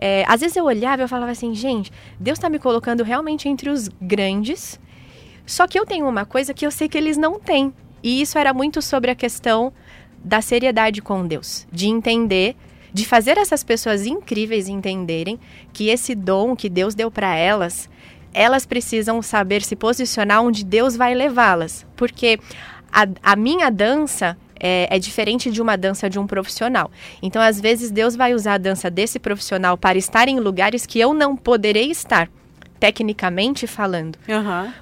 É, 0.00 0.24
às 0.28 0.40
vezes 0.40 0.56
eu 0.56 0.66
olhava 0.66 1.02
e 1.02 1.04
eu 1.04 1.08
falava 1.08 1.32
assim, 1.32 1.52
gente, 1.52 1.90
Deus 2.16 2.38
está 2.38 2.48
me 2.48 2.60
colocando 2.60 3.02
realmente 3.02 3.48
entre 3.48 3.70
os 3.70 3.88
grandes, 4.00 4.78
só 5.46 5.66
que 5.66 5.78
eu 5.78 5.84
tenho 5.84 6.08
uma 6.08 6.24
coisa 6.24 6.54
que 6.54 6.66
eu 6.66 6.70
sei 6.70 6.88
que 6.88 6.96
eles 6.96 7.16
não 7.16 7.38
têm. 7.38 7.72
E 8.02 8.20
isso 8.20 8.38
era 8.38 8.52
muito 8.52 8.82
sobre 8.82 9.10
a 9.10 9.14
questão 9.14 9.72
da 10.22 10.40
seriedade 10.40 11.02
com 11.02 11.26
Deus, 11.26 11.66
de 11.70 11.86
entender, 11.86 12.56
de 12.92 13.04
fazer 13.06 13.36
essas 13.36 13.62
pessoas 13.62 14.06
incríveis 14.06 14.68
entenderem 14.68 15.38
que 15.72 15.88
esse 15.88 16.14
dom 16.14 16.54
que 16.56 16.68
Deus 16.68 16.94
deu 16.94 17.10
para 17.10 17.34
elas, 17.34 17.88
elas 18.32 18.66
precisam 18.66 19.20
saber 19.22 19.62
se 19.62 19.76
posicionar 19.76 20.42
onde 20.42 20.64
Deus 20.64 20.96
vai 20.96 21.14
levá-las. 21.14 21.86
Porque 21.96 22.38
a, 22.92 23.06
a 23.22 23.36
minha 23.36 23.70
dança 23.70 24.36
é, 24.58 24.88
é 24.90 24.98
diferente 24.98 25.50
de 25.50 25.60
uma 25.60 25.76
dança 25.76 26.08
de 26.08 26.18
um 26.18 26.26
profissional. 26.26 26.90
Então, 27.22 27.42
às 27.42 27.60
vezes, 27.60 27.90
Deus 27.90 28.16
vai 28.16 28.34
usar 28.34 28.54
a 28.54 28.58
dança 28.58 28.90
desse 28.90 29.18
profissional 29.18 29.76
para 29.76 29.98
estar 29.98 30.28
em 30.28 30.40
lugares 30.40 30.86
que 30.86 30.98
eu 30.98 31.12
não 31.12 31.36
poderei 31.36 31.90
estar, 31.90 32.30
tecnicamente 32.78 33.66
falando. 33.66 34.18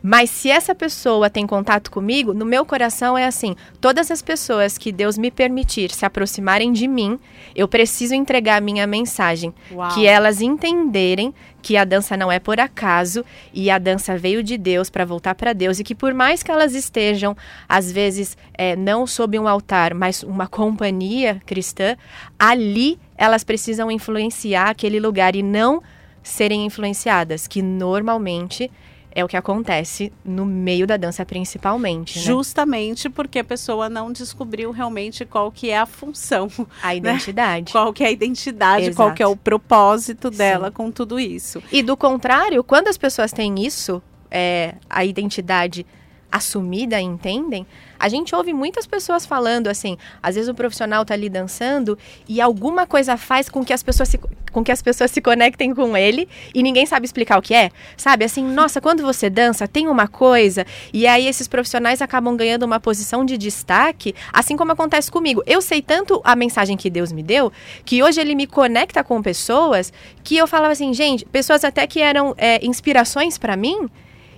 Mas 0.02 0.30
se 0.30 0.50
essa 0.50 0.74
pessoa 0.74 1.30
tem 1.30 1.46
contato 1.46 1.90
comigo, 1.90 2.34
no 2.34 2.44
meu 2.44 2.64
coração 2.64 3.16
é 3.16 3.26
assim: 3.26 3.54
todas 3.80 4.10
as 4.10 4.22
pessoas 4.22 4.76
que 4.76 4.90
Deus 4.90 5.16
me 5.16 5.30
permitir 5.30 5.90
se 5.90 6.04
aproximarem 6.04 6.72
de 6.72 6.88
mim, 6.88 7.18
eu 7.54 7.68
preciso 7.68 8.14
entregar 8.14 8.56
a 8.56 8.60
minha 8.60 8.86
mensagem. 8.86 9.54
Uau. 9.70 9.94
Que 9.94 10.06
elas 10.06 10.40
entenderem 10.40 11.34
que 11.62 11.76
a 11.76 11.84
dança 11.84 12.16
não 12.16 12.30
é 12.30 12.40
por 12.40 12.58
acaso 12.58 13.24
e 13.54 13.70
a 13.70 13.78
dança 13.78 14.18
veio 14.18 14.42
de 14.42 14.58
Deus 14.58 14.90
para 14.90 15.04
voltar 15.04 15.36
para 15.36 15.52
Deus 15.52 15.78
e 15.78 15.84
que 15.84 15.94
por 15.94 16.12
mais 16.12 16.42
que 16.42 16.50
elas 16.50 16.74
estejam 16.74 17.36
às 17.68 17.90
vezes 17.90 18.36
é, 18.52 18.74
não 18.74 19.06
sob 19.06 19.38
um 19.38 19.46
altar, 19.46 19.94
mas 19.94 20.24
uma 20.24 20.48
companhia 20.48 21.40
cristã, 21.46 21.96
ali 22.36 22.98
elas 23.16 23.44
precisam 23.44 23.90
influenciar 23.90 24.70
aquele 24.70 24.98
lugar 24.98 25.36
e 25.36 25.42
não 25.42 25.80
serem 26.22 26.64
influenciadas, 26.64 27.46
que 27.46 27.62
normalmente 27.62 28.70
é 29.14 29.22
o 29.24 29.28
que 29.28 29.36
acontece 29.36 30.12
no 30.24 30.44
meio 30.44 30.86
da 30.86 30.96
dança 30.96 31.24
principalmente, 31.24 32.18
né? 32.18 32.24
Justamente 32.24 33.10
porque 33.10 33.40
a 33.40 33.44
pessoa 33.44 33.88
não 33.88 34.10
descobriu 34.10 34.70
realmente 34.70 35.24
qual 35.24 35.52
que 35.52 35.70
é 35.70 35.78
a 35.78 35.86
função, 35.86 36.48
A 36.82 36.94
identidade. 36.94 37.72
qual 37.72 37.92
que 37.92 38.02
é 38.02 38.06
a 38.06 38.10
identidade, 38.10 38.94
qual 38.94 39.08
Exato. 39.08 39.16
que 39.16 39.22
é 39.22 39.26
o 39.26 39.36
propósito 39.36 40.30
dela 40.30 40.70
com 40.70 40.90
tudo 40.90 41.20
isso. 41.20 41.62
E 41.70 41.82
do 41.82 41.96
contrário, 41.96 42.64
quando 42.64 42.88
as 42.88 42.96
pessoas 42.96 43.32
têm 43.32 43.64
isso, 43.64 44.02
é, 44.30 44.74
a 44.88 45.04
identidade 45.04 45.84
assumida, 46.32 46.98
entendem, 46.98 47.66
a 48.02 48.08
gente 48.08 48.34
ouve 48.34 48.52
muitas 48.52 48.84
pessoas 48.84 49.24
falando 49.24 49.68
assim, 49.68 49.96
às 50.20 50.34
vezes 50.34 50.50
o 50.50 50.54
profissional 50.54 51.04
tá 51.04 51.14
ali 51.14 51.28
dançando 51.28 51.96
e 52.28 52.40
alguma 52.40 52.84
coisa 52.84 53.16
faz 53.16 53.48
com 53.48 53.64
que 53.64 53.72
as 53.72 53.80
pessoas 53.80 54.08
se, 54.08 54.18
com 54.50 54.64
que 54.64 54.72
as 54.72 54.82
pessoas 54.82 55.12
se 55.12 55.20
conectem 55.20 55.72
com 55.72 55.96
ele 55.96 56.28
e 56.52 56.64
ninguém 56.64 56.84
sabe 56.84 57.06
explicar 57.06 57.38
o 57.38 57.42
que 57.42 57.54
é. 57.54 57.70
Sabe, 57.96 58.24
assim, 58.24 58.42
nossa, 58.42 58.80
quando 58.80 59.04
você 59.04 59.30
dança, 59.30 59.68
tem 59.68 59.86
uma 59.86 60.08
coisa 60.08 60.66
e 60.92 61.06
aí 61.06 61.28
esses 61.28 61.46
profissionais 61.46 62.02
acabam 62.02 62.36
ganhando 62.36 62.64
uma 62.64 62.80
posição 62.80 63.24
de 63.24 63.38
destaque, 63.38 64.16
assim 64.32 64.56
como 64.56 64.72
acontece 64.72 65.08
comigo. 65.08 65.40
Eu 65.46 65.62
sei 65.62 65.80
tanto 65.80 66.20
a 66.24 66.34
mensagem 66.34 66.76
que 66.76 66.90
Deus 66.90 67.12
me 67.12 67.22
deu, 67.22 67.52
que 67.84 68.02
hoje 68.02 68.20
ele 68.20 68.34
me 68.34 68.48
conecta 68.48 69.04
com 69.04 69.22
pessoas 69.22 69.92
que 70.24 70.36
eu 70.36 70.48
falava 70.48 70.72
assim, 70.72 70.92
gente, 70.92 71.24
pessoas 71.26 71.62
até 71.62 71.86
que 71.86 72.00
eram 72.00 72.34
é, 72.36 72.64
inspirações 72.66 73.38
para 73.38 73.56
mim, 73.56 73.88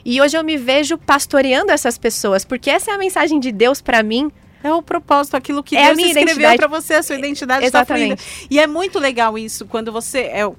e 0.04 0.20
hoje 0.20 0.36
eu 0.36 0.44
me 0.44 0.56
vejo 0.56 0.98
pastoreando 0.98 1.72
essas 1.72 1.96
pessoas, 1.96 2.44
porque 2.44 2.70
essa 2.70 2.90
é 2.90 2.94
a 2.94 2.98
mensagem 2.98 3.40
de 3.40 3.50
Deus 3.50 3.80
para 3.80 4.02
mim. 4.02 4.30
É 4.62 4.72
o 4.72 4.80
propósito, 4.80 5.36
aquilo 5.36 5.62
que 5.62 5.76
É 5.76 5.94
Deus 5.94 6.08
escreveu 6.08 6.56
para 6.56 6.66
você, 6.66 6.94
a 6.94 7.02
sua 7.02 7.16
identidade 7.16 7.66
está 7.66 7.84
fluindo. 7.84 8.14
Exatamente. 8.14 8.46
E 8.50 8.58
é 8.58 8.66
muito 8.66 8.98
legal 8.98 9.36
isso, 9.36 9.66
quando 9.66 9.92
você... 9.92 10.20
É, 10.20 10.50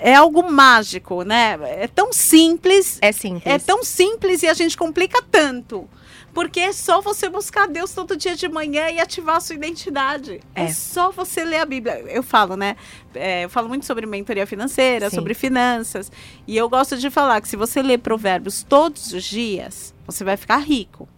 é 0.00 0.14
algo 0.14 0.42
mágico, 0.50 1.22
né? 1.22 1.58
É 1.82 1.86
tão 1.88 2.12
simples. 2.12 2.98
É 3.00 3.12
simples. 3.12 3.46
É 3.46 3.58
tão 3.58 3.82
simples 3.84 4.42
e 4.42 4.46
a 4.48 4.54
gente 4.54 4.76
complica 4.76 5.22
tanto. 5.30 5.88
Porque 6.32 6.58
é 6.58 6.72
só 6.72 7.00
você 7.00 7.28
buscar 7.30 7.68
Deus 7.68 7.92
todo 7.92 8.16
dia 8.16 8.34
de 8.34 8.48
manhã 8.48 8.90
e 8.90 8.98
ativar 8.98 9.36
a 9.36 9.40
sua 9.40 9.54
identidade. 9.54 10.40
É, 10.52 10.64
É. 10.64 10.68
só 10.68 11.12
você 11.12 11.44
ler 11.44 11.58
a 11.58 11.64
Bíblia. 11.64 12.00
Eu 12.08 12.24
falo, 12.24 12.56
né? 12.56 12.74
É, 13.14 13.44
eu 13.44 13.48
falo 13.48 13.68
muito 13.68 13.86
sobre 13.86 14.04
mentoria 14.04 14.44
financeira, 14.44 15.08
Sim. 15.10 15.14
sobre 15.16 15.32
finanças. 15.32 16.10
E 16.44 16.56
eu 16.56 16.68
gosto 16.68 16.96
de 16.96 17.08
falar 17.08 17.40
que 17.40 17.48
se 17.48 17.54
você 17.54 17.80
ler 17.80 17.98
provérbios 17.98 18.64
todos 18.64 19.12
os 19.12 19.22
dias, 19.22 19.94
você 20.04 20.24
vai 20.24 20.36
ficar 20.36 20.56
rico. 20.58 21.08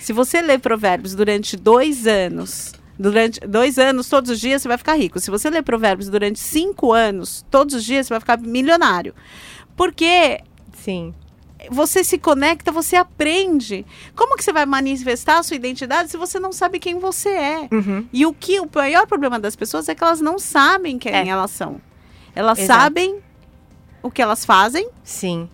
Se 0.00 0.12
você 0.12 0.42
ler 0.42 0.58
provérbios 0.58 1.14
durante 1.14 1.56
dois 1.56 2.06
anos, 2.08 2.72
durante 2.98 3.40
dois 3.40 3.78
anos, 3.78 4.08
todos 4.08 4.30
os 4.30 4.40
dias, 4.40 4.62
você 4.62 4.68
vai 4.68 4.78
ficar 4.78 4.94
rico. 4.94 5.18
Se 5.20 5.30
você 5.30 5.50
ler 5.50 5.62
provérbios 5.62 6.08
durante 6.08 6.38
cinco 6.38 6.92
anos, 6.92 7.44
todos 7.50 7.74
os 7.74 7.84
dias, 7.84 8.06
você 8.06 8.14
vai 8.14 8.20
ficar 8.20 8.38
milionário. 8.38 9.14
Porque 9.76 10.40
Sim. 10.72 11.12
você 11.70 12.04
se 12.04 12.18
conecta, 12.18 12.70
você 12.70 12.96
aprende. 12.96 13.84
Como 14.14 14.36
que 14.36 14.44
você 14.44 14.52
vai 14.52 14.64
manifestar 14.66 15.38
a 15.38 15.42
sua 15.42 15.56
identidade 15.56 16.10
se 16.10 16.16
você 16.16 16.38
não 16.38 16.52
sabe 16.52 16.78
quem 16.78 16.98
você 16.98 17.30
é? 17.30 17.68
Uhum. 17.72 18.06
E 18.12 18.24
o 18.26 18.32
que 18.32 18.60
o 18.60 18.68
maior 18.72 19.06
problema 19.06 19.38
das 19.40 19.56
pessoas 19.56 19.88
é 19.88 19.94
que 19.94 20.04
elas 20.04 20.20
não 20.20 20.38
sabem 20.38 20.98
quem 20.98 21.12
É. 21.12 21.26
elas 21.28 21.50
são. 21.50 21.80
Elas 22.34 22.58
Exato. 22.58 22.80
sabem 22.82 23.18
o 24.02 24.10
que 24.10 24.20
elas 24.22 24.44
fazem. 24.44 24.88
Sim. 25.02 25.48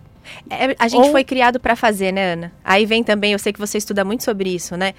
É, 0.49 0.75
a 0.77 0.87
gente 0.87 1.05
Ou- 1.05 1.11
foi 1.11 1.23
criado 1.23 1.59
para 1.59 1.75
fazer, 1.75 2.11
né, 2.11 2.33
Ana? 2.33 2.51
Aí 2.63 2.85
vem 2.85 3.03
também, 3.03 3.33
eu 3.33 3.39
sei 3.39 3.51
que 3.53 3.59
você 3.59 3.77
estuda 3.77 4.03
muito 4.03 4.23
sobre 4.23 4.49
isso, 4.53 4.75
né? 4.75 4.93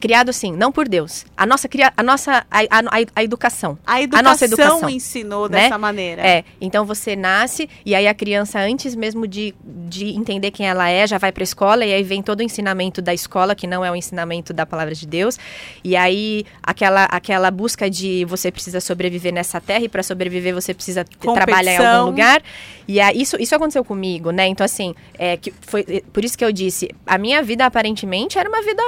Criado 0.00 0.32
sim, 0.32 0.52
não 0.52 0.72
por 0.72 0.88
Deus. 0.88 1.24
A 1.36 1.44
nossa, 1.46 1.68
a 1.96 2.02
nossa 2.02 2.46
a, 2.50 2.60
a- 2.60 3.06
a 3.14 3.22
educação. 3.22 3.78
A 3.86 4.00
educação, 4.02 4.30
nossa 4.30 4.44
educação, 4.44 4.90
ensinou 4.90 5.48
né? 5.48 5.62
dessa 5.62 5.78
maneira. 5.78 6.26
É, 6.26 6.44
então 6.60 6.84
você 6.84 7.14
nasce 7.16 7.68
e 7.84 7.94
aí 7.94 8.06
a 8.08 8.14
criança, 8.14 8.58
antes 8.60 8.94
mesmo 8.94 9.26
de, 9.26 9.54
de 9.64 10.10
entender 10.10 10.50
quem 10.50 10.66
ela 10.68 10.88
é, 10.88 11.06
já 11.06 11.18
vai 11.18 11.30
para 11.32 11.42
a 11.42 11.44
escola 11.44 11.84
e 11.84 11.92
aí 11.92 12.02
vem 12.02 12.22
todo 12.22 12.40
o 12.40 12.42
ensinamento 12.42 13.00
da 13.02 13.12
escola, 13.14 13.54
que 13.54 13.66
não 13.66 13.84
é 13.84 13.90
o 13.90 13.96
ensinamento 13.96 14.52
da 14.52 14.64
palavra 14.66 14.94
de 14.94 15.06
Deus. 15.06 15.38
E 15.84 15.94
aí 15.96 16.44
aquela, 16.62 17.04
aquela 17.04 17.50
busca 17.50 17.88
de 17.88 18.24
você 18.24 18.50
precisa 18.50 18.80
sobreviver 18.80 19.32
nessa 19.32 19.60
terra 19.60 19.84
e 19.84 19.88
para 19.88 20.02
sobreviver 20.02 20.54
você 20.54 20.72
precisa 20.74 21.04
t- 21.04 21.16
trabalhar 21.18 21.74
em 21.74 21.76
Competição. 21.76 21.96
algum 22.00 22.10
lugar. 22.10 22.42
E 22.88 23.00
aí, 23.00 23.20
isso, 23.20 23.36
isso 23.40 23.54
aconteceu 23.54 23.84
comigo, 23.84 24.30
né? 24.30 24.46
Então, 24.46 24.65
assim, 24.66 24.94
é, 25.18 25.36
que 25.36 25.52
foi 25.62 25.84
é, 25.88 26.02
por 26.12 26.24
isso 26.24 26.36
que 26.36 26.44
eu 26.44 26.52
disse, 26.52 26.90
a 27.06 27.16
minha 27.16 27.42
vida 27.42 27.64
aparentemente 27.64 28.38
era 28.38 28.48
uma 28.48 28.62
vida 28.62 28.82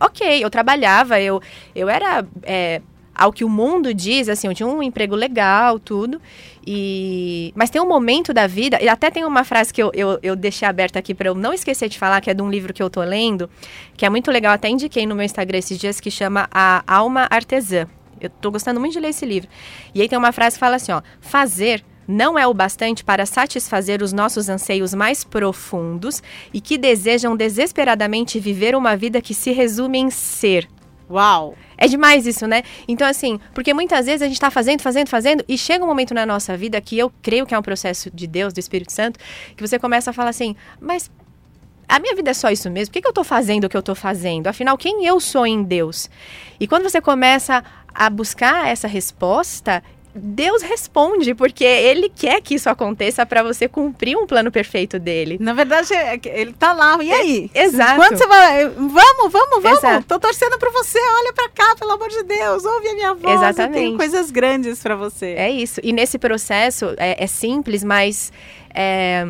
ok. 0.00 0.44
Eu 0.44 0.50
trabalhava, 0.50 1.20
eu, 1.20 1.40
eu 1.74 1.88
era. 1.88 2.24
é, 2.42 2.82
ao 3.20 3.32
que 3.32 3.44
o 3.44 3.50
mundo 3.50 3.92
diz, 3.92 4.30
assim, 4.30 4.48
eu 4.48 4.54
tinha 4.54 4.66
um 4.66 4.82
emprego 4.82 5.14
legal, 5.14 5.78
tudo. 5.78 6.18
E... 6.66 7.52
Mas 7.54 7.68
tem 7.68 7.80
um 7.80 7.86
momento 7.86 8.32
da 8.32 8.46
vida, 8.46 8.78
e 8.80 8.88
até 8.88 9.10
tem 9.10 9.24
uma 9.26 9.44
frase 9.44 9.74
que 9.74 9.82
eu, 9.82 9.90
eu, 9.92 10.18
eu 10.22 10.34
deixei 10.34 10.66
aberta 10.66 10.98
aqui 10.98 11.12
para 11.14 11.28
eu 11.28 11.34
não 11.34 11.52
esquecer 11.52 11.90
de 11.90 11.98
falar, 11.98 12.22
que 12.22 12.30
é 12.30 12.34
de 12.34 12.40
um 12.40 12.48
livro 12.48 12.72
que 12.72 12.82
eu 12.82 12.88
tô 12.88 13.02
lendo, 13.02 13.50
que 13.94 14.06
é 14.06 14.08
muito 14.08 14.30
legal, 14.30 14.54
até 14.54 14.70
indiquei 14.70 15.04
no 15.04 15.14
meu 15.14 15.24
Instagram 15.24 15.58
esses 15.58 15.78
dias, 15.78 16.00
que 16.00 16.10
chama 16.10 16.48
A 16.50 16.82
Alma 16.86 17.26
Artesã. 17.30 17.86
Eu 18.18 18.30
tô 18.30 18.50
gostando 18.50 18.80
muito 18.80 18.94
de 18.94 19.00
ler 19.00 19.08
esse 19.08 19.26
livro. 19.26 19.50
E 19.94 20.00
aí 20.00 20.08
tem 20.08 20.18
uma 20.18 20.32
frase 20.32 20.56
que 20.56 20.60
fala 20.60 20.76
assim, 20.76 20.92
ó, 20.92 21.02
fazer 21.20 21.84
não 22.10 22.38
é 22.38 22.46
o 22.46 22.52
bastante 22.52 23.04
para 23.04 23.24
satisfazer 23.24 24.02
os 24.02 24.12
nossos 24.12 24.48
anseios 24.48 24.92
mais 24.92 25.22
profundos 25.22 26.22
e 26.52 26.60
que 26.60 26.76
desejam 26.76 27.36
desesperadamente 27.36 28.40
viver 28.40 28.74
uma 28.74 28.96
vida 28.96 29.22
que 29.22 29.32
se 29.32 29.52
resume 29.52 29.98
em 29.98 30.10
ser. 30.10 30.68
Uau! 31.08 31.56
É 31.76 31.88
demais 31.88 32.26
isso, 32.26 32.46
né? 32.46 32.62
Então, 32.86 33.06
assim, 33.06 33.40
porque 33.54 33.72
muitas 33.72 34.06
vezes 34.06 34.22
a 34.22 34.28
gente 34.28 34.38
tá 34.38 34.50
fazendo, 34.50 34.82
fazendo, 34.82 35.08
fazendo, 35.08 35.44
e 35.48 35.56
chega 35.56 35.84
um 35.84 35.88
momento 35.88 36.12
na 36.12 36.26
nossa 36.26 36.56
vida 36.56 36.80
que 36.80 36.98
eu 36.98 37.10
creio 37.22 37.46
que 37.46 37.54
é 37.54 37.58
um 37.58 37.62
processo 37.62 38.10
de 38.12 38.26
Deus, 38.26 38.52
do 38.52 38.60
Espírito 38.60 38.92
Santo, 38.92 39.18
que 39.56 39.66
você 39.66 39.78
começa 39.78 40.10
a 40.10 40.12
falar 40.12 40.30
assim, 40.30 40.54
mas 40.80 41.10
a 41.88 41.98
minha 41.98 42.14
vida 42.14 42.30
é 42.30 42.34
só 42.34 42.50
isso 42.50 42.70
mesmo? 42.70 42.90
Por 42.90 42.94
que, 42.94 43.02
que 43.02 43.08
eu 43.08 43.12
tô 43.12 43.24
fazendo 43.24 43.64
o 43.64 43.68
que 43.68 43.76
eu 43.76 43.82
tô 43.82 43.94
fazendo? 43.94 44.46
Afinal, 44.46 44.78
quem 44.78 45.04
eu 45.04 45.18
sou 45.18 45.46
em 45.46 45.62
Deus? 45.62 46.08
E 46.60 46.68
quando 46.68 46.84
você 46.84 47.00
começa 47.00 47.64
a 47.92 48.08
buscar 48.08 48.68
essa 48.68 48.86
resposta, 48.86 49.82
Deus 50.14 50.62
responde, 50.62 51.34
porque 51.34 51.64
Ele 51.64 52.08
quer 52.08 52.40
que 52.40 52.54
isso 52.54 52.68
aconteça 52.68 53.24
para 53.24 53.42
você 53.42 53.68
cumprir 53.68 54.16
um 54.16 54.26
plano 54.26 54.50
perfeito 54.50 54.98
dele. 54.98 55.36
Na 55.40 55.52
verdade, 55.52 55.94
é 55.94 56.18
ele 56.24 56.52
tá 56.52 56.72
lá. 56.72 56.98
E 57.02 57.12
aí? 57.12 57.50
Exato. 57.54 57.96
Quando 57.96 58.16
você 58.16 58.26
vai. 58.26 58.68
Vamos, 58.68 59.32
vamos, 59.32 59.62
vamos. 59.62 59.78
Exato. 59.78 60.06
Tô 60.06 60.18
torcendo 60.18 60.58
por 60.58 60.70
você. 60.72 60.98
Olha 60.98 61.32
pra 61.32 61.48
cá, 61.48 61.76
pelo 61.76 61.92
amor 61.92 62.08
de 62.08 62.22
Deus. 62.24 62.64
Ouve 62.64 62.88
a 62.88 62.94
minha 62.94 63.14
voz. 63.14 63.22
Eu 63.22 63.30
tenho 63.30 63.44
Exatamente. 63.50 63.96
coisas 63.96 64.30
grandes 64.30 64.82
pra 64.82 64.96
você. 64.96 65.34
É 65.36 65.50
isso. 65.50 65.80
E 65.82 65.92
nesse 65.92 66.18
processo 66.18 66.94
é, 66.96 67.22
é 67.22 67.26
simples, 67.26 67.84
mas 67.84 68.32
é, 68.74 69.26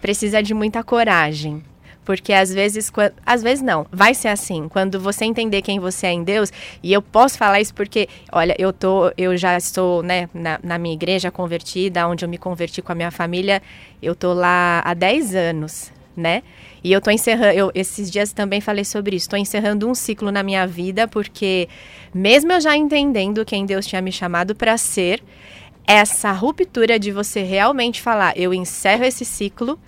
precisa 0.00 0.42
de 0.42 0.54
muita 0.54 0.82
coragem. 0.84 1.62
Porque 2.04 2.32
às 2.32 2.52
vezes, 2.52 2.90
quan- 2.90 3.12
às 3.24 3.42
vezes 3.42 3.62
não, 3.62 3.86
vai 3.90 4.14
ser 4.14 4.28
assim. 4.28 4.68
Quando 4.68 5.00
você 5.00 5.24
entender 5.24 5.62
quem 5.62 5.78
você 5.78 6.06
é 6.08 6.12
em 6.12 6.22
Deus, 6.22 6.52
e 6.82 6.92
eu 6.92 7.00
posso 7.00 7.38
falar 7.38 7.60
isso 7.60 7.74
porque, 7.74 8.08
olha, 8.30 8.54
eu 8.58 8.72
tô, 8.72 9.10
eu 9.16 9.36
já 9.36 9.56
estou, 9.56 10.02
né, 10.02 10.28
na, 10.34 10.60
na 10.62 10.78
minha 10.78 10.94
igreja 10.94 11.30
convertida, 11.30 12.06
onde 12.06 12.24
eu 12.24 12.28
me 12.28 12.38
converti 12.38 12.82
com 12.82 12.92
a 12.92 12.94
minha 12.94 13.10
família, 13.10 13.62
eu 14.02 14.14
tô 14.14 14.32
lá 14.34 14.80
há 14.84 14.92
10 14.94 15.34
anos, 15.34 15.92
né? 16.16 16.42
E 16.82 16.92
eu 16.92 17.00
tô 17.00 17.10
encerrando, 17.10 17.52
eu, 17.58 17.70
esses 17.74 18.10
dias 18.10 18.32
também 18.32 18.60
falei 18.60 18.84
sobre 18.84 19.16
isso, 19.16 19.28
tô 19.28 19.36
encerrando 19.36 19.88
um 19.88 19.94
ciclo 19.94 20.30
na 20.30 20.42
minha 20.42 20.66
vida, 20.66 21.08
porque 21.08 21.68
mesmo 22.12 22.52
eu 22.52 22.60
já 22.60 22.76
entendendo 22.76 23.44
quem 23.44 23.64
Deus 23.64 23.86
tinha 23.86 24.02
me 24.02 24.12
chamado 24.12 24.54
para 24.54 24.76
ser, 24.76 25.22
essa 25.86 26.32
ruptura 26.32 26.98
de 26.98 27.10
você 27.10 27.42
realmente 27.42 28.00
falar, 28.00 28.36
eu 28.38 28.54
encerro 28.54 29.04
esse 29.04 29.24
ciclo 29.24 29.78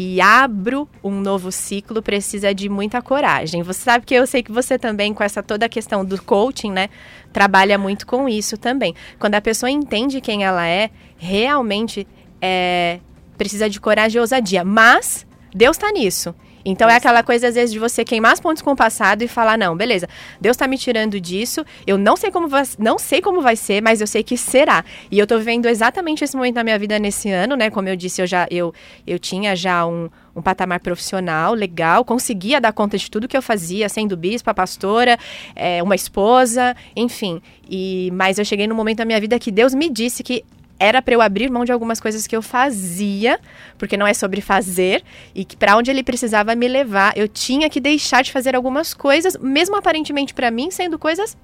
e 0.00 0.20
abro 0.20 0.88
um 1.02 1.20
novo 1.20 1.50
ciclo, 1.50 2.00
precisa 2.00 2.54
de 2.54 2.68
muita 2.68 3.02
coragem. 3.02 3.64
Você 3.64 3.80
sabe 3.80 4.06
que 4.06 4.14
eu 4.14 4.28
sei 4.28 4.44
que 4.44 4.52
você 4.52 4.78
também, 4.78 5.12
com 5.12 5.24
essa 5.24 5.42
toda 5.42 5.66
a 5.66 5.68
questão 5.68 6.04
do 6.04 6.22
coaching, 6.22 6.70
né, 6.70 6.88
trabalha 7.32 7.76
muito 7.76 8.06
com 8.06 8.28
isso 8.28 8.56
também. 8.56 8.94
Quando 9.18 9.34
a 9.34 9.40
pessoa 9.40 9.68
entende 9.68 10.20
quem 10.20 10.44
ela 10.44 10.64
é, 10.64 10.90
realmente 11.16 12.06
é, 12.40 13.00
precisa 13.36 13.68
de 13.68 13.80
coragem 13.80 14.18
e 14.18 14.20
ousadia. 14.20 14.62
Mas 14.62 15.26
Deus 15.52 15.76
está 15.76 15.90
nisso. 15.90 16.32
Então 16.64 16.88
é 16.88 16.96
aquela 16.96 17.22
coisa, 17.22 17.48
às 17.48 17.54
vezes, 17.54 17.72
de 17.72 17.78
você 17.78 18.04
queimar 18.04 18.32
as 18.32 18.40
pontes 18.40 18.62
com 18.62 18.72
o 18.72 18.76
passado 18.76 19.22
e 19.22 19.28
falar, 19.28 19.56
não, 19.56 19.76
beleza, 19.76 20.08
Deus 20.40 20.54
está 20.54 20.66
me 20.66 20.76
tirando 20.76 21.20
disso, 21.20 21.64
eu 21.86 21.96
não 21.96 22.16
sei 22.16 22.30
como 22.30 22.48
vai, 22.48 22.62
não 22.78 22.98
sei 22.98 23.20
como 23.20 23.40
vai 23.40 23.56
ser, 23.56 23.82
mas 23.82 24.00
eu 24.00 24.06
sei 24.06 24.22
que 24.22 24.36
será. 24.36 24.84
E 25.10 25.18
eu 25.18 25.26
tô 25.26 25.38
vivendo 25.38 25.66
exatamente 25.66 26.24
esse 26.24 26.36
momento 26.36 26.56
na 26.56 26.64
minha 26.64 26.78
vida 26.78 26.98
nesse 26.98 27.30
ano, 27.30 27.56
né? 27.56 27.70
Como 27.70 27.88
eu 27.88 27.96
disse, 27.96 28.20
eu 28.20 28.26
já 28.26 28.46
eu, 28.50 28.72
eu 29.06 29.18
tinha 29.18 29.54
já 29.56 29.86
um, 29.86 30.08
um 30.34 30.42
patamar 30.42 30.80
profissional 30.80 31.54
legal, 31.54 32.04
conseguia 32.04 32.60
dar 32.60 32.72
conta 32.72 32.96
de 32.96 33.10
tudo 33.10 33.28
que 33.28 33.36
eu 33.36 33.42
fazia, 33.42 33.88
sendo 33.88 34.16
bispa, 34.16 34.54
pastora, 34.54 35.18
é, 35.54 35.82
uma 35.82 35.94
esposa, 35.94 36.76
enfim. 36.94 37.40
E, 37.68 38.10
mas 38.12 38.38
eu 38.38 38.44
cheguei 38.44 38.66
num 38.66 38.74
momento 38.74 38.98
da 38.98 39.04
minha 39.04 39.20
vida 39.20 39.38
que 39.38 39.50
Deus 39.50 39.74
me 39.74 39.88
disse 39.88 40.22
que 40.22 40.44
era 40.78 41.02
para 41.02 41.14
eu 41.14 41.20
abrir 41.20 41.50
mão 41.50 41.64
de 41.64 41.72
algumas 41.72 42.00
coisas 42.00 42.26
que 42.26 42.36
eu 42.36 42.42
fazia, 42.42 43.38
porque 43.76 43.96
não 43.96 44.06
é 44.06 44.14
sobre 44.14 44.40
fazer, 44.40 45.02
e 45.34 45.44
que 45.44 45.56
para 45.56 45.76
onde 45.76 45.90
ele 45.90 46.02
precisava 46.02 46.54
me 46.54 46.68
levar, 46.68 47.16
eu 47.16 47.26
tinha 47.28 47.68
que 47.68 47.80
deixar 47.80 48.22
de 48.22 48.30
fazer 48.32 48.54
algumas 48.54 48.94
coisas, 48.94 49.36
mesmo 49.38 49.76
aparentemente 49.76 50.32
para 50.32 50.50
mim 50.50 50.70
sendo 50.70 50.98
coisas 50.98 51.36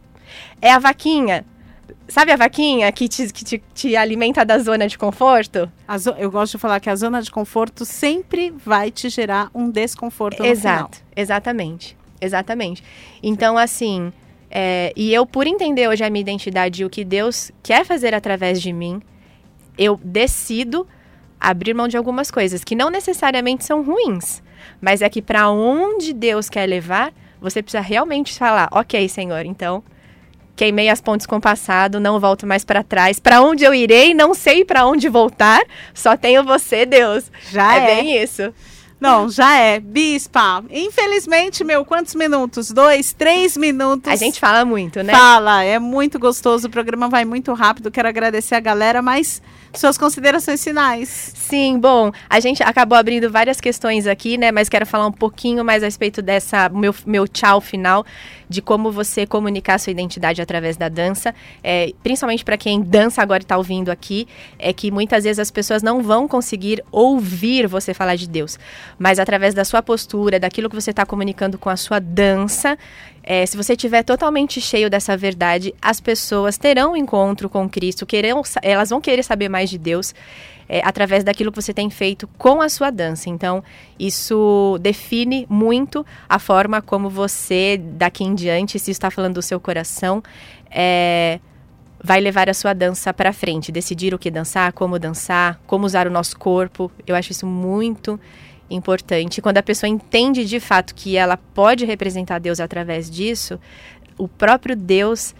é 0.62 0.70
a 0.72 0.78
vaquinha. 0.78 1.44
Sabe 2.08 2.32
a 2.32 2.36
vaquinha 2.36 2.90
que 2.92 3.08
te, 3.08 3.30
que 3.32 3.44
te, 3.44 3.62
te 3.74 3.96
alimenta 3.96 4.44
da 4.44 4.58
zona 4.58 4.86
de 4.86 4.96
conforto? 4.96 5.70
Zo- 5.98 6.14
Eu 6.18 6.30
gosto 6.30 6.52
de 6.52 6.58
falar 6.58 6.80
que 6.80 6.88
a 6.88 6.96
zona 6.96 7.20
de 7.20 7.30
conforto 7.30 7.84
sempre 7.84 8.50
vai 8.64 8.90
te 8.90 9.08
gerar 9.08 9.50
um 9.54 9.70
desconforto. 9.70 10.42
Exato, 10.44 10.98
exatamente, 11.14 11.96
exatamente. 12.20 12.82
Então, 13.22 13.56
assim, 13.58 14.12
é, 14.50 14.92
e 14.96 15.12
eu, 15.12 15.26
por 15.26 15.46
entender 15.46 15.88
hoje 15.88 16.02
a 16.04 16.08
minha 16.10 16.20
identidade 16.22 16.82
e 16.82 16.84
o 16.86 16.90
que 16.90 17.04
Deus 17.04 17.50
quer 17.62 17.84
fazer 17.84 18.14
através 18.14 18.60
de 18.62 18.72
mim, 18.72 19.00
eu 19.76 19.98
decido 20.02 20.86
abrir 21.40 21.74
mão 21.74 21.88
de 21.88 21.96
algumas 21.96 22.30
coisas 22.30 22.64
que 22.64 22.74
não 22.74 22.90
necessariamente 22.90 23.64
são 23.64 23.82
ruins, 23.82 24.42
mas 24.80 25.02
é 25.02 25.08
que 25.08 25.20
para 25.20 25.50
onde 25.50 26.12
Deus 26.12 26.48
quer 26.48 26.66
levar, 26.66 27.12
você 27.40 27.62
precisa 27.62 27.82
realmente 27.82 28.38
falar, 28.38 28.68
ok, 28.72 29.08
Senhor, 29.08 29.44
então 29.44 29.82
queimei 30.56 30.88
as 30.88 31.00
pontes 31.00 31.26
com 31.26 31.36
o 31.36 31.40
passado, 31.40 32.00
não 32.00 32.18
volto 32.20 32.46
mais 32.46 32.64
para 32.64 32.82
trás. 32.82 33.18
Para 33.18 33.42
onde 33.42 33.64
eu 33.64 33.74
irei, 33.74 34.14
não 34.14 34.34
sei 34.34 34.64
para 34.64 34.86
onde 34.86 35.08
voltar, 35.08 35.62
só 35.92 36.16
tenho 36.16 36.44
você, 36.44 36.86
Deus. 36.86 37.30
Já 37.50 37.76
é 37.76 37.78
é. 37.78 37.86
bem 37.96 38.22
isso. 38.22 38.52
Não, 39.00 39.28
já 39.28 39.58
é. 39.58 39.80
Bispa, 39.80 40.64
infelizmente, 40.70 41.62
meu, 41.62 41.84
quantos 41.84 42.14
minutos? 42.14 42.70
Dois, 42.70 43.12
três 43.12 43.56
minutos. 43.56 44.10
A 44.10 44.16
gente 44.16 44.40
fala 44.40 44.64
muito, 44.64 45.02
né? 45.02 45.12
Fala, 45.12 45.62
é 45.62 45.78
muito 45.78 46.18
gostoso, 46.18 46.68
o 46.68 46.70
programa 46.70 47.08
vai 47.08 47.24
muito 47.24 47.52
rápido. 47.52 47.90
Quero 47.90 48.08
agradecer 48.08 48.54
a 48.54 48.60
galera, 48.60 49.02
mas 49.02 49.42
suas 49.78 49.98
considerações 49.98 50.62
finais. 50.62 51.32
Sim, 51.34 51.78
bom, 51.78 52.10
a 52.28 52.40
gente 52.40 52.62
acabou 52.62 52.96
abrindo 52.96 53.30
várias 53.30 53.60
questões 53.60 54.06
aqui, 54.06 54.38
né? 54.38 54.50
Mas 54.50 54.68
quero 54.68 54.86
falar 54.86 55.06
um 55.06 55.12
pouquinho 55.12 55.64
mais 55.64 55.82
a 55.82 55.86
respeito 55.86 56.22
dessa 56.22 56.68
meu, 56.68 56.94
meu 57.06 57.28
tchau 57.28 57.60
final, 57.60 58.04
de 58.48 58.62
como 58.62 58.90
você 58.90 59.26
comunicar 59.26 59.78
sua 59.78 59.90
identidade 59.90 60.40
através 60.40 60.76
da 60.76 60.88
dança. 60.88 61.34
É, 61.62 61.92
principalmente 62.02 62.44
para 62.44 62.56
quem 62.56 62.82
dança 62.82 63.22
agora 63.22 63.42
e 63.42 63.44
está 63.44 63.56
ouvindo 63.56 63.90
aqui, 63.90 64.26
é 64.58 64.72
que 64.72 64.90
muitas 64.90 65.24
vezes 65.24 65.38
as 65.38 65.50
pessoas 65.50 65.82
não 65.82 66.02
vão 66.02 66.26
conseguir 66.26 66.82
ouvir 66.90 67.66
você 67.66 67.92
falar 67.92 68.16
de 68.16 68.28
Deus. 68.28 68.58
Mas 68.98 69.18
através 69.18 69.54
da 69.54 69.64
sua 69.64 69.82
postura, 69.82 70.38
daquilo 70.38 70.68
que 70.68 70.74
você 70.74 70.90
está 70.90 71.04
comunicando 71.04 71.58
com 71.58 71.70
a 71.70 71.76
sua 71.76 71.98
dança, 71.98 72.78
é, 73.26 73.46
se 73.46 73.56
você 73.56 73.72
estiver 73.72 74.02
totalmente 74.02 74.60
cheio 74.60 74.90
dessa 74.90 75.16
verdade, 75.16 75.74
as 75.80 75.98
pessoas 75.98 76.58
terão 76.58 76.92
um 76.92 76.96
encontro 76.96 77.48
com 77.48 77.66
Cristo, 77.68 78.04
querem, 78.04 78.32
elas 78.62 78.90
vão 78.90 79.00
querer 79.00 79.22
saber 79.22 79.48
mais 79.48 79.70
de 79.70 79.78
Deus 79.78 80.14
é, 80.68 80.82
através 80.84 81.24
daquilo 81.24 81.50
que 81.50 81.60
você 81.60 81.72
tem 81.72 81.88
feito 81.88 82.28
com 82.36 82.60
a 82.60 82.68
sua 82.68 82.90
dança. 82.90 83.30
Então, 83.30 83.64
isso 83.98 84.78
define 84.82 85.46
muito 85.48 86.04
a 86.28 86.38
forma 86.38 86.82
como 86.82 87.08
você, 87.08 87.78
daqui 87.78 88.24
em 88.24 88.34
diante, 88.34 88.78
se 88.78 88.90
está 88.90 89.10
falando 89.10 89.34
do 89.34 89.42
seu 89.42 89.58
coração, 89.58 90.22
é, 90.70 91.40
vai 92.02 92.20
levar 92.20 92.50
a 92.50 92.54
sua 92.54 92.74
dança 92.74 93.14
para 93.14 93.32
frente, 93.32 93.72
decidir 93.72 94.12
o 94.12 94.18
que 94.18 94.30
dançar, 94.30 94.70
como 94.74 94.98
dançar, 94.98 95.58
como 95.66 95.86
usar 95.86 96.06
o 96.06 96.10
nosso 96.10 96.38
corpo. 96.38 96.92
Eu 97.06 97.16
acho 97.16 97.32
isso 97.32 97.46
muito 97.46 98.20
importante. 98.70 99.42
Quando 99.42 99.58
a 99.58 99.62
pessoa 99.62 99.88
entende 99.88 100.44
de 100.44 100.60
fato 100.60 100.94
que 100.94 101.16
ela 101.16 101.36
pode 101.36 101.84
representar 101.84 102.38
Deus 102.38 102.60
através 102.60 103.10
disso, 103.10 103.58
o 104.16 104.26
próprio 104.26 104.76
Deus 104.76 105.34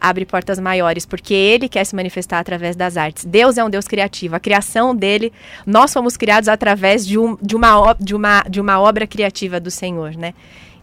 abre 0.00 0.24
portas 0.24 0.58
maiores, 0.60 1.04
porque 1.04 1.34
ele 1.34 1.68
quer 1.68 1.84
se 1.84 1.94
manifestar 1.94 2.38
através 2.38 2.76
das 2.76 2.96
artes. 2.96 3.24
Deus 3.24 3.58
é 3.58 3.64
um 3.64 3.70
Deus 3.70 3.88
criativo. 3.88 4.36
A 4.36 4.40
criação 4.40 4.94
dele, 4.94 5.32
nós 5.66 5.92
fomos 5.92 6.16
criados 6.16 6.48
através 6.48 7.06
de, 7.06 7.18
um, 7.18 7.36
de, 7.42 7.56
uma, 7.56 7.94
de, 7.98 8.14
uma, 8.14 8.42
de 8.42 8.60
uma 8.60 8.80
obra 8.80 9.06
criativa 9.06 9.58
do 9.58 9.70
Senhor, 9.70 10.14
né? 10.16 10.34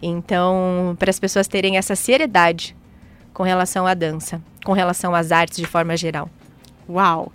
Então, 0.02 0.96
para 1.00 1.10
as 1.10 1.20
pessoas 1.20 1.48
terem 1.48 1.78
essa 1.78 1.96
seriedade 1.96 2.76
com 3.34 3.44
relação 3.44 3.88
à 3.88 3.94
dança, 3.94 4.42
com 4.64 4.74
relação 4.74 5.16
às 5.16 5.32
artes 5.32 5.58
de 5.58 5.66
forma 5.66 5.96
geral. 5.96 6.30
Uau. 6.88 7.32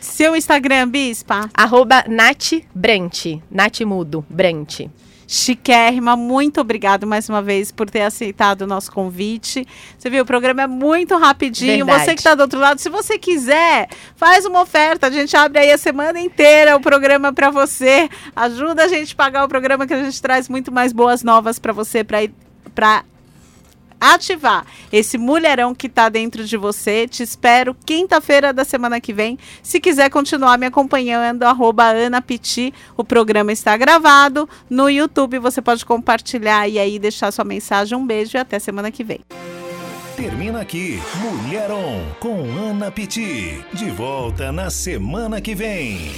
Seu 0.00 0.36
Instagram, 0.36 0.88
Bispa? 0.88 1.50
Arroba 1.54 2.04
Nath 2.08 2.52
Brant, 2.74 3.40
Nath 3.50 3.80
Mudo, 3.80 4.24
Brant. 4.28 4.88
Chiquérrima, 5.30 6.16
muito 6.16 6.58
obrigado 6.58 7.06
mais 7.06 7.28
uma 7.28 7.42
vez 7.42 7.70
por 7.70 7.90
ter 7.90 8.00
aceitado 8.00 8.62
o 8.62 8.66
nosso 8.66 8.90
convite. 8.90 9.66
Você 9.98 10.08
viu, 10.08 10.22
o 10.22 10.26
programa 10.26 10.62
é 10.62 10.66
muito 10.66 11.18
rapidinho. 11.18 11.84
Verdade. 11.84 12.04
Você 12.04 12.14
que 12.14 12.20
está 12.20 12.34
do 12.34 12.40
outro 12.40 12.58
lado, 12.58 12.80
se 12.80 12.88
você 12.88 13.18
quiser, 13.18 13.90
faz 14.16 14.46
uma 14.46 14.62
oferta. 14.62 15.08
A 15.08 15.10
gente 15.10 15.36
abre 15.36 15.58
aí 15.58 15.70
a 15.70 15.76
semana 15.76 16.18
inteira 16.18 16.74
o 16.76 16.80
programa 16.80 17.30
para 17.30 17.50
você. 17.50 18.08
Ajuda 18.34 18.84
a 18.84 18.88
gente 18.88 19.12
a 19.12 19.16
pagar 19.16 19.44
o 19.44 19.48
programa 19.48 19.86
que 19.86 19.92
a 19.92 20.02
gente 20.02 20.22
traz 20.22 20.48
muito 20.48 20.72
mais 20.72 20.94
boas 20.94 21.22
novas 21.22 21.58
para 21.58 21.74
você, 21.74 22.02
para 22.02 23.04
ativar 24.00 24.66
esse 24.92 25.18
mulherão 25.18 25.74
que 25.74 25.88
tá 25.88 26.08
dentro 26.08 26.44
de 26.44 26.56
você. 26.56 27.06
Te 27.06 27.22
espero 27.22 27.76
quinta-feira 27.86 28.52
da 28.52 28.64
semana 28.64 29.00
que 29.00 29.12
vem. 29.12 29.38
Se 29.62 29.80
quiser 29.80 30.10
continuar 30.10 30.58
me 30.58 30.66
acompanhando, 30.66 31.44
arroba 31.44 31.88
Piti, 32.26 32.72
o 32.96 33.04
programa 33.04 33.52
está 33.52 33.76
gravado. 33.76 34.48
No 34.68 34.88
YouTube 34.88 35.38
você 35.38 35.62
pode 35.62 35.84
compartilhar 35.84 36.68
e 36.68 36.78
aí 36.78 36.98
deixar 36.98 37.32
sua 37.32 37.44
mensagem. 37.44 37.96
Um 37.96 38.06
beijo 38.06 38.36
e 38.36 38.40
até 38.40 38.58
semana 38.58 38.90
que 38.90 39.04
vem. 39.04 39.20
Termina 40.16 40.60
aqui 40.60 41.00
Mulher 41.20 41.70
On 41.70 42.02
com 42.18 42.42
Ana 42.58 42.90
Piti. 42.90 43.64
De 43.72 43.88
volta 43.90 44.50
na 44.50 44.68
semana 44.68 45.40
que 45.40 45.54
vem. 45.54 46.10